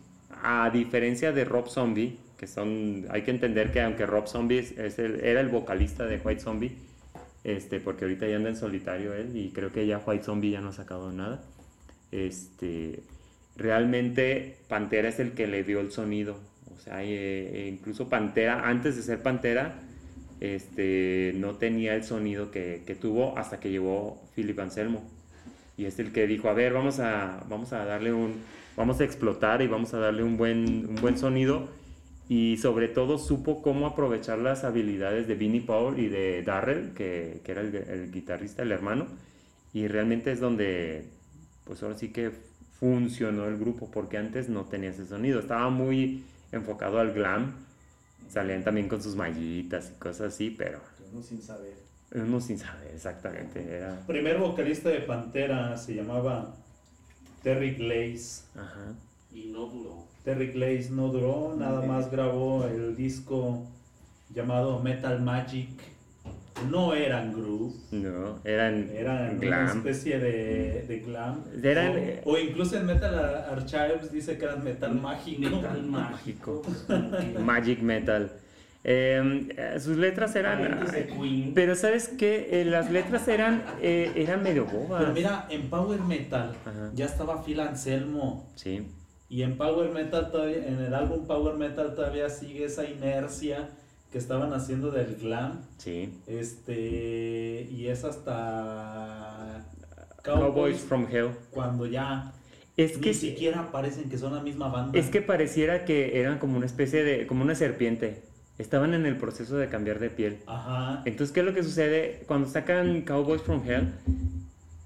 [0.43, 4.99] a diferencia de Rob Zombie, que son, hay que entender que aunque Rob Zombie es,
[4.99, 6.75] el- era el vocalista de White Zombie,
[7.43, 10.61] este, porque ahorita ya anda en solitario él y creo que ya White Zombie ya
[10.61, 11.41] no ha sacado nada.
[12.11, 12.99] Este,
[13.55, 16.37] realmente Pantera es el que le dio el sonido.
[16.75, 19.75] O sea, eh, eh, incluso Pantera, antes de ser Pantera,
[20.41, 25.03] este, no tenía el sonido que, tuvo hasta que llegó Philip Anselmo.
[25.77, 28.35] Y es el que dijo, a ver, vamos a, vamos a darle un,
[28.75, 31.69] vamos a explotar y vamos a darle un buen, un buen sonido.
[32.27, 37.41] Y sobre todo supo cómo aprovechar las habilidades de Vinnie Paul y de Darrell, que,
[37.43, 39.07] que era el, el guitarrista, el hermano.
[39.73, 41.05] Y realmente es donde,
[41.65, 42.31] pues ahora sí que
[42.79, 45.39] funcionó el grupo, porque antes no tenía ese sonido.
[45.39, 47.53] Estaba muy enfocado al glam.
[48.29, 50.79] Salían también con sus mallitas y cosas así, pero
[51.11, 51.73] Uno sin saber.
[52.13, 53.61] uno sin saber exactamente.
[53.77, 56.53] Era, primer vocalista de Pantera se llamaba
[57.43, 58.43] Terry Glaze.
[58.55, 58.93] ajá.
[59.33, 60.05] Y no duró.
[60.23, 63.65] Terry Glaze no duró, nada más grabó el disco
[64.33, 65.69] llamado Metal Magic.
[66.69, 71.43] No eran groove, No, eran, eran una especie de, de glam.
[71.63, 71.93] Eran-
[72.25, 73.15] o, o incluso en Metal
[73.49, 75.39] Archives dice que eran metal mágico.
[75.49, 76.61] Metal mágico.
[77.39, 78.31] Magic Metal.
[78.83, 80.85] Eh, eh, sus letras eran...
[81.53, 82.61] Pero ¿sabes qué?
[82.61, 85.01] Eh, las letras eran, eh, eran medio bobas.
[85.01, 86.91] Pero mira, en Power Metal Ajá.
[86.95, 88.51] ya estaba Phil Anselmo.
[88.55, 88.87] Sí,
[89.29, 93.69] Y en Power Metal todavía, en el álbum Power Metal todavía sigue esa inercia
[94.11, 95.61] que estaban haciendo del glam.
[95.77, 96.13] sí.
[96.27, 99.65] Este, y es hasta
[100.23, 101.29] Cowboys from Hell.
[101.51, 102.33] cuando ya
[102.77, 104.97] Es ni que, siquiera parecen que son la misma banda.
[104.99, 108.21] es que pareciera que eran como una especie de, como una serpiente.
[108.57, 110.37] Estaban en el proceso de cambiar de piel.
[110.45, 111.01] Ajá.
[111.05, 112.23] Entonces, ¿qué es lo que sucede?
[112.27, 113.91] Cuando sacan Cowboys from Hell,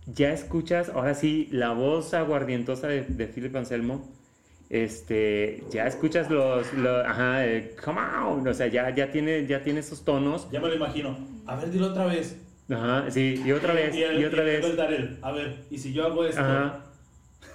[0.05, 4.07] ya escuchas, ahora sí, la voz aguardientosa de, de Philip Anselmo.
[4.70, 9.63] Este, ya escuchas los, los ajá, el come on, o sea, ya, ya tiene, ya
[9.63, 10.49] tiene esos tonos.
[10.51, 11.18] Ya me lo imagino.
[11.45, 12.38] A ver, dilo otra vez.
[12.70, 14.66] Ajá, sí, y otra vez, el- y otra vez.
[14.66, 16.41] el A ver, y si yo hago esto.
[16.41, 16.82] Ajá.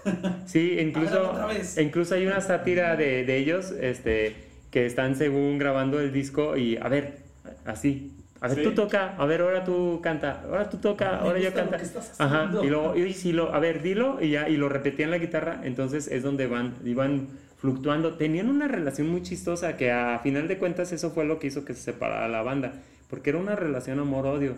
[0.47, 1.35] Sí, incluso,
[1.79, 4.35] incluso hay una sátira de, de ellos, este,
[4.71, 7.19] que están según grabando el disco y, a ver,
[7.67, 8.63] así, a ver, Sí.
[8.65, 11.79] tú toca, a ver, ahora tú canta, ahora tú toca, ahora yo canta.
[12.19, 15.19] Ajá, y luego, y si lo, a ver, dilo, y ya, y lo repetían la
[15.19, 17.29] guitarra, entonces es donde van, iban
[17.59, 18.15] fluctuando.
[18.15, 21.65] Tenían una relación muy chistosa que a final de cuentas eso fue lo que hizo
[21.67, 22.73] que se separara la banda,
[23.11, 24.57] porque era una relación amor-odio.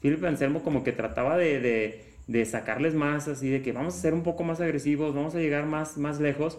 [0.00, 3.98] Philip Anselmo como que trataba de, de, de sacarles más, así de que vamos a
[4.00, 6.58] ser un poco más agresivos, vamos a llegar más, más lejos.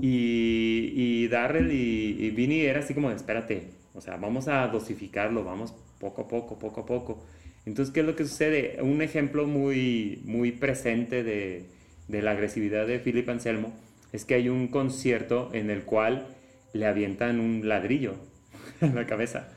[0.00, 4.66] Y, y Darrell y, y Vinny era así como, de, espérate, o sea, vamos a
[4.68, 7.24] dosificarlo, vamos poco a poco, poco a poco.
[7.64, 8.82] Entonces, ¿qué es lo que sucede?
[8.82, 11.66] Un ejemplo muy, muy presente de,
[12.08, 13.72] de la agresividad de Philip Anselmo
[14.12, 16.26] es que hay un concierto en el cual
[16.72, 18.16] le avientan un ladrillo
[18.80, 19.48] en la cabeza.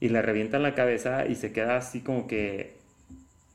[0.00, 2.74] y le revientan la cabeza y se queda así como que,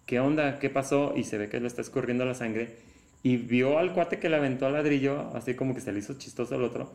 [0.05, 0.57] ¿qué onda?
[0.57, 1.13] ¿Qué pasó?
[1.15, 2.77] Y se ve que le está escurriendo la sangre
[3.23, 6.17] y vio al cuate que le aventó al ladrillo, así como que se le hizo
[6.17, 6.91] chistoso al otro.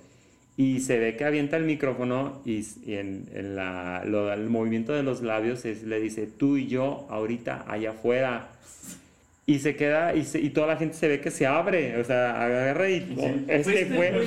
[0.56, 5.20] Y se ve que avienta el micrófono y, en, la, lo- el movimiento de los
[5.22, 8.48] labios le dice, tú y yo ahorita allá afuera.
[9.48, 12.04] Y se queda y, se- y toda la gente se ve que se abre, o
[12.04, 14.24] sea, agarra y oh, este fue, fue- él.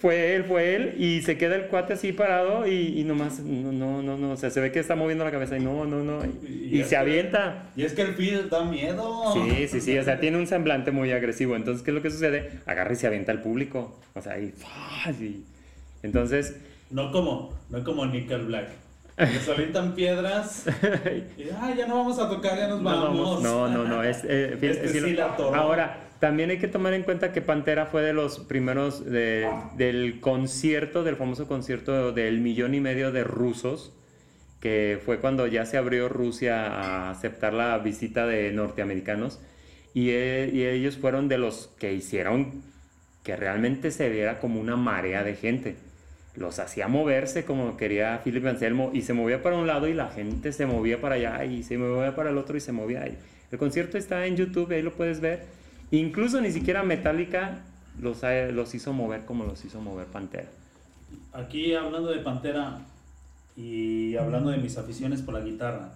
[0.00, 3.72] fue él, fue él, y se queda el cuate así parado y, y nomás, no,
[3.72, 6.02] no, no, no, o sea, se ve que está moviendo la cabeza y no, no,
[6.04, 7.70] no, y, se que- avienta.
[7.74, 9.32] Y es que el feed da miedo.
[9.32, 11.56] Sí, sí, sí, o sea, tiene un semblante muy agresivo.
[11.56, 12.50] Entonces, ¿qué es lo que sucede?
[12.66, 13.98] Agarra y se avienta al público.
[14.14, 14.52] O sea, y-
[16.02, 16.56] Entonces,
[16.90, 18.68] No como, no como Nickel Black.
[19.18, 20.64] Les avientan piedras
[21.36, 23.42] y ah, ya no vamos a tocar, ya nos no, vamos.
[23.42, 25.54] no, no, no, es, eh, Este es- sí la atoró.
[25.54, 30.20] Ahora, también hay que tomar en cuenta que Pantera fue de los primeros de- del
[30.20, 33.92] concierto, del famoso concierto del millón y medio de rusos,
[34.60, 39.40] que fue cuando ya se abrió Rusia a aceptar la visita de norteamericanos.
[39.94, 42.62] Y, eh, y ellos fueron de los que hicieron
[43.24, 45.76] que realmente se viera como una marea de gente.
[46.34, 50.08] Los hacía moverse como quería Philip Anselmo y se movía para un lado y la
[50.08, 53.18] gente se movía para allá y se movía para el otro y se movía ahí.
[53.50, 55.44] El concierto está en YouTube, ahí lo puedes ver.
[55.90, 57.60] Incluso ni siquiera Metallica
[58.00, 58.22] los,
[58.52, 60.48] los hizo mover como los hizo mover Pantera.
[61.34, 62.78] Aquí hablando de Pantera
[63.54, 65.92] y hablando de mis aficiones por la guitarra.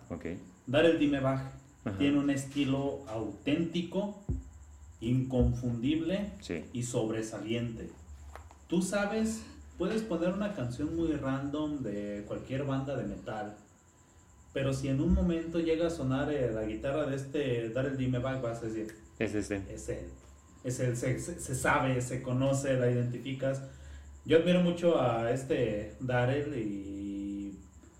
[0.66, 1.50] Darrell Dimebag
[1.86, 1.96] Ajá.
[1.96, 4.18] tiene un estilo auténtico,
[5.00, 6.64] inconfundible Sí.
[6.72, 7.88] y sobresaliente.
[8.68, 9.42] Tú sabes,
[9.78, 13.54] puedes poner una canción muy random de cualquier banda de metal,
[14.52, 18.40] pero si en un momento llega a sonar eh, la guitarra de este Darrell Dimebag,
[18.40, 19.62] vas a decir, Es este.
[19.72, 20.06] es él.
[20.64, 23.62] Es él, se, se- se sabe, se conoce, la identificas.
[24.24, 27.54] Yo admiro mucho a este Darrell y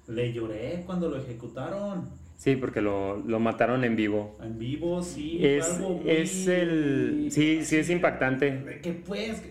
[0.09, 2.09] le lloré cuando lo ejecutaron.
[2.37, 4.37] Sí, porque lo, lo mataron en vivo.
[4.43, 5.39] En vivo, sí.
[5.47, 7.29] Es, algo muy- es el...
[7.31, 8.81] Sí, sí es impactante.
[8.83, 9.43] Que pues,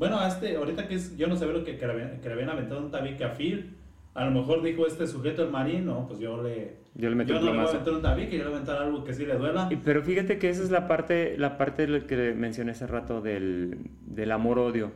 [0.00, 2.32] bueno, este, ahorita que es, yo no sabía lo que, que, le, habían- que le
[2.34, 3.76] habían aventado un tabique a Phil.
[4.14, 6.78] A lo mejor dijo este sujeto el marino, pues yo le...
[6.94, 8.80] Yo le metí yo un no le voy a un tabique, yo le voy a
[8.80, 9.68] algo que sí le duela.
[9.84, 13.20] Pero fíjate que esa es la parte, la parte de lo que mencioné hace rato
[13.20, 13.76] del,
[14.06, 14.90] del amor-odio.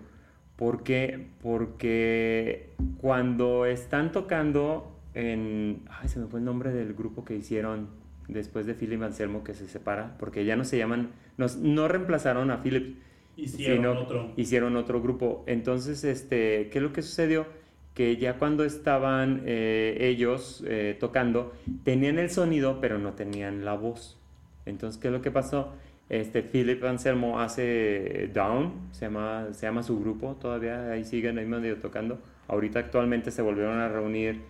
[0.56, 1.28] ¿Por qué?
[1.42, 5.82] Porque cuando están tocando en...
[5.90, 7.88] Ay, se me fue el nombre del grupo que hicieron
[8.26, 11.10] después de Philip Anselmo que se separa, porque ya no se llaman...
[11.36, 12.96] No, no reemplazaron a Philip,
[13.36, 14.32] Hicieron sino otro.
[14.36, 15.44] hicieron otro grupo.
[15.46, 17.46] Entonces, este, ¿qué es lo que sucedió?
[17.94, 21.52] Que ya cuando estaban eh, ellos eh, tocando,
[21.84, 24.18] tenían el sonido, pero no tenían la voz.
[24.66, 25.72] Entonces, ¿qué es lo que pasó?
[26.08, 31.46] Este, Philip Anselmo hace Down, se llama, se llama su grupo, todavía ahí siguen ahí
[31.46, 32.18] medio tocando.
[32.46, 34.42] Ahorita actualmente se volvieron a reunir,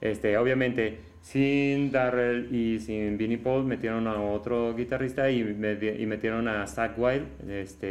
[0.00, 6.06] este, obviamente sin Darrell y sin Vinnie Paul, metieron a otro guitarrista y, meti- y
[6.06, 7.86] metieron a Zach Wild, este,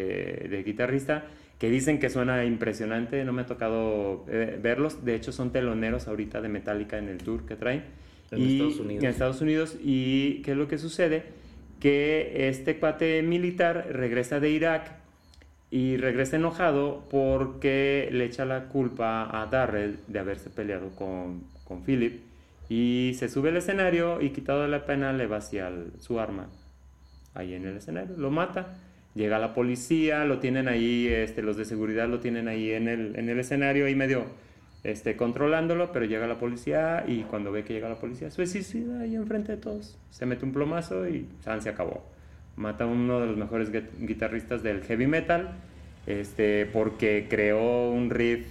[0.49, 1.25] de guitarrista,
[1.59, 6.07] que dicen que suena impresionante, no me ha tocado eh, verlos, de hecho son teloneros
[6.07, 7.83] ahorita de Metallica en el tour que traen.
[8.31, 9.03] En Y- Estados Unidos.
[9.03, 11.23] En Estados Unidos, y ¿qué es lo que sucede?
[11.79, 14.91] Que este cuate militar regresa de Irak
[15.69, 21.83] y regresa enojado porque le echa la culpa a Darrell de haberse peleado con, con
[21.83, 22.21] Philip
[22.69, 26.47] y se sube al escenario y quitado la pena le vacía su arma
[27.33, 28.75] ahí en el escenario, lo mata,
[29.15, 33.15] llega la policía, lo tienen ahí, este, los de seguridad lo tienen ahí en el,
[33.15, 34.25] en el escenario ahí medio
[34.83, 39.01] este, controlándolo, pero llega la policía y cuando ve que llega la policía, se suicida
[39.01, 42.03] ahí enfrente de todos, se mete un plomazo y San se acabó.
[42.55, 45.51] Mata a uno de los mejores gui- guitarristas del heavy metal,
[46.07, 48.47] este, porque creó un riff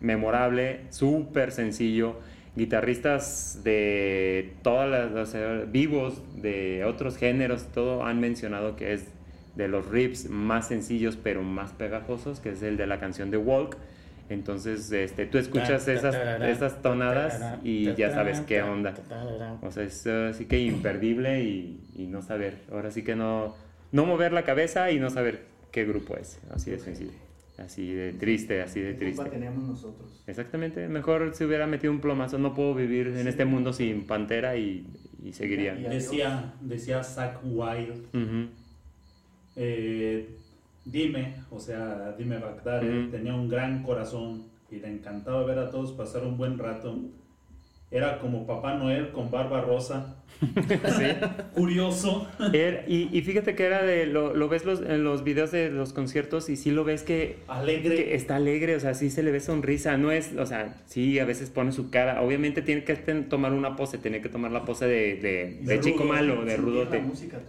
[0.00, 2.16] memorable, súper sencillo.
[2.56, 9.04] Guitarristas de todas las, o sea, vivos de otros géneros, todo han mencionado que es
[9.56, 13.36] de los riffs más sencillos pero más pegajosos, que es el de la canción de
[13.36, 13.76] Walk.
[14.28, 18.94] Entonces, este, tú escuchas esas, esas tonadas y ya sabes qué onda.
[19.62, 22.58] O sea, es así que imperdible y, y no saber.
[22.72, 23.54] Ahora sí que no,
[23.92, 26.40] no mover la cabeza y no saber qué grupo es.
[26.52, 27.25] Así de sencillo.
[27.58, 29.38] Así de triste, así de ¿Qué culpa triste.
[29.38, 30.22] tenemos nosotros?
[30.26, 30.88] Exactamente.
[30.88, 32.38] Mejor se hubiera metido un plomazo.
[32.38, 34.86] No puedo vivir en este mundo sin Pantera y,
[35.24, 35.78] y seguiría.
[35.78, 38.48] Y- Decía, decía Zach Wild, Ujú.
[39.56, 40.28] eh,
[40.84, 43.10] dime, o sea, dime Bagdad, Ujú.
[43.10, 46.98] tenía un gran corazón y le encantaba ver a todos pasar un buen rato.
[47.96, 50.16] Era como Papá Noel con barba rosa.
[50.66, 51.06] Sí.
[51.54, 52.26] Curioso.
[52.52, 55.70] Era- y, y fíjate que era de, lo, lo ves los, en los videos de
[55.70, 57.96] los conciertos y sí lo ves que, Alegre.
[57.96, 61.18] que está alegre, o sea, sí se le ve sonrisa, no es, o sea, sí
[61.18, 64.50] a veces pone su cara, obviamente tiene que ten- tomar una pose, tiene que tomar
[64.52, 67.02] la pose de, de, Y de de chico rudo, malo, de rudote.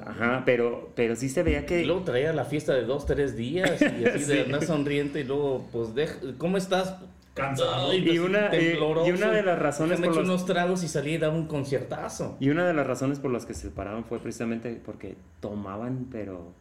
[0.06, 1.86] Ajá, pero, pero sí se veía Y que...
[1.86, 4.32] luego traía la fiesta de dos, tres días y así Sí.
[4.34, 6.95] de andar sonriente y luego, pues, deja- ¿cómo estás?
[7.38, 7.94] Cansado.
[7.94, 11.14] Y así una- eh, y una de las razones por los- unos tragos y salí
[11.14, 12.36] y daba un conciertazo.
[12.40, 16.54] Y una de las razones por las que se separaron fue precisamente porque tomaban, pero...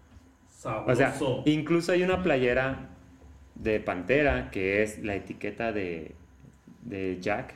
[0.49, 0.93] Sabroso.
[0.93, 2.89] O sea, incluso hay una playera
[3.55, 6.14] de Pantera que es la etiqueta de,
[6.83, 7.55] de Jack.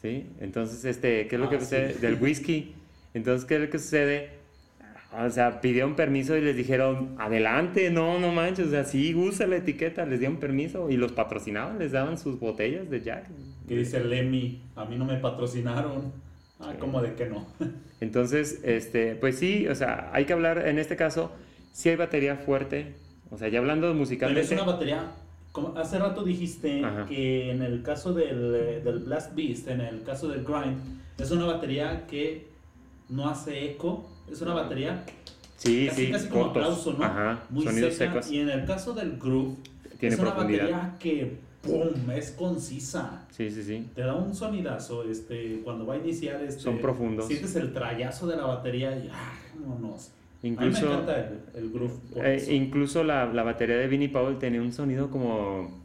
[0.00, 0.28] ¿Sí?
[0.40, 1.64] Entonces, este, ¿qué es lo Ah, que sí.
[1.64, 1.94] sucede?
[1.94, 2.74] Del whisky.
[3.14, 4.30] Entonces, ¿qué es lo que sucede?
[5.12, 9.46] O sea, pidieron permiso y les dijeron, adelante, no, no manches, o sea, sí, usa
[9.46, 13.26] la etiqueta, les dieron permiso y los patrocinaban, les daban sus botellas de Jack.
[13.66, 16.12] que dice Lemmy, a mí no me patrocinaron.
[16.58, 16.78] Ah, Sí.
[16.78, 17.46] como de que no.
[18.00, 21.30] Entonces, este, pues sí, o sea, hay que hablar, en este caso,
[21.72, 22.94] sí hay batería fuerte,
[23.30, 24.54] o sea, ya hablando Pero es musicalmente...
[24.54, 25.10] una batería.
[25.52, 27.06] Como hace rato dijiste Ajá.
[27.06, 30.78] que en el caso del, eh, del Blast Beast, en el caso del Grind,
[31.18, 32.46] es una batería que
[33.08, 34.06] no hace eco.
[34.30, 35.04] Es una batería
[35.56, 36.62] Sí, casi, sí, casi como cortos.
[36.64, 37.04] aplauso, ¿no?
[37.04, 38.12] Ajá, Muy sonidos seca.
[38.12, 38.30] secos.
[38.30, 39.56] Y en el caso del Groove,
[39.98, 42.10] Tiene es una batería que ¡pum!
[42.10, 43.24] es concisa.
[43.30, 43.86] Sí, sí, sí.
[43.94, 46.42] Te da un sonidazo este, cuando va a iniciar.
[46.42, 47.26] Este, Son profundos.
[47.26, 49.32] Sientes el trayazo de la batería y ¡ah!
[49.58, 50.08] vámonos.
[50.08, 51.92] a mí me Incluso, encanta el, el groove.
[52.16, 55.84] eh, incluso la, la batería de Vinnie Powell tenía un sonido como...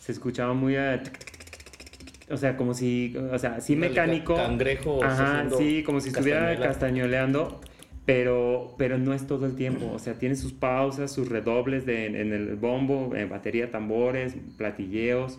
[0.00, 0.74] Se escuchaba muy...
[0.76, 3.14] a tic, tic, tic, tic, tic, O sea, como si...
[3.30, 4.34] O sea, sí mecánico.
[4.34, 7.60] ca- cangrejo Ajá, sí, como si estuviera castañoleando.
[8.04, 9.90] Pero, pero no es todo el tiempo.
[9.92, 15.38] O sea, tiene sus pausas, sus redobles de, en el bombo, en batería, tambores, platilleos.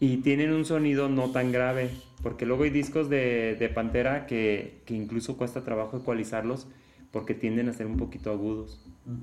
[0.00, 1.90] Y tienen un sonido no tan grave.
[2.22, 6.66] Porque luego hay discos de, de Pantera que, que incluso cuesta trabajo ecualizarlos
[7.10, 8.80] porque tienden a ser un poquito agudos.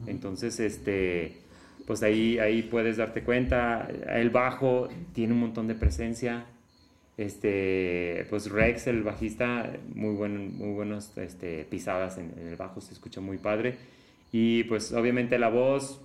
[0.07, 1.38] Entonces, este,
[1.86, 3.88] pues ahí, ahí puedes darte cuenta.
[4.07, 6.45] El bajo tiene un montón de presencia.
[7.18, 12.82] Este, pues Rex, el bajista, muy, buen, muy buenas este, pisadas en, en el bajo,
[12.82, 13.78] se escucha muy padre.
[14.32, 16.01] Y pues obviamente la voz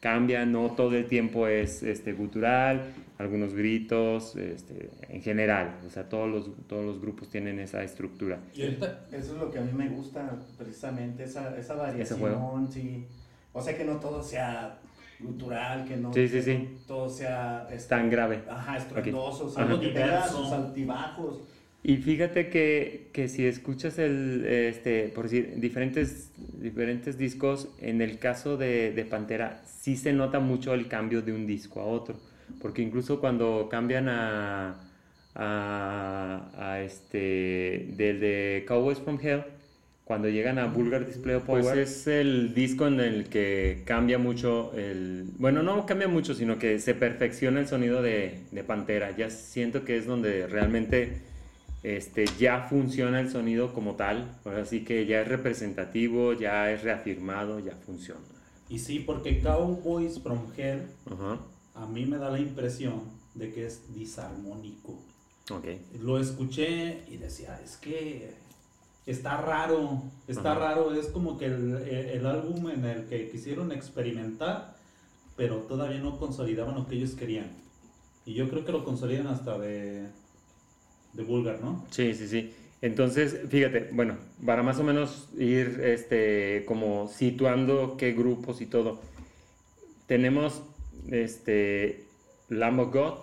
[0.00, 5.76] cambia, no todo el tiempo es este, gutural, algunos gritos, este, en general.
[5.86, 8.38] O sea, todos los, todos los grupos tienen esa estructura.
[8.54, 12.68] Y Eso es lo que a mí me gusta, precisamente, esa, esa variación, juego.
[12.70, 13.06] sí.
[13.52, 14.78] O sea, que no todo sea
[15.20, 16.54] gutural, que no, Sí, sí, que sí.
[16.54, 17.66] no todo sea...
[17.72, 18.40] este, Tan grave.
[18.48, 19.66] Ajá, estruendoso, o Ajá.
[19.72, 20.54] sea, que tenga Diverso.
[20.54, 21.40] altibajos.
[21.82, 28.18] Y fíjate que, que si escuchas el, este, por decir, diferentes, diferentes discos, en el
[28.18, 32.16] caso de, de Pantera, sí se nota mucho el cambio de un disco a otro.
[32.60, 34.76] Porque incluso cuando cambian a,
[35.34, 39.44] a, a este, del de Cowboys from Hell,
[40.08, 44.16] cuando llegan a Vulgar Display of Power, pues es el disco en el que cambia
[44.16, 45.26] mucho el...
[45.36, 49.14] Bueno, no cambia mucho, sino que se perfecciona el sonido de, de Pantera.
[49.14, 51.20] Ya siento que es donde realmente
[51.82, 54.38] este, ya funciona el sonido como tal.
[54.46, 58.22] Ahora sí que ya es representativo, ya es reafirmado, ya funciona.
[58.70, 61.38] y sí, porque Cowboys from Hell Ajá,
[61.74, 63.02] a mí me da la impresión
[63.34, 65.04] de que es disarmónico.
[65.50, 65.66] ok.
[66.00, 68.47] Lo escuché y decía, es que
[69.10, 70.60] está raro, está Ajá.
[70.60, 74.76] raro, es como que el, el- el álbum en el que quisieron experimentar,
[75.36, 77.50] pero todavía no consolidaban lo que ellos querían.
[78.26, 80.08] Y yo creo que lo consolidan hasta de,
[81.14, 81.86] de Vulgar, ¿no?
[81.90, 82.54] Sí, sí, sí.
[82.82, 89.00] Entonces, fíjate, bueno, para más o menos ir este, como situando qué grupos y todo.
[90.06, 90.62] Tenemos
[91.10, 92.06] este,
[92.48, 93.14] Lamb of God,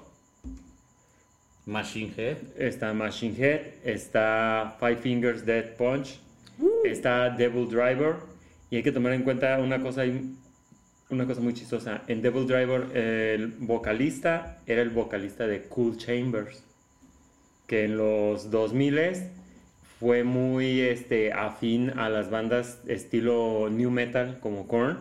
[1.65, 2.37] Machine Head.
[2.57, 6.19] está Machine Head, está Five Fingers Dead Punch,
[6.83, 8.15] está Devil Driver.
[8.69, 10.03] Y hay que tomar en cuenta una cosa,
[11.09, 12.03] una cosa muy chistosa.
[12.07, 16.63] En Devil Driver, el vocalista era el vocalista de Cool Chambers,
[17.67, 18.99] que en los 2000
[19.99, 24.99] fue muy este, afín a las bandas estilo new metal como Korn.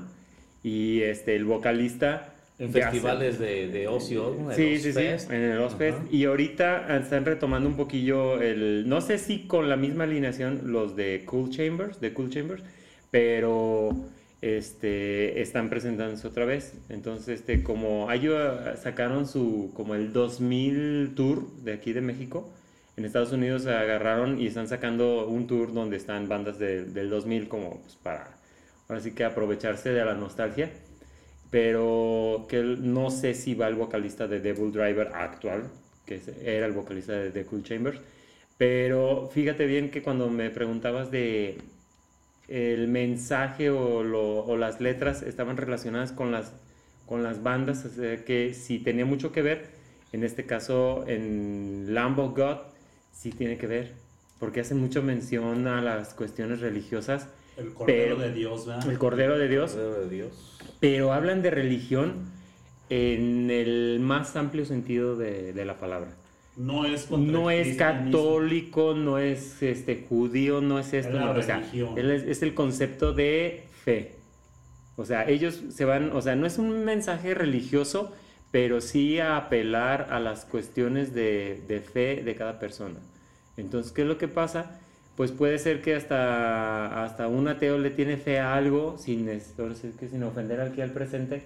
[0.63, 4.33] Y este, el vocalista En de festivales de, de ocio.
[4.49, 5.29] De Sí, sí, Fest.
[5.29, 5.99] sí, en el Ozfest.
[6.13, 10.95] Y ahorita están retomando un poquillo el, no sé si con la misma alineación los
[10.95, 12.63] de Cool Chambers, de Cool Chambers,
[13.11, 13.91] pero
[14.41, 16.75] este están presentándose otra vez.
[16.91, 18.39] Entonces, este como ellos
[18.81, 22.51] sacaron su como el 2000 tour de aquí de México.
[22.97, 27.49] En Estados Unidos agarraron y están sacando un tour donde están bandas de- del 2000
[27.49, 28.39] como pues, para
[28.89, 30.71] ahora sí que aprovecharse de la nostalgia
[31.65, 35.63] pero que no sé si va el vocalista de Devil Driver actual,
[36.05, 38.01] que era el vocalista de The Cool Chambers.
[38.59, 41.59] Pero fíjate bien que cuando me preguntabas de
[42.49, 46.53] el mensaje o, lo- o las letras estaban relacionadas con las,
[47.07, 49.67] con las bandas, o sea, que sí tenía mucho que ver.
[50.13, 52.57] En este caso, en Lamb of God,
[53.13, 53.93] sí tiene que ver,
[54.41, 58.91] porque hacen mucha mención a las cuestiones religiosas, El Cordero Pero- de Dios, ¿verdad?
[58.91, 60.54] el Cordero de Dios, Cordero de Dios.
[60.81, 62.33] Pero hablan de religión
[62.91, 66.11] en el más amplio sentido de, de la palabra.
[66.57, 71.63] No es No católico, no es este judío, no es esto, Es no, o sea,
[71.97, 74.13] es, es el concepto de fe.
[74.97, 78.13] O sea, ellos se van, o sea, no es un mensaje religioso,
[78.53, 83.01] pero sí a apelar a las cuestiones de, de fe de cada persona.
[83.57, 84.79] Entonces, ¿qué es lo que pasa?
[85.17, 89.55] Pues puede ser que hasta, hasta un ateo le tiene fe a algo, sin, es-
[89.59, 91.43] ahora sí que sin ofender aquí al presente,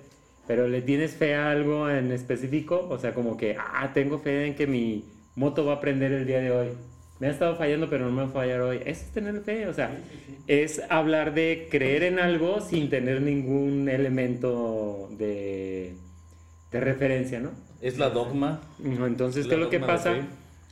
[0.47, 4.47] pero le tienes fe a algo en específico, o sea, como que, ah, tengo fe
[4.47, 5.05] en que mi
[5.35, 6.69] moto va a prender el día de hoy.
[7.21, 8.77] Me ha estado fallando, pero no me va a fallar hoy.
[8.87, 9.91] Eso es tener fe, o sea,
[10.47, 15.95] es hablar de creer en algo sin tener ningún elemento de,
[16.73, 17.51] de referencia, ¿no?
[17.83, 18.61] Es la dogma.
[18.83, 20.15] Entonces, ¿qué es lo que pasa?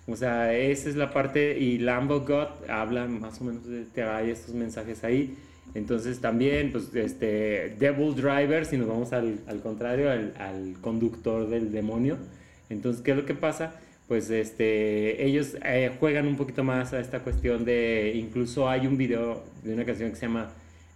[0.09, 3.85] O sea, esa es la parte, y Lamb of God habla más o menos, de,
[3.85, 5.37] te hay estos mensajes ahí.
[5.75, 11.49] Entonces también, pues, este, Devil Driver, si nos vamos al, al contrario, al, al conductor
[11.49, 12.19] del demonio.
[12.71, 13.75] Entonces, ¿qué es lo que pasa?
[14.07, 18.97] Pues, este, ellos eh, juegan un poquito más a esta cuestión de, incluso hay un
[18.97, 20.51] video de una canción que se llama,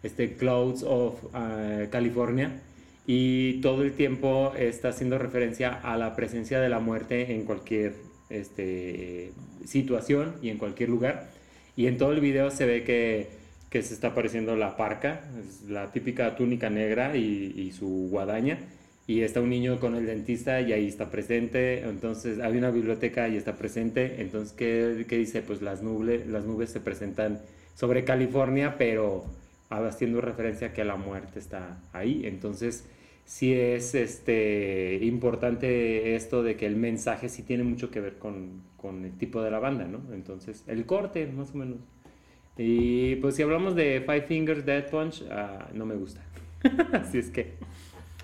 [0.05, 2.61] este, Clouds of ah, California,
[3.07, 8.10] y todo el tiempo está haciendo referencia a la presencia de la muerte en cualquier
[8.31, 9.33] este,
[9.64, 11.31] situación y en cualquier lugar.
[11.76, 13.28] Y en todo el video se ve que,
[13.70, 18.59] que se está apareciendo la parca, es la típica túnica negra y, y su guadaña.
[19.07, 21.81] Y está un niño con el dentista y ahí está presente.
[21.81, 24.20] Entonces hay una biblioteca y está presente.
[24.20, 25.43] Entonces, ¿qué, qué dice?
[25.43, 27.41] Pues las nubes, las nubes se presentan
[27.74, 29.24] sobre California, pero
[29.68, 32.24] haciendo referencia a que la muerte está ahí.
[32.24, 32.85] Entonces,
[33.31, 38.62] sí es este, importante esto de que el mensaje sí tiene mucho que ver con,
[38.76, 40.01] con el tipo de la banda, ¿no?
[40.12, 41.78] Entonces, el corte, más o menos.
[42.59, 46.20] Y pues si hablamos de Five Fingers Dead Punch, ah, no me gusta.
[46.93, 47.55] Así es que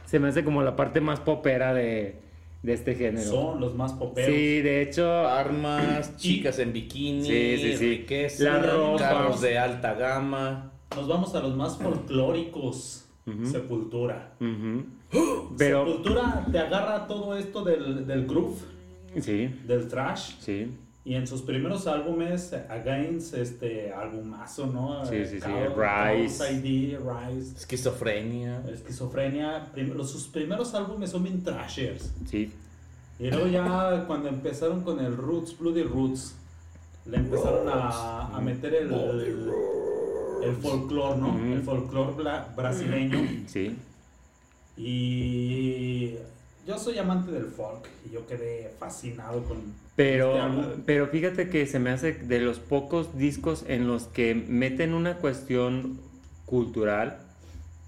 [0.07, 2.17] se me hace como la parte más popera de,
[2.65, 3.31] de este género.
[3.31, 4.35] Son los más poperos.
[4.35, 7.89] Sí, de hecho, Armas, chicas en bikini, Sí, sí, sí.
[7.99, 8.99] riqueza, La ropa.
[8.99, 10.73] carros de alta gama.
[10.97, 13.05] Nos vamos a los más folclóricos.
[13.25, 13.47] Ujú.
[13.47, 14.35] Sepultura.
[14.41, 14.85] ujú.
[15.59, 18.57] pero Sepultura te agarra todo esto del, del groove,
[19.21, 20.35] sí, del trash.
[20.41, 20.73] sí,
[21.05, 25.05] Y en sus primeros álbumes, Against, este álbumazo, ¿no?
[25.07, 26.53] Sí, sí, sí, Rise.
[26.53, 27.57] ID, Rise.
[27.57, 28.63] Esquizofrenia.
[28.73, 29.67] Esquizofrenia.
[29.73, 32.13] Prim- los- sus primeros álbumes son bien trashers.
[32.29, 32.51] sí,
[33.21, 36.35] Y luego ya cuando empezaron con el Roots, Bloody Roots,
[37.07, 39.51] le empezaron a, a meter el, el,
[40.43, 41.39] el folclore, ¿no?
[41.39, 42.13] El folclore
[42.57, 43.19] brasileño.
[43.47, 43.77] sí.
[44.77, 46.15] Y
[46.67, 50.83] yo soy amante del folk y yo quedé fascinado con este Pero, álbum.
[50.85, 55.17] pero fíjate que se me hace de los pocos discos en los que meten una
[55.17, 55.99] cuestión
[56.45, 57.19] cultural,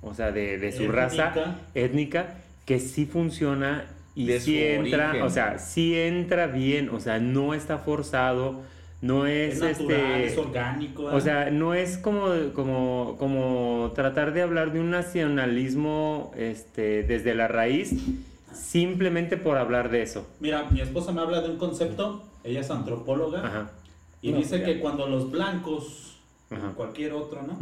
[0.02, 0.96] o sea, de, de su Étnica.
[0.96, 2.34] raza étnica,
[2.64, 5.26] que sí funciona y De sí entra, origen.
[5.26, 8.62] o sea, sí entra bien, o sea, no está forzado,
[9.00, 10.26] no es, Es natural, este...
[10.26, 11.04] es orgánico.
[11.04, 17.34] O sea, no es como, como, como tratar de hablar de un nacionalismo este, desde
[17.34, 17.92] la raíz,
[18.52, 20.26] simplemente por hablar de eso.
[20.40, 23.70] Mira, mi esposa me habla de un concepto, ella es antropóloga, Ajá.
[24.20, 24.64] y No, dice ya.
[24.64, 26.16] que cuando los blancos,
[26.50, 26.72] Ajá.
[26.74, 27.58] cualquier otro, ¿no?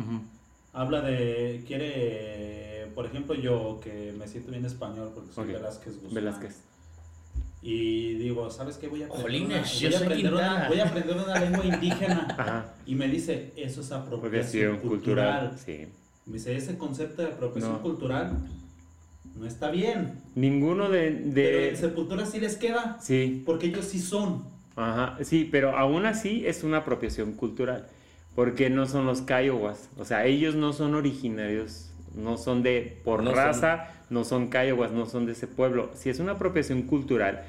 [0.72, 5.46] Habla de, quiere, por ejemplo, yo que me siento bien español porque soy.
[5.52, 6.14] Velázquez Guzmán.
[6.14, 6.60] Velázquez.
[7.68, 8.86] Y digo, ¿sabes qué?
[8.86, 12.26] Voy a aprender, una, Jolines, voy a aprender, una, voy a aprender una lengua indígena.
[12.38, 12.74] Ajá.
[12.86, 15.48] Y me dice, eso es apropiación cultural.
[15.50, 15.58] cultural.
[15.58, 15.88] Sí.
[16.26, 17.82] Me dice, ese concepto de apropiación No.
[17.82, 18.36] cultural
[19.34, 20.20] no está bien.
[20.36, 21.10] Ninguno de...
[21.10, 23.42] Pero de en Sepultura sí les queda, sí.
[23.44, 24.44] porque ellos sí son.
[24.76, 25.18] Ajá.
[25.24, 27.88] Sí, pero aún así es una apropiación cultural.
[28.36, 29.88] Porque no son los Kiowas.
[29.98, 31.90] O sea, ellos no son originarios.
[32.14, 33.00] No son de...
[33.02, 35.90] Por No son- raza, no son Kiowas, no son de ese pueblo.
[35.94, 37.42] Sí es una apropiación cultural.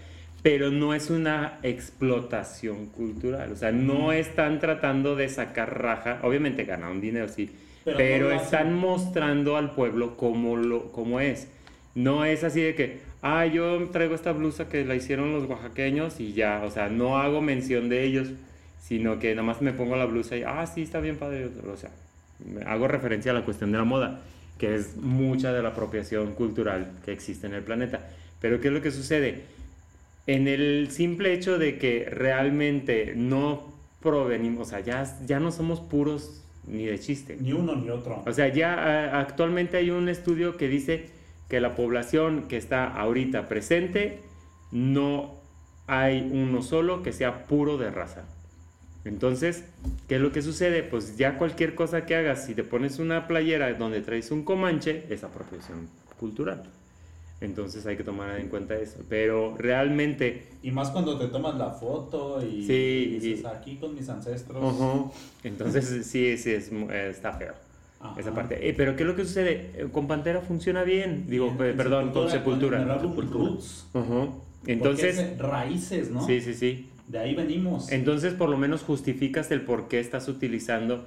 [0.43, 3.51] Pero no es una explotación cultural.
[3.51, 6.19] O sea, no están tratando de sacar raja.
[6.23, 7.49] Obviamente ganaron dinero, sí.
[7.83, 11.47] Pero Pero, no están mostrando al pueblo cómo, lo, cómo es.
[11.95, 16.19] No es así de que, ah, yo traigo esta blusa que la hicieron los oaxaqueños
[16.19, 18.29] y ya, o sea, no hago mención de ellos,
[18.79, 21.49] sino que nada más me pongo la blusa y, ah, sí, está bien padre.
[21.71, 21.89] O sea,
[22.65, 24.21] hago referencia a la cuestión de la moda,
[24.57, 28.01] que es mucha de la apropiación cultural que existe en el planeta.
[28.39, 29.43] Pero ¿qué es lo que sucede?
[30.27, 35.79] En el simple hecho de que realmente no provenimos, o sea, ya, ya no somos
[35.79, 37.37] puros ni de chiste.
[37.39, 38.23] Ni uno ni otro.
[38.25, 41.09] O sea, ya actualmente hay un estudio que dice
[41.49, 44.19] que la población que está ahorita presente
[44.71, 45.35] no
[45.87, 48.25] hay uno solo que sea puro de raza.
[49.05, 49.63] Entonces,
[50.09, 50.83] ¿qué es lo que sucede?
[50.83, 55.05] Pues ya cualquier cosa que hagas, si te pones una playera donde traes un comanche,
[55.09, 55.87] es apropiación
[56.19, 56.63] cultural.
[57.39, 58.97] Entonces hay que tomar en cuenta eso.
[59.07, 63.75] Pero realmente, Y más cuando te tomas la foto y, Sí, y dices y- aquí
[63.77, 65.11] con mis ancestros.
[65.43, 67.53] Entonces sí, sí, es, eh, está feo.
[67.99, 68.19] Ajá.
[68.19, 68.67] Esa parte.
[68.67, 69.71] Eh, pero ¿qué es lo que sucede?
[69.75, 71.25] Eh, Con Pantera funciona bien.
[71.27, 72.83] Digo, perdón, con en el Sepultura.
[72.97, 73.87] Roots.
[73.91, 76.25] Porque Entonces, es raíces, ¿no?
[76.25, 76.89] sí, sí, sí.
[77.07, 77.91] De ahí venimos.
[77.91, 81.05] Entonces, por lo menos justificas el por qué estás utilizando.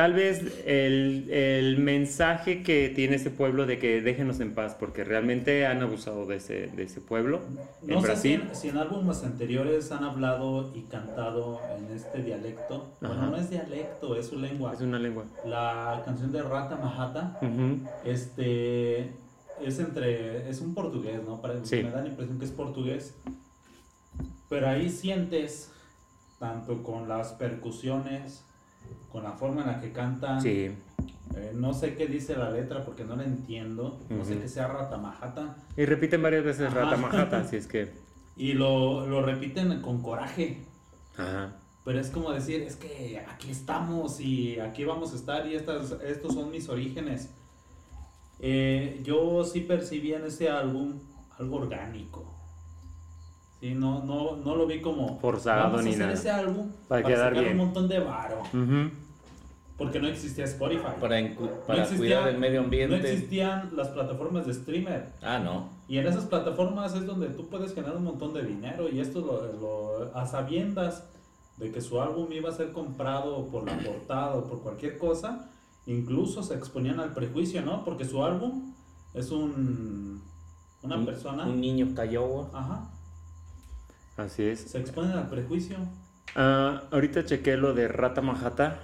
[0.00, 5.04] Tal vez el, el mensaje que tiene ese pueblo de que déjenos en paz, porque
[5.04, 7.42] realmente han abusado de ese, de ese pueblo
[7.82, 8.44] en no sé si Brasil.
[8.48, 12.96] en, si en álbumes anteriores han hablado y cantado en este dialecto.
[13.02, 13.12] Ajá.
[13.12, 14.72] Bueno, no es dialecto, es su lengua.
[14.72, 15.26] Es una lengua.
[15.44, 17.80] La canción de Rata Mahata, Ujú.
[18.06, 19.00] este,
[19.62, 21.42] es entre, es un portugués, ¿no?
[21.42, 21.82] Para, Sí.
[21.82, 23.14] Me da la impresión que es portugués.
[24.48, 25.70] Pero ahí sientes,
[26.38, 28.46] tanto con las percusiones,
[29.10, 30.40] con la forma en la que cantan.
[30.40, 30.70] Sí.
[31.36, 34.00] eh, no sé qué dice la letra porque no la entiendo.
[34.08, 35.56] No sé qué sea Rata Mahata.
[35.76, 36.80] Y repiten varias veces Ajá.
[36.84, 37.92] Rata Majata, así es que.
[38.36, 40.62] Y lo, lo repiten con coraje.
[41.16, 41.56] Ajá.
[41.84, 45.92] Pero es como decir, es que aquí estamos y aquí vamos a estar y estas,
[46.04, 47.30] estos son mis orígenes.
[48.38, 51.00] Eh, yo sí percibí en ese álbum
[51.38, 52.24] algo orgánico.
[53.60, 56.12] Sí, no, no, no lo vi como Forzado vamos a ni hacer nada.
[56.14, 57.60] ese álbum Para para, quedar sacar bien.
[57.60, 58.40] un montón de varo.
[58.54, 58.90] Ujú.
[59.76, 60.82] Porque no existía Spotify.
[61.00, 61.16] Para,
[61.66, 62.96] para existía- cuidar el medio No ambiente.
[63.12, 65.12] existían las plataformas de streamer.
[65.22, 65.68] ah, no.
[65.88, 69.20] Y en esas plataformas es donde tú puedes generar un montón de dinero y esto
[69.20, 71.04] lo, lo- a sabiendas
[71.58, 75.50] de que su álbum iba a ser comprado por la portada o por cualquier cosa,
[75.86, 77.84] incluso se exponían al prejuicio, ¿no?
[77.84, 78.72] Porque su álbum
[79.12, 80.22] es un
[80.82, 82.46] una Un- persona, Un niño cayó.
[82.54, 82.88] ajá,
[84.20, 84.60] Así es.
[84.60, 85.76] se exponen al prejuicio.
[86.36, 88.80] Ah, ahorita chequé lo de Rata Majata.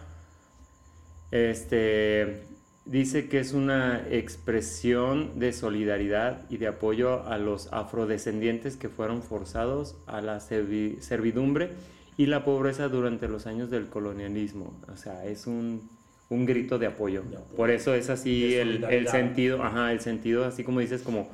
[1.30, 2.45] Este
[2.84, 9.22] dice que es una expresión de solidaridad y de apoyo a los afrodescendientes que fueron
[9.22, 11.70] forzados a la servi- servidumbre
[12.16, 14.80] y la pobreza durante los años del colonialismo.
[14.93, 15.91] O sea, es un,
[16.28, 17.22] un grito de apoyo.
[17.22, 17.57] De apoyo.
[17.57, 21.28] Por eso es así el, el sentido, ajá, el sentido así como dices, como,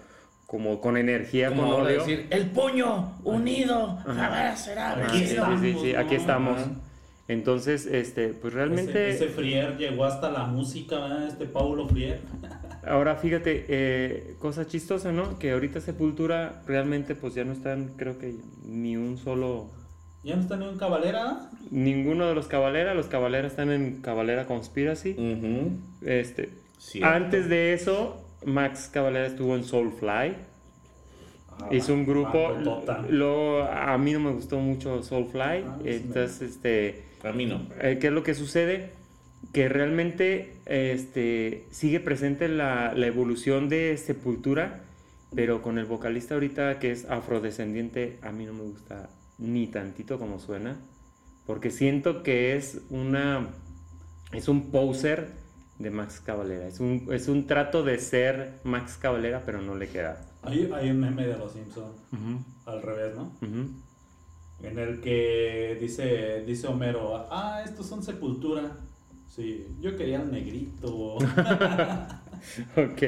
[0.53, 2.01] como con energía, Como con odio.
[2.01, 3.97] decir, el puño unido.
[4.05, 5.47] Jamás será Ajá, Aquí sí, vencido".
[5.59, 6.61] sí, sí, sí, aquí estamos.
[7.27, 9.09] Entonces, este, pues realmente...
[9.09, 11.27] Ese, ese Frier llegó hasta la música, ¿verdad?
[11.29, 12.21] Este Paulo Frier.
[12.87, 15.39] Ahora fíjate, eh, cosa chistosa, ¿no?
[15.39, 18.35] Que ahorita Sepultura realmente pues ya no están, creo que
[18.67, 19.71] ni un solo,
[20.23, 21.49] ¿Ya no está ni en Cabalera?
[21.71, 25.17] ninguno de los Cabalera, los Cabalera están en Cabalera Conspiracy.
[26.03, 27.09] Este, Cierto.
[27.09, 30.35] antes de eso, Max Cabalera estuvo en Soulfly.
[31.71, 33.05] Hizo un grupo, Bandotota.
[33.09, 37.05] lo, a mí no me gustó mucho Soulfly, Ah, entonces este...
[37.23, 37.67] A mí no.
[37.81, 38.91] Eh, ¿Qué es lo que sucede?
[39.53, 44.81] Que realmente este, sigue presente la, la evolución de Sepultura,
[45.35, 50.19] pero con el vocalista ahorita que es afrodescendiente, a mí no me gusta ni tantito
[50.19, 50.77] como suena,
[51.47, 53.49] porque siento que es una
[54.33, 55.29] es un poser
[55.79, 59.89] de Max Cavalera, es un, es un trato de ser Max Cavalera, pero no le
[59.89, 60.25] queda.
[60.43, 63.33] Hay, hay un meme de los Simpsons, Ujú, al revés, ¿no?
[63.41, 63.71] ujú.
[64.63, 68.77] En el que dice, dice Homero, ah, estos son sepultura.
[69.29, 71.17] Sí, yo quería el negrito.
[72.77, 73.03] Ok,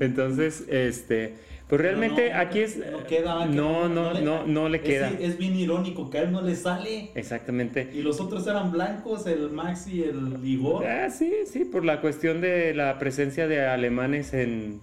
[0.00, 1.34] entonces, este,
[1.68, 2.76] pues realmente No, aquí es...
[2.76, 3.46] No queda.
[3.46, 5.10] No, no, no, no le es- queda.
[5.20, 7.10] Es, bien irónico que a él no le sale.
[7.14, 7.90] Exactamente.
[7.92, 10.86] Y los otros eran blancos, el Max y el Igor.
[10.86, 14.80] Ah, sí, sí, por la cuestión de la presencia de alemanes en,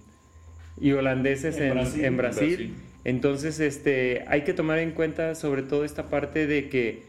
[0.80, 2.04] y holandeses En en, Brasil.
[2.04, 2.48] en Brasil.
[2.56, 2.74] Brasil.
[3.04, 7.02] Entonces, este, hay que tomar en cuenta sobre todo esta parte de que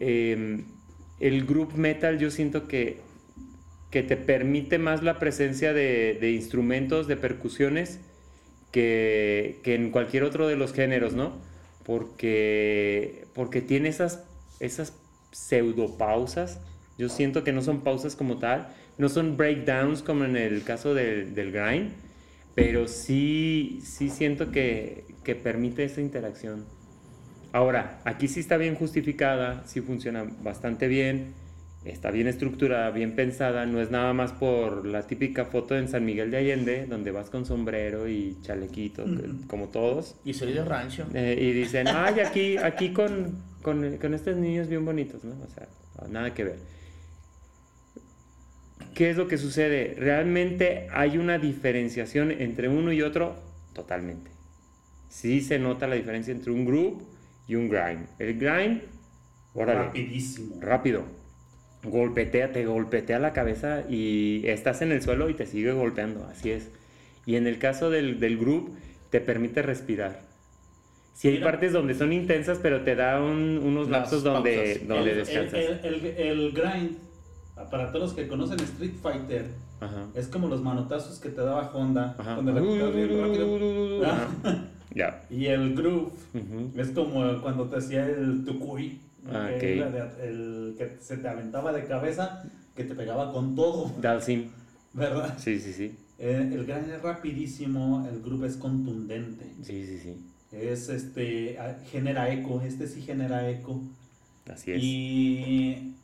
[0.00, 0.64] eh,
[1.20, 3.03] el group metal yo siento que,
[3.94, 8.00] que te permite más la presencia de, instrumentos, de percusiones,
[8.72, 11.38] que, que en cualquier otro de los géneros, ¿no?
[11.84, 14.24] Porque, porque tiene esas,
[14.58, 14.94] esas
[15.30, 16.58] pseudopausas.
[16.98, 18.66] Yo siento que no son pausas como tal,
[18.98, 21.92] no son breakdowns como en el caso del, del grind,
[22.56, 26.64] pero sí, sí siento que, que permite esa interacción.
[27.52, 31.43] Ahora, aquí sí está bien justificada, sí funciona bastante bien
[31.84, 36.04] está bien estructurada, bien pensada, no es nada más por la típica foto en San
[36.04, 39.04] Miguel de Allende, donde vas con sombrero y chalequito,
[39.46, 41.06] como todos, Y soy de rancho.
[41.14, 45.34] eh, y dicen, ay, aquí, aquí con, con, con estos niños bien bonitos, ¿no?
[45.42, 45.68] O sea,
[46.08, 46.58] nada que ver.
[48.94, 49.94] ¿Qué es lo que sucede?
[49.98, 53.36] Realmente hay una diferenciación entre uno y otro
[53.72, 54.30] totalmente.
[55.08, 57.02] Sí se nota la diferencia entre un group
[57.46, 58.06] y un grind.
[58.18, 58.82] El grind,
[59.54, 60.56] órale, Rapidísimo.
[60.60, 61.04] rápido.
[61.84, 66.50] Golpetea, te golpetea la cabeza y estás en el suelo y te sigue golpeando, así
[66.50, 66.70] es.
[67.26, 68.74] Y en el caso del, del group,
[69.10, 70.20] te permite respirar.
[71.14, 75.16] Si hay partes donde son intensas, pero te da un- unos lapsos donde, donde el,
[75.18, 75.54] descansas.
[75.54, 76.96] el- el- el grind,
[77.70, 79.46] para todos los que conocen Street Fighter,
[79.80, 80.06] Ajá.
[80.14, 82.16] es como los manotazos que te daba Honda.
[82.18, 82.36] Ajá.
[84.04, 84.28] Ajá.
[84.94, 85.22] Ya.
[85.28, 86.12] Y el groove
[86.76, 89.00] es como cuando te hacía el tukui.
[89.30, 92.42] Ah, de- el que se te aventaba de cabeza,
[92.76, 94.50] que te pegaba con todo, Dalsim.
[94.92, 95.36] ¿verdad?
[95.38, 95.96] Sí, sí, sí.
[96.18, 99.52] Eh, el grind es rapidísimo, el groove es contundente.
[99.62, 100.16] Sí, sí, sí.
[100.52, 103.80] Es este, ah, genera eco, este sí genera eco.
[104.50, 104.80] Así es.
[104.82, 105.94] Y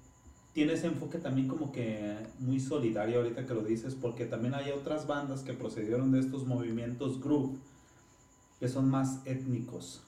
[0.53, 4.71] tiene ese enfoque también como que muy solidario ahorita que lo dices, porque también hay
[4.73, 7.57] otras bandas que procedieron de estos movimientos groove
[8.59, 10.03] que son más étnicos,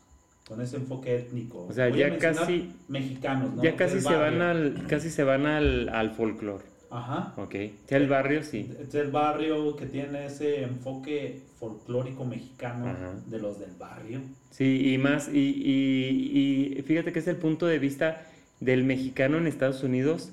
[0.46, 1.66] con ese enfoque étnico.
[1.68, 3.62] O sea, Voy ya casi- mexicanos, ¿no?
[3.62, 6.64] ya casi se van al, casi se van al, al folclore.
[6.90, 7.32] Ajá.
[7.38, 7.54] Ok.
[7.88, 8.70] Ya el barrio sí.
[8.86, 13.14] Es el barrio que tiene ese enfoque folclórico mexicano Ajá.
[13.26, 14.20] de los del barrio.
[14.50, 18.26] Sí, y más, y, y- y fíjate que es el punto de vista
[18.60, 20.32] del mexicano en Estados Unidos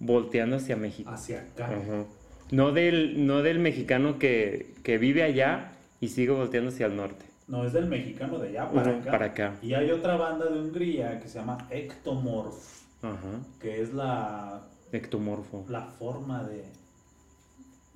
[0.00, 1.10] volteando hacia México.
[1.10, 1.66] Hacia acá.
[1.66, 2.04] Ajá.
[2.50, 7.26] No del, no del mexicano que, que vive allá y sigue volteando hacia el norte.
[7.50, 9.10] No, es del mexicano de allá para acá.
[9.10, 9.54] para acá.
[9.60, 12.54] Y hay otra banda de Hungría que se llama Ectomorph,
[13.02, 13.16] Ajá.
[13.60, 14.62] que es la,
[14.92, 15.64] Ectomorfo.
[15.68, 16.64] la forma de,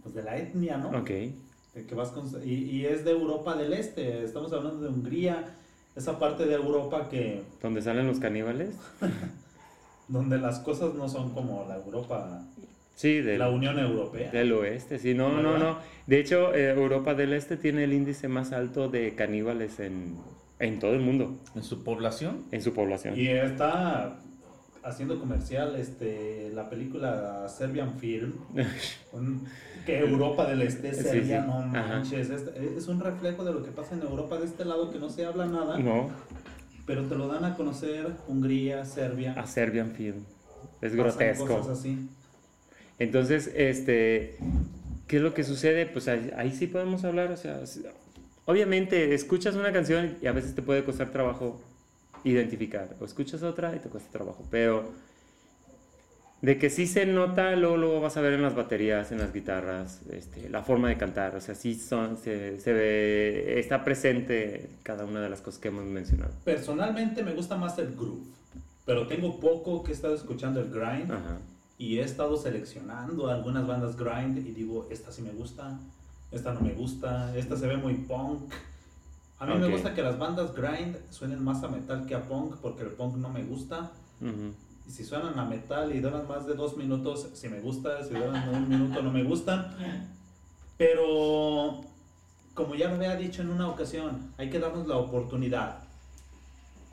[0.02, 0.88] pues de la etnia, ¿no?
[0.98, 1.08] Ok.
[1.08, 5.54] De que vas con- y, y es de Europa del Este, estamos hablando de Hungría,
[5.94, 8.74] esa parte de Europa que ¿Dónde salen los caníbales?
[10.08, 12.42] donde las cosas no son como la Europa,
[12.94, 14.30] Sí, del, la Unión Europea.
[14.30, 14.98] del oeste.
[14.98, 15.78] Sí, no, no, no.
[16.06, 20.16] De hecho, eh, Europa del Este tiene el índice más alto de caníbales en,
[20.60, 22.44] en todo el mundo, En su población.
[22.52, 23.18] en su población.
[23.18, 24.18] Y está
[24.84, 28.34] haciendo comercial este la película Serbian Film,
[29.12, 29.44] un-
[29.86, 31.46] que Europa del Este, Serbia, sí.
[31.48, 34.90] no manches, es, es un reflejo de lo que pasa en Europa de este lado
[34.90, 36.10] que no se habla nada, No,
[36.86, 40.24] pero te lo dan a conocer Hungría, Serbia, a Serbian Film.
[40.80, 41.46] Es pasan grotesco.
[41.46, 42.08] cosas así.
[42.98, 44.36] Entonces, este,
[45.06, 45.86] ¿qué es lo que sucede?
[45.86, 47.60] Pues ahí, ahí sí podemos hablar, o sea,
[48.44, 51.60] obviamente escuchas una canción y a veces te puede costar trabajo
[52.24, 54.92] identificar, o escuchas otra y te cuesta trabajo, pero
[56.40, 59.32] de que sí se nota, luego, luego vas a ver en las baterías, en las
[59.32, 64.68] guitarras, este, la forma de cantar, o sea, sí son, se, se ve, está presente
[64.82, 66.32] cada una de las cosas que hemos mencionado.
[66.44, 68.24] Personalmente me gusta más el groove,
[68.84, 71.38] pero tengo poco que he estado escuchando el grind Ajá.
[71.84, 75.78] Y he estado seleccionando algunas bandas grind y digo, esta sí me gusta,
[76.32, 78.50] esta no me gusta, esta se ve muy punk.
[79.38, 79.72] A mí me Ok.
[79.72, 83.16] gusta que las bandas grind suenen más a metal que a punk porque el punk
[83.16, 83.92] no me gusta.
[84.22, 84.54] Ujú.
[84.88, 88.14] Y si suenan a metal y duran más de dos minutos, sí me gusta, si
[88.14, 89.66] duran un minuto no me gustan.
[90.78, 91.82] Pero,
[92.54, 95.80] como ya lo había dicho en una ocasión, hay que darnos la oportunidad.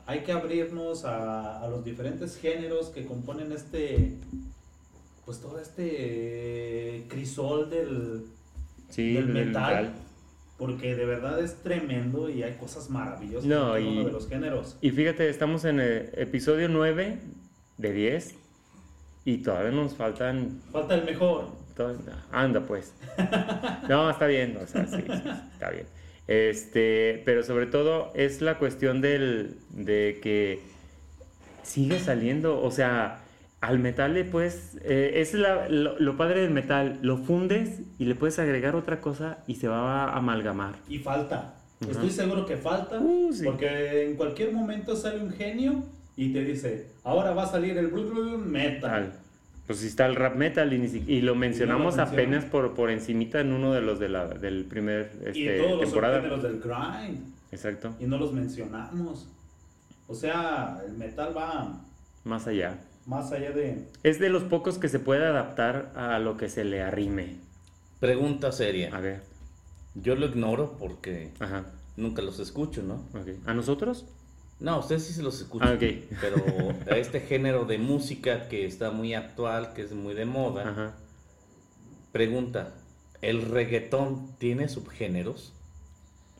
[0.06, 4.18] Hay que abrirnos a, a los diferentes géneros que componen este,
[5.24, 8.24] pues todo este crisol del,
[8.90, 9.92] Sí, del del metal, metal.
[10.58, 14.12] Porque de verdad es tremendo y hay cosas maravillosas No, en cada y- uno de
[14.12, 14.76] los géneros.
[14.80, 17.18] Y fíjate, estamos en el episodio 9
[17.78, 18.34] de 10
[19.24, 20.60] y todavía nos faltan...
[20.70, 21.46] Falta el mejor.
[22.30, 22.92] Anda pues.
[23.88, 25.86] No, está bien, o sea, sí, sí, sí, está bien.
[26.28, 30.60] Este, pero sobre todo es la cuestión del, de que
[31.64, 33.20] sigue saliendo, o sea,
[33.62, 38.04] al metal le puedes, eh, es la- lo, lo padre del metal, lo fundes y
[38.06, 40.74] le puedes agregar otra cosa y se va a amalgamar.
[40.88, 41.54] Y falta.
[41.88, 42.98] Estoy seguro que falta.
[43.00, 43.44] Uh, sí.
[43.44, 45.84] Porque en cualquier momento sale un genio
[46.16, 48.80] y te dice, ahora va a salir el blue, blue, blue metal.
[48.90, 49.12] Tal.
[49.66, 52.90] Pues sí está el rap metal y, ni si- y lo mencionamos apenas por, por
[52.90, 56.16] encimita en uno de los de la, del primer y este, todos los temporada.
[56.16, 57.32] géneros del grind.
[57.52, 59.28] Exacto, Y no los mencionamos.
[60.08, 61.80] O sea, el metal va
[62.24, 62.76] más allá.
[63.06, 63.88] Más allá de...
[64.02, 67.36] Es de los pocos que se puede adaptar a lo que se le arrime.
[68.00, 68.90] Pregunta A seria.
[74.60, 75.68] No, ustedes sí se los escuchan.
[75.70, 76.16] Ah, ok.
[76.20, 80.94] Pero este género de música que está muy actual, que es muy de moda, Ajá.
[82.12, 82.72] pregunta,
[83.20, 85.52] ¿el reggaetón tiene subgéneros?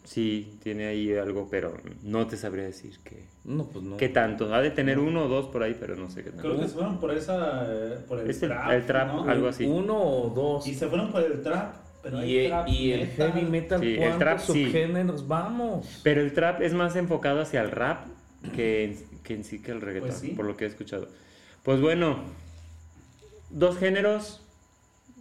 [0.04, 3.96] Sí, tiene ahí algo, pero no te sabría decir qué, No, pues no.
[3.96, 4.54] qué tanto.
[4.54, 6.42] Ha de tener uno o dos por ahí, pero no sé qué tanto.
[6.44, 7.66] Creo que se fueron por esa.
[8.08, 8.70] por el Es el- trap.
[8.70, 9.28] el trap, ¿no?
[9.28, 9.64] algo así.
[9.64, 10.66] Uno o dos.
[10.66, 11.74] Y se fueron por el trap.
[12.02, 14.64] Pero hay Y, e- trap y el heavy metal, Sí, el ¿cuántos trap, sí.
[14.66, 15.28] subgéneros?
[15.28, 16.00] Vamos.
[16.02, 18.06] Pero el trap es más enfocado hacia el rap
[18.54, 20.28] que en, que en sí que el reggaetón, Pues sí.
[20.30, 21.08] por lo que he escuchado.
[21.62, 22.18] Pues bueno,
[23.50, 24.40] dos géneros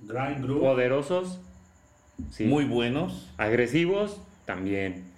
[0.07, 0.61] Grind Group.
[0.61, 1.39] poderosos,
[2.31, 2.45] sí.
[2.45, 3.29] Muy buenos.
[3.37, 5.10] agresivos también.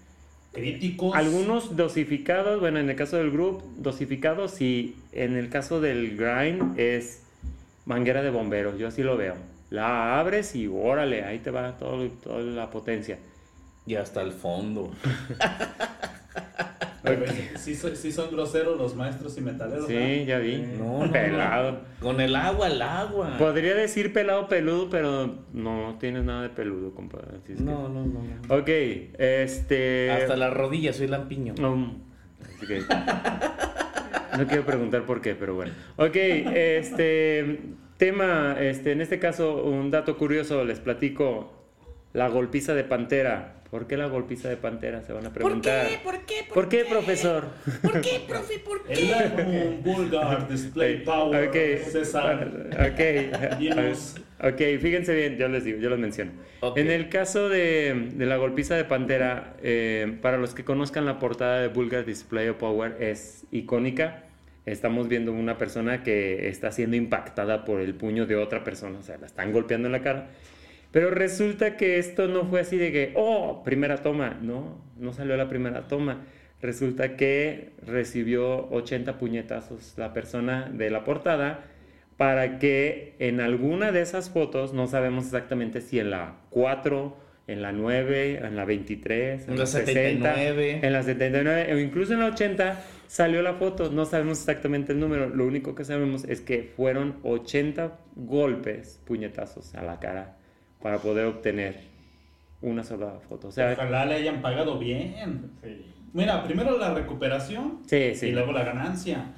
[0.53, 1.15] Críticos.
[1.15, 6.79] Algunos dosificados, bueno, en el caso del group, dosificados y en el caso del grind
[6.79, 7.23] es
[7.85, 9.35] manguera de bomberos, yo así lo veo.
[9.71, 13.17] La abres y órale, ahí te va todo, toda la potencia.
[13.87, 14.91] Y hasta el fondo.
[17.57, 19.87] Sí, son groseros los maestros y metaleros.
[19.87, 20.25] Sí, ¿verdad?
[20.25, 20.57] ya vi.
[20.77, 21.79] No, no, Pelado.
[21.99, 23.37] Con el agua, el agua.
[23.37, 27.37] Podría decir pelado peludo, pero no tienes nada de peludo, compadre.
[27.43, 28.21] así es que- No, no, no.
[28.47, 28.55] no.
[28.55, 28.69] Ok,
[29.17, 30.11] este.
[30.11, 31.55] Hasta las rodillas, soy lampiño.
[31.59, 31.99] Um,
[32.41, 32.81] así que-
[34.37, 35.73] No quiero preguntar por qué, pero bueno.
[35.97, 37.59] Ok, este
[37.97, 41.53] tema, este, en este caso, un dato curioso, les platico.
[42.13, 43.55] La golpiza de pantera.
[43.73, 45.01] ¿Por qué la golpiza de pantera?
[45.01, 45.87] Se van a preguntar.
[46.03, 46.45] ¿Por qué?
[46.53, 47.47] ¿Por qué, profesor?
[47.81, 48.59] ¿Por qué, profe?
[48.59, 48.93] ¿Por qué?
[48.93, 51.47] El álbum Vulgar Display Power.
[51.47, 51.55] Ok,
[51.89, 52.51] César.
[52.71, 54.17] ok, Dinos.
[54.39, 56.33] ok, fíjense bien, yo les digo, yo los menciono.
[56.59, 56.77] Ok.
[56.77, 61.17] En el caso de, de la golpiza de Pantera, eh, para los que conozcan la
[61.17, 64.25] portada de Vulgar Display of Power, es icónica.
[64.67, 69.01] Estamos viendo una persona que está siendo impactada por el puño de otra persona, o
[69.01, 70.27] sea, la están golpeando en la cara.
[70.93, 74.37] Pero resulta que esto no fue así de que, oh, primera toma.
[74.39, 76.21] No, no salió la primera toma.
[76.61, 81.65] Resulta que recibió 80 puñetazos la persona de la portada
[82.15, 87.17] para que en alguna de esas fotos, no sabemos exactamente si en la 4,
[87.47, 90.79] en la 9, en la 23, En la 79.
[90.83, 94.99] en la 79 o incluso en la 80 salió la foto, no sabemos exactamente el
[94.99, 100.37] número, lo único que sabemos es que fueron 80 golpes, puñetazos a la cara
[100.83, 101.75] para poder obtener
[102.61, 103.47] una sola foto.
[103.47, 105.49] O sea, Ojalá le hayan pagado bien.
[106.11, 108.27] Mira, primero la recuperación sí, sí.
[108.27, 109.31] y luego la ganancia.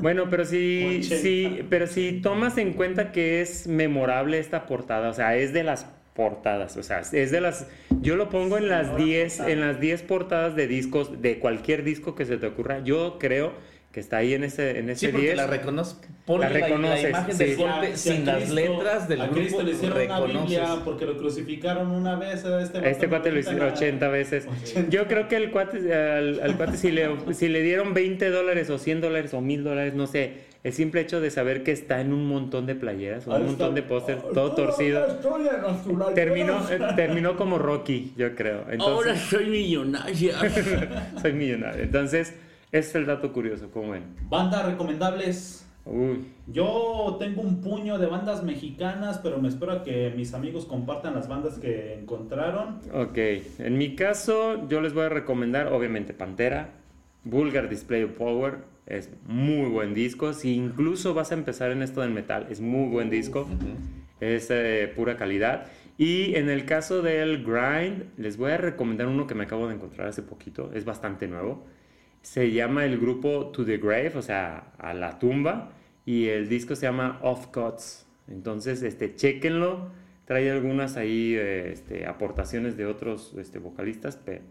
[0.00, 1.16] Bueno, pero si, 80.
[1.18, 5.62] si, pero si tomas en cuenta que es memorable esta portada, o sea, es de
[5.62, 7.68] las portadas, o sea, es de las,
[8.00, 12.16] yo lo pongo en las 10, en las 10 portadas de discos, de cualquier disco
[12.16, 13.52] que se te ocurra, yo creo
[13.92, 15.36] que está ahí en ese, en Sí, ese porque 10.
[15.38, 15.96] la reconoces.
[16.26, 17.44] La la, la reconoces, imagen sí.
[17.44, 19.40] del golpe Si sin las Cristo- letras del a grupo.
[19.40, 20.40] Cristo le hicieron una reconoces.
[20.42, 24.08] Biblia porque lo crucificaron una vez a este A este cuate lo 90 hicieron 80
[24.08, 24.46] veces.
[24.46, 24.90] 80.
[24.90, 28.68] Yo creo que el cuate, al, al cuate si le, si le dieron 20 dólares
[28.68, 32.00] o 100 dólares o 1000 dólares, no sé, el simple hecho de saber que está
[32.02, 35.06] en un montón de playeras, o un Ahí montón de pósters, todo torcido.
[36.14, 38.58] Terminó, eh, terminó como Rocky, yo creo.
[38.62, 40.34] Ahora Entonces, soy millonaria.
[41.22, 41.82] soy millonario.
[41.84, 42.34] Entonces,
[42.72, 44.04] es el dato curioso, como ven.
[44.28, 45.64] Bandas recomendables.
[45.90, 50.66] Uy, Yo tengo un puño de bandas mexicanas, pero me espero a que mis amigos
[50.66, 52.80] compartan las bandas que encontraron.
[52.92, 53.18] ok.
[53.58, 56.70] En mi caso, yo les voy a recomendar, obviamente, Pantera,
[57.24, 58.58] Vulgar Display of Power.
[58.84, 60.34] Es muy buen disco.
[60.34, 63.48] Si incluso vas a empezar en esto del metal, es muy buen disco.
[64.20, 65.66] Es eh, pura calidad.
[65.96, 69.74] Y en el caso del grind, les voy a recomendar uno que me acabo de
[69.74, 70.70] encontrar hace poquito.
[70.74, 71.64] Es bastante nuevo.
[72.28, 75.70] Se llama el grupo To The Grave, o sea, a la tumba.
[76.04, 78.06] Y el disco se llama Off Cuts.
[78.28, 79.88] Entonces, este, chéquenlo.
[80.26, 84.42] Trae algunas ahí este, aportaciones de otros este, vocalistas, pero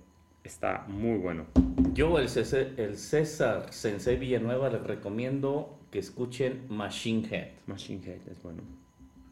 [0.43, 1.45] está muy bueno.
[1.93, 7.49] Yo, el César, el César Sensei Villanueva, les recomiendo que escuchen Machine Head.
[7.67, 8.63] Machine Head es bueno.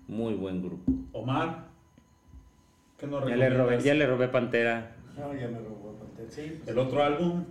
[0.08, 0.84] Muy buen grupo.
[1.14, 1.66] Omar,
[3.00, 4.96] ¿qué nos Ya le robé, ya le robé Pantera.
[5.18, 6.28] No, ya me robó pastel.
[6.30, 7.46] Sí, pues, El otro álbum,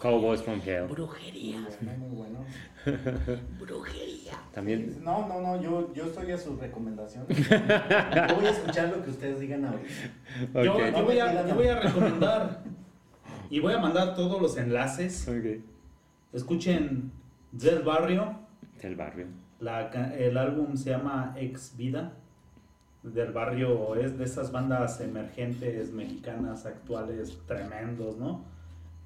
[0.00, 0.86] Cowboys from Hell.
[0.88, 2.44] Brujería, muy bueno, muy bueno.
[3.60, 4.32] brujería.
[4.52, 5.02] También.
[5.02, 7.36] No, no, no, yo, yo estoy a sus recomendaciones.
[7.48, 10.62] Yo voy a escuchar lo que ustedes digan ahorita.
[10.62, 10.80] yo, Ok.
[10.96, 12.62] yo voy a, yo voy a recomendar
[13.50, 15.26] y voy a mandar todos los enlaces.
[15.28, 15.62] Ok.
[16.32, 17.10] Escuchen
[17.52, 18.38] Del Barrio.
[18.80, 19.26] El barrio.
[19.60, 22.12] La el álbum se llama Ex Vida.
[23.02, 28.44] Del barrio es de esas bandas emergentes mexicanas actuales tremendos, ¿no?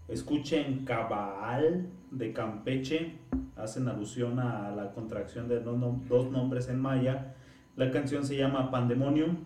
[0.08, 3.12] Escuchen Cabal de Campeche,
[3.56, 7.34] hacen alusión a la contracción de dos, nom- dos nombres en maya.
[7.76, 9.36] La canción se llama Pandemonium.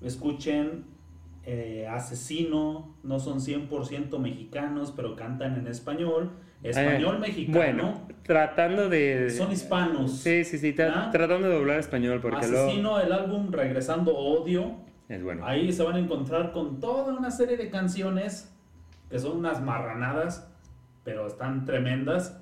[0.00, 0.84] Escuchen
[1.44, 6.30] eh, Asesino, no son 100% mexicanos, pero cantan en español.
[6.62, 7.58] Español Eh, mexicano.
[7.58, 9.30] Bueno, tratando de...
[9.30, 10.12] Son hispanos.
[10.12, 11.08] Sí, sí, sí, tra- ¿Ah?
[11.10, 14.76] tratando de doblar español porque Asesino, el álbum Regresando Odio.
[15.08, 15.44] Es bueno.
[15.46, 18.54] Ahí se van a encontrar con toda una serie de canciones
[19.10, 20.48] que son unas marranadas,
[21.04, 22.40] pero están tremendas.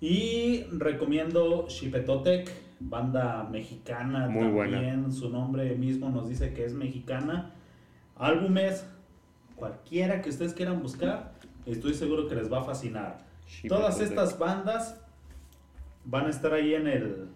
[0.00, 2.50] Y recomiendo Xipetotec,
[2.80, 4.76] banda mexicana Muy buena.
[4.78, 5.12] también.
[5.12, 7.52] Su nombre mismo nos dice que es mexicana.
[8.16, 8.86] Álbumes,
[9.56, 11.32] cualquiera que ustedes quieran buscar,
[11.64, 13.18] estoy seguro que les va a fascinar.
[13.68, 15.00] Todas estas bandas
[16.04, 17.28] van a estar ahí en el.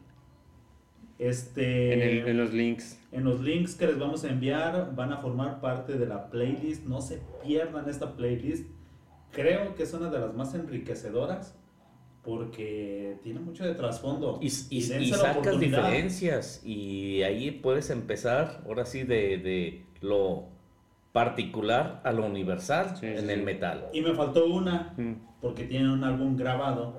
[1.19, 1.93] Este.
[1.95, 3.00] En, el- en los links.
[3.13, 6.85] En los links que les vamos a enviar van a formar parte de la playlist.
[6.87, 8.69] No se pierdan esta playlist.
[9.33, 11.57] Creo que es una de las más enriquecedoras
[12.23, 14.39] porque tiene mucho de trasfondo.
[14.43, 14.83] Y, y-
[15.13, 20.45] sacas diferencias y ahí puedes empezar, ahora sí, de, de lo
[21.13, 23.89] particular a lo universal Sí, en sí, el metal.
[23.93, 25.15] Y me faltó una Mm.
[25.41, 26.95] porque tienen un álbum grabado.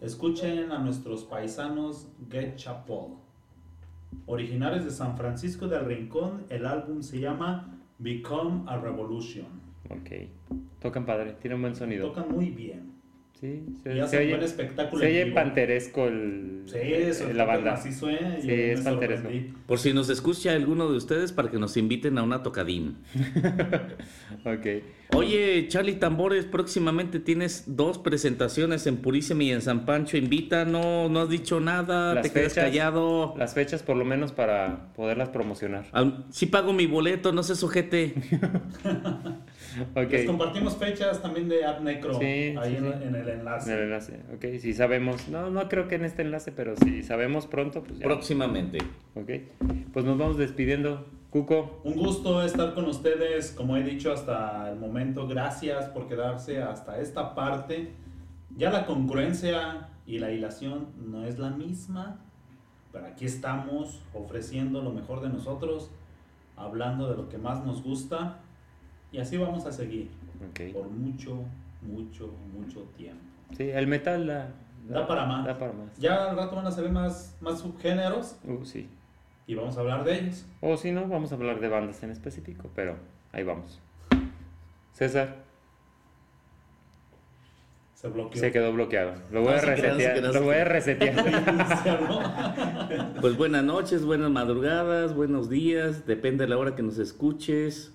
[0.00, 3.14] Escuchen a nuestros paisanos Get Chapel.
[4.26, 9.46] Originarios de San Francisco del Rincón, el álbum se llama Become a Revolution.
[9.90, 10.10] Ok.
[10.80, 12.08] Tocan padre, tienen buen sonido.
[12.08, 12.93] Tocan muy bien.
[13.40, 15.00] Sí, Y se, se hacen buen espectáculo.
[15.02, 15.34] se oye vivo.
[15.34, 17.74] panteresco el, Sí, eso la banda.
[17.74, 18.38] Así suena.
[18.38, 19.24] y Sí, es panteresco.
[19.28, 19.52] sorprendí.
[19.66, 22.96] Por si nos escucha alguno de ustedes para que nos inviten a una tocadín.
[24.46, 24.66] Ok.
[25.14, 30.16] Oye, Charlie Tambores, próximamente tienes dos presentaciones en Purísima y en San Pancho.
[30.18, 32.64] Invita, no, no has dicho nada, Las te quedas fechas.
[32.70, 33.34] callado.
[33.38, 35.86] Las fechas por lo menos para poderlas promocionar.
[35.92, 38.14] Ah, Sí pago mi boleto, no se sujete.
[39.94, 40.10] Ok.
[40.10, 42.86] Les compartimos fechas también de Art Necro Sí, ahí sí, en, sí.
[42.86, 43.82] en el En el enlace.
[43.82, 44.20] enlace.
[44.34, 45.28] Ok, si sabemos.
[45.28, 48.04] No, no creo que en este enlace, pero si sabemos pronto, pues ya.
[48.04, 48.78] Próximamente.
[49.14, 49.30] Ok.
[49.92, 51.06] Pues nos vamos despidiendo.
[51.30, 55.26] Cuco, Un gusto estar con ustedes, como he dicho hasta el momento.
[55.26, 57.90] Gracias por quedarse hasta esta parte.
[58.56, 62.20] Ya la congruencia y la hilación no es la misma,
[62.92, 65.90] pero aquí estamos ofreciendo lo mejor de nosotros,
[66.56, 68.38] hablando de lo que más nos gusta
[69.14, 70.10] y así vamos a seguir
[70.72, 71.38] por mucho,
[71.82, 73.22] mucho, mucho tiempo.
[73.56, 74.48] Sí, el metal da,
[74.88, 75.46] Da para más.
[75.46, 75.96] Da para más.
[75.98, 78.88] Ya al rato van a salir más, más subgéneros Uh, sí.
[79.46, 80.44] y vamos a hablar de ellos.
[80.60, 82.96] O si no, vamos a hablar de bandas en específico, pero
[83.32, 83.80] ahí vamos.
[84.92, 85.36] César,
[87.94, 88.40] Se bloqueó.
[88.40, 89.14] se quedó bloqueado.
[89.32, 90.14] Lo voy No a resetear.
[90.14, 91.14] quedó, Lo voy a resetear.
[93.20, 97.92] Pues buenas noches, buenas madrugadas, buenos días, depende de la hora que nos escuches.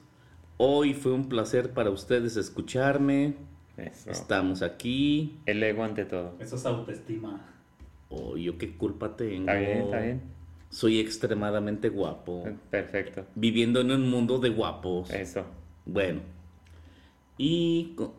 [0.62, 3.36] Hoy fue un placer para ustedes escucharme.
[3.78, 4.10] Eso.
[4.12, 5.40] Estamos aquí.
[5.46, 6.36] El ego ante todo.
[6.40, 7.46] Eso es autoestima.
[8.10, 9.50] Oh, yo qué culpa tengo.
[9.50, 10.22] Está bien, está bien.
[10.70, 12.44] Soy extremadamente guapo.
[12.70, 13.26] Perfecto.
[13.36, 15.12] Viviendo en un mundo de guapos.
[15.12, 15.46] Eso.
[15.86, 16.20] Bueno.
[17.38, 18.14] Y co-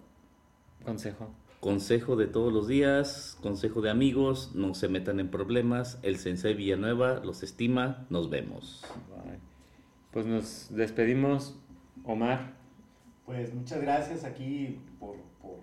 [0.83, 1.29] Consejo.
[1.61, 5.99] consejo de todos los días, consejo de amigos, no se metan en problemas.
[6.03, 8.07] El Sensei Villanueva los estima.
[8.09, 8.83] Nos vemos.
[9.11, 9.39] Bye.
[10.11, 11.55] Pues nos despedimos.
[12.05, 12.53] Omar,
[13.27, 15.59] Pues muchas gracias aquí por, por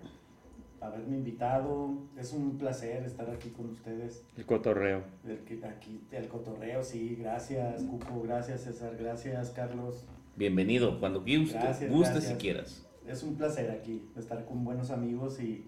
[0.80, 1.98] haberme invitado.
[2.16, 4.24] Es un placer estar aquí con ustedes.
[4.36, 5.02] el cotorreo.
[5.26, 7.16] El Aquí el cotorreo, sí.
[7.20, 8.22] Gracias, Cuco.
[8.22, 8.96] Gracias, César.
[8.98, 10.04] Gracias, Carlos.
[10.36, 12.32] Bienvenido cuando guste, Gracias, guste gracias.
[12.32, 12.86] si quieras.
[13.06, 15.66] Es un placer aquí estar con buenos amigos y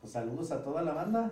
[0.00, 1.30] pues saludos a toda la banda,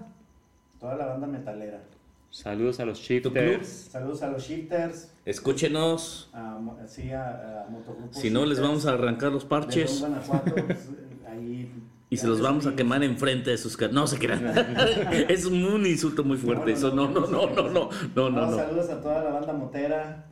[0.81, 1.83] toda la banda metalera.
[2.31, 3.89] Saludos a los shifters.
[3.91, 6.31] Saludos a los shifters, Escúchenos.
[6.33, 10.55] a, mo- sí, a, a Motogrupo Si no, les vamos a arrancar los parches Guanajuato,
[10.55, 10.89] pues,
[11.27, 11.73] ahí
[12.11, 13.95] y se los vamos a quemar enfrente de sus casas.
[13.95, 14.45] No se crean.
[15.29, 16.73] es un insulto muy fuerte.
[16.73, 18.57] Eso no, no, no, no, no, no, no, No, no.
[18.57, 20.27] Saludos a toda la banda motera,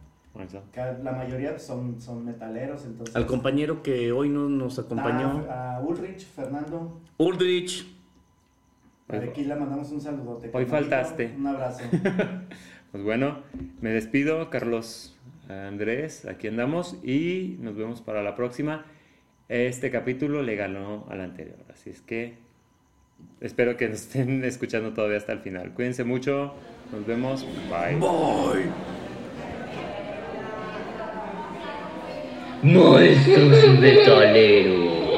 [1.02, 3.16] la mayoría son, son metaleros, entonces...
[3.16, 7.95] Al compañero que hoy no nos acompañó, A, a Ulrich, Fernando, Ulrich.
[9.08, 10.50] De aquí le mandamos un saludote.
[10.52, 11.34] Hoy faltaste.
[11.36, 11.84] Un abrazo.
[12.92, 13.42] Pues bueno,
[13.82, 15.18] me despido, Carlos
[15.50, 18.86] Andrés, aquí andamos y nos vemos para la próxima.
[19.48, 22.38] Este capítulo le ganó al anterior, así es que
[23.40, 25.74] espero que nos estén escuchando todavía hasta el final.
[25.74, 26.54] Cuídense mucho,
[26.90, 27.96] nos vemos, bye.
[27.96, 28.70] Bye.
[32.62, 35.15] Monstruos metaleros.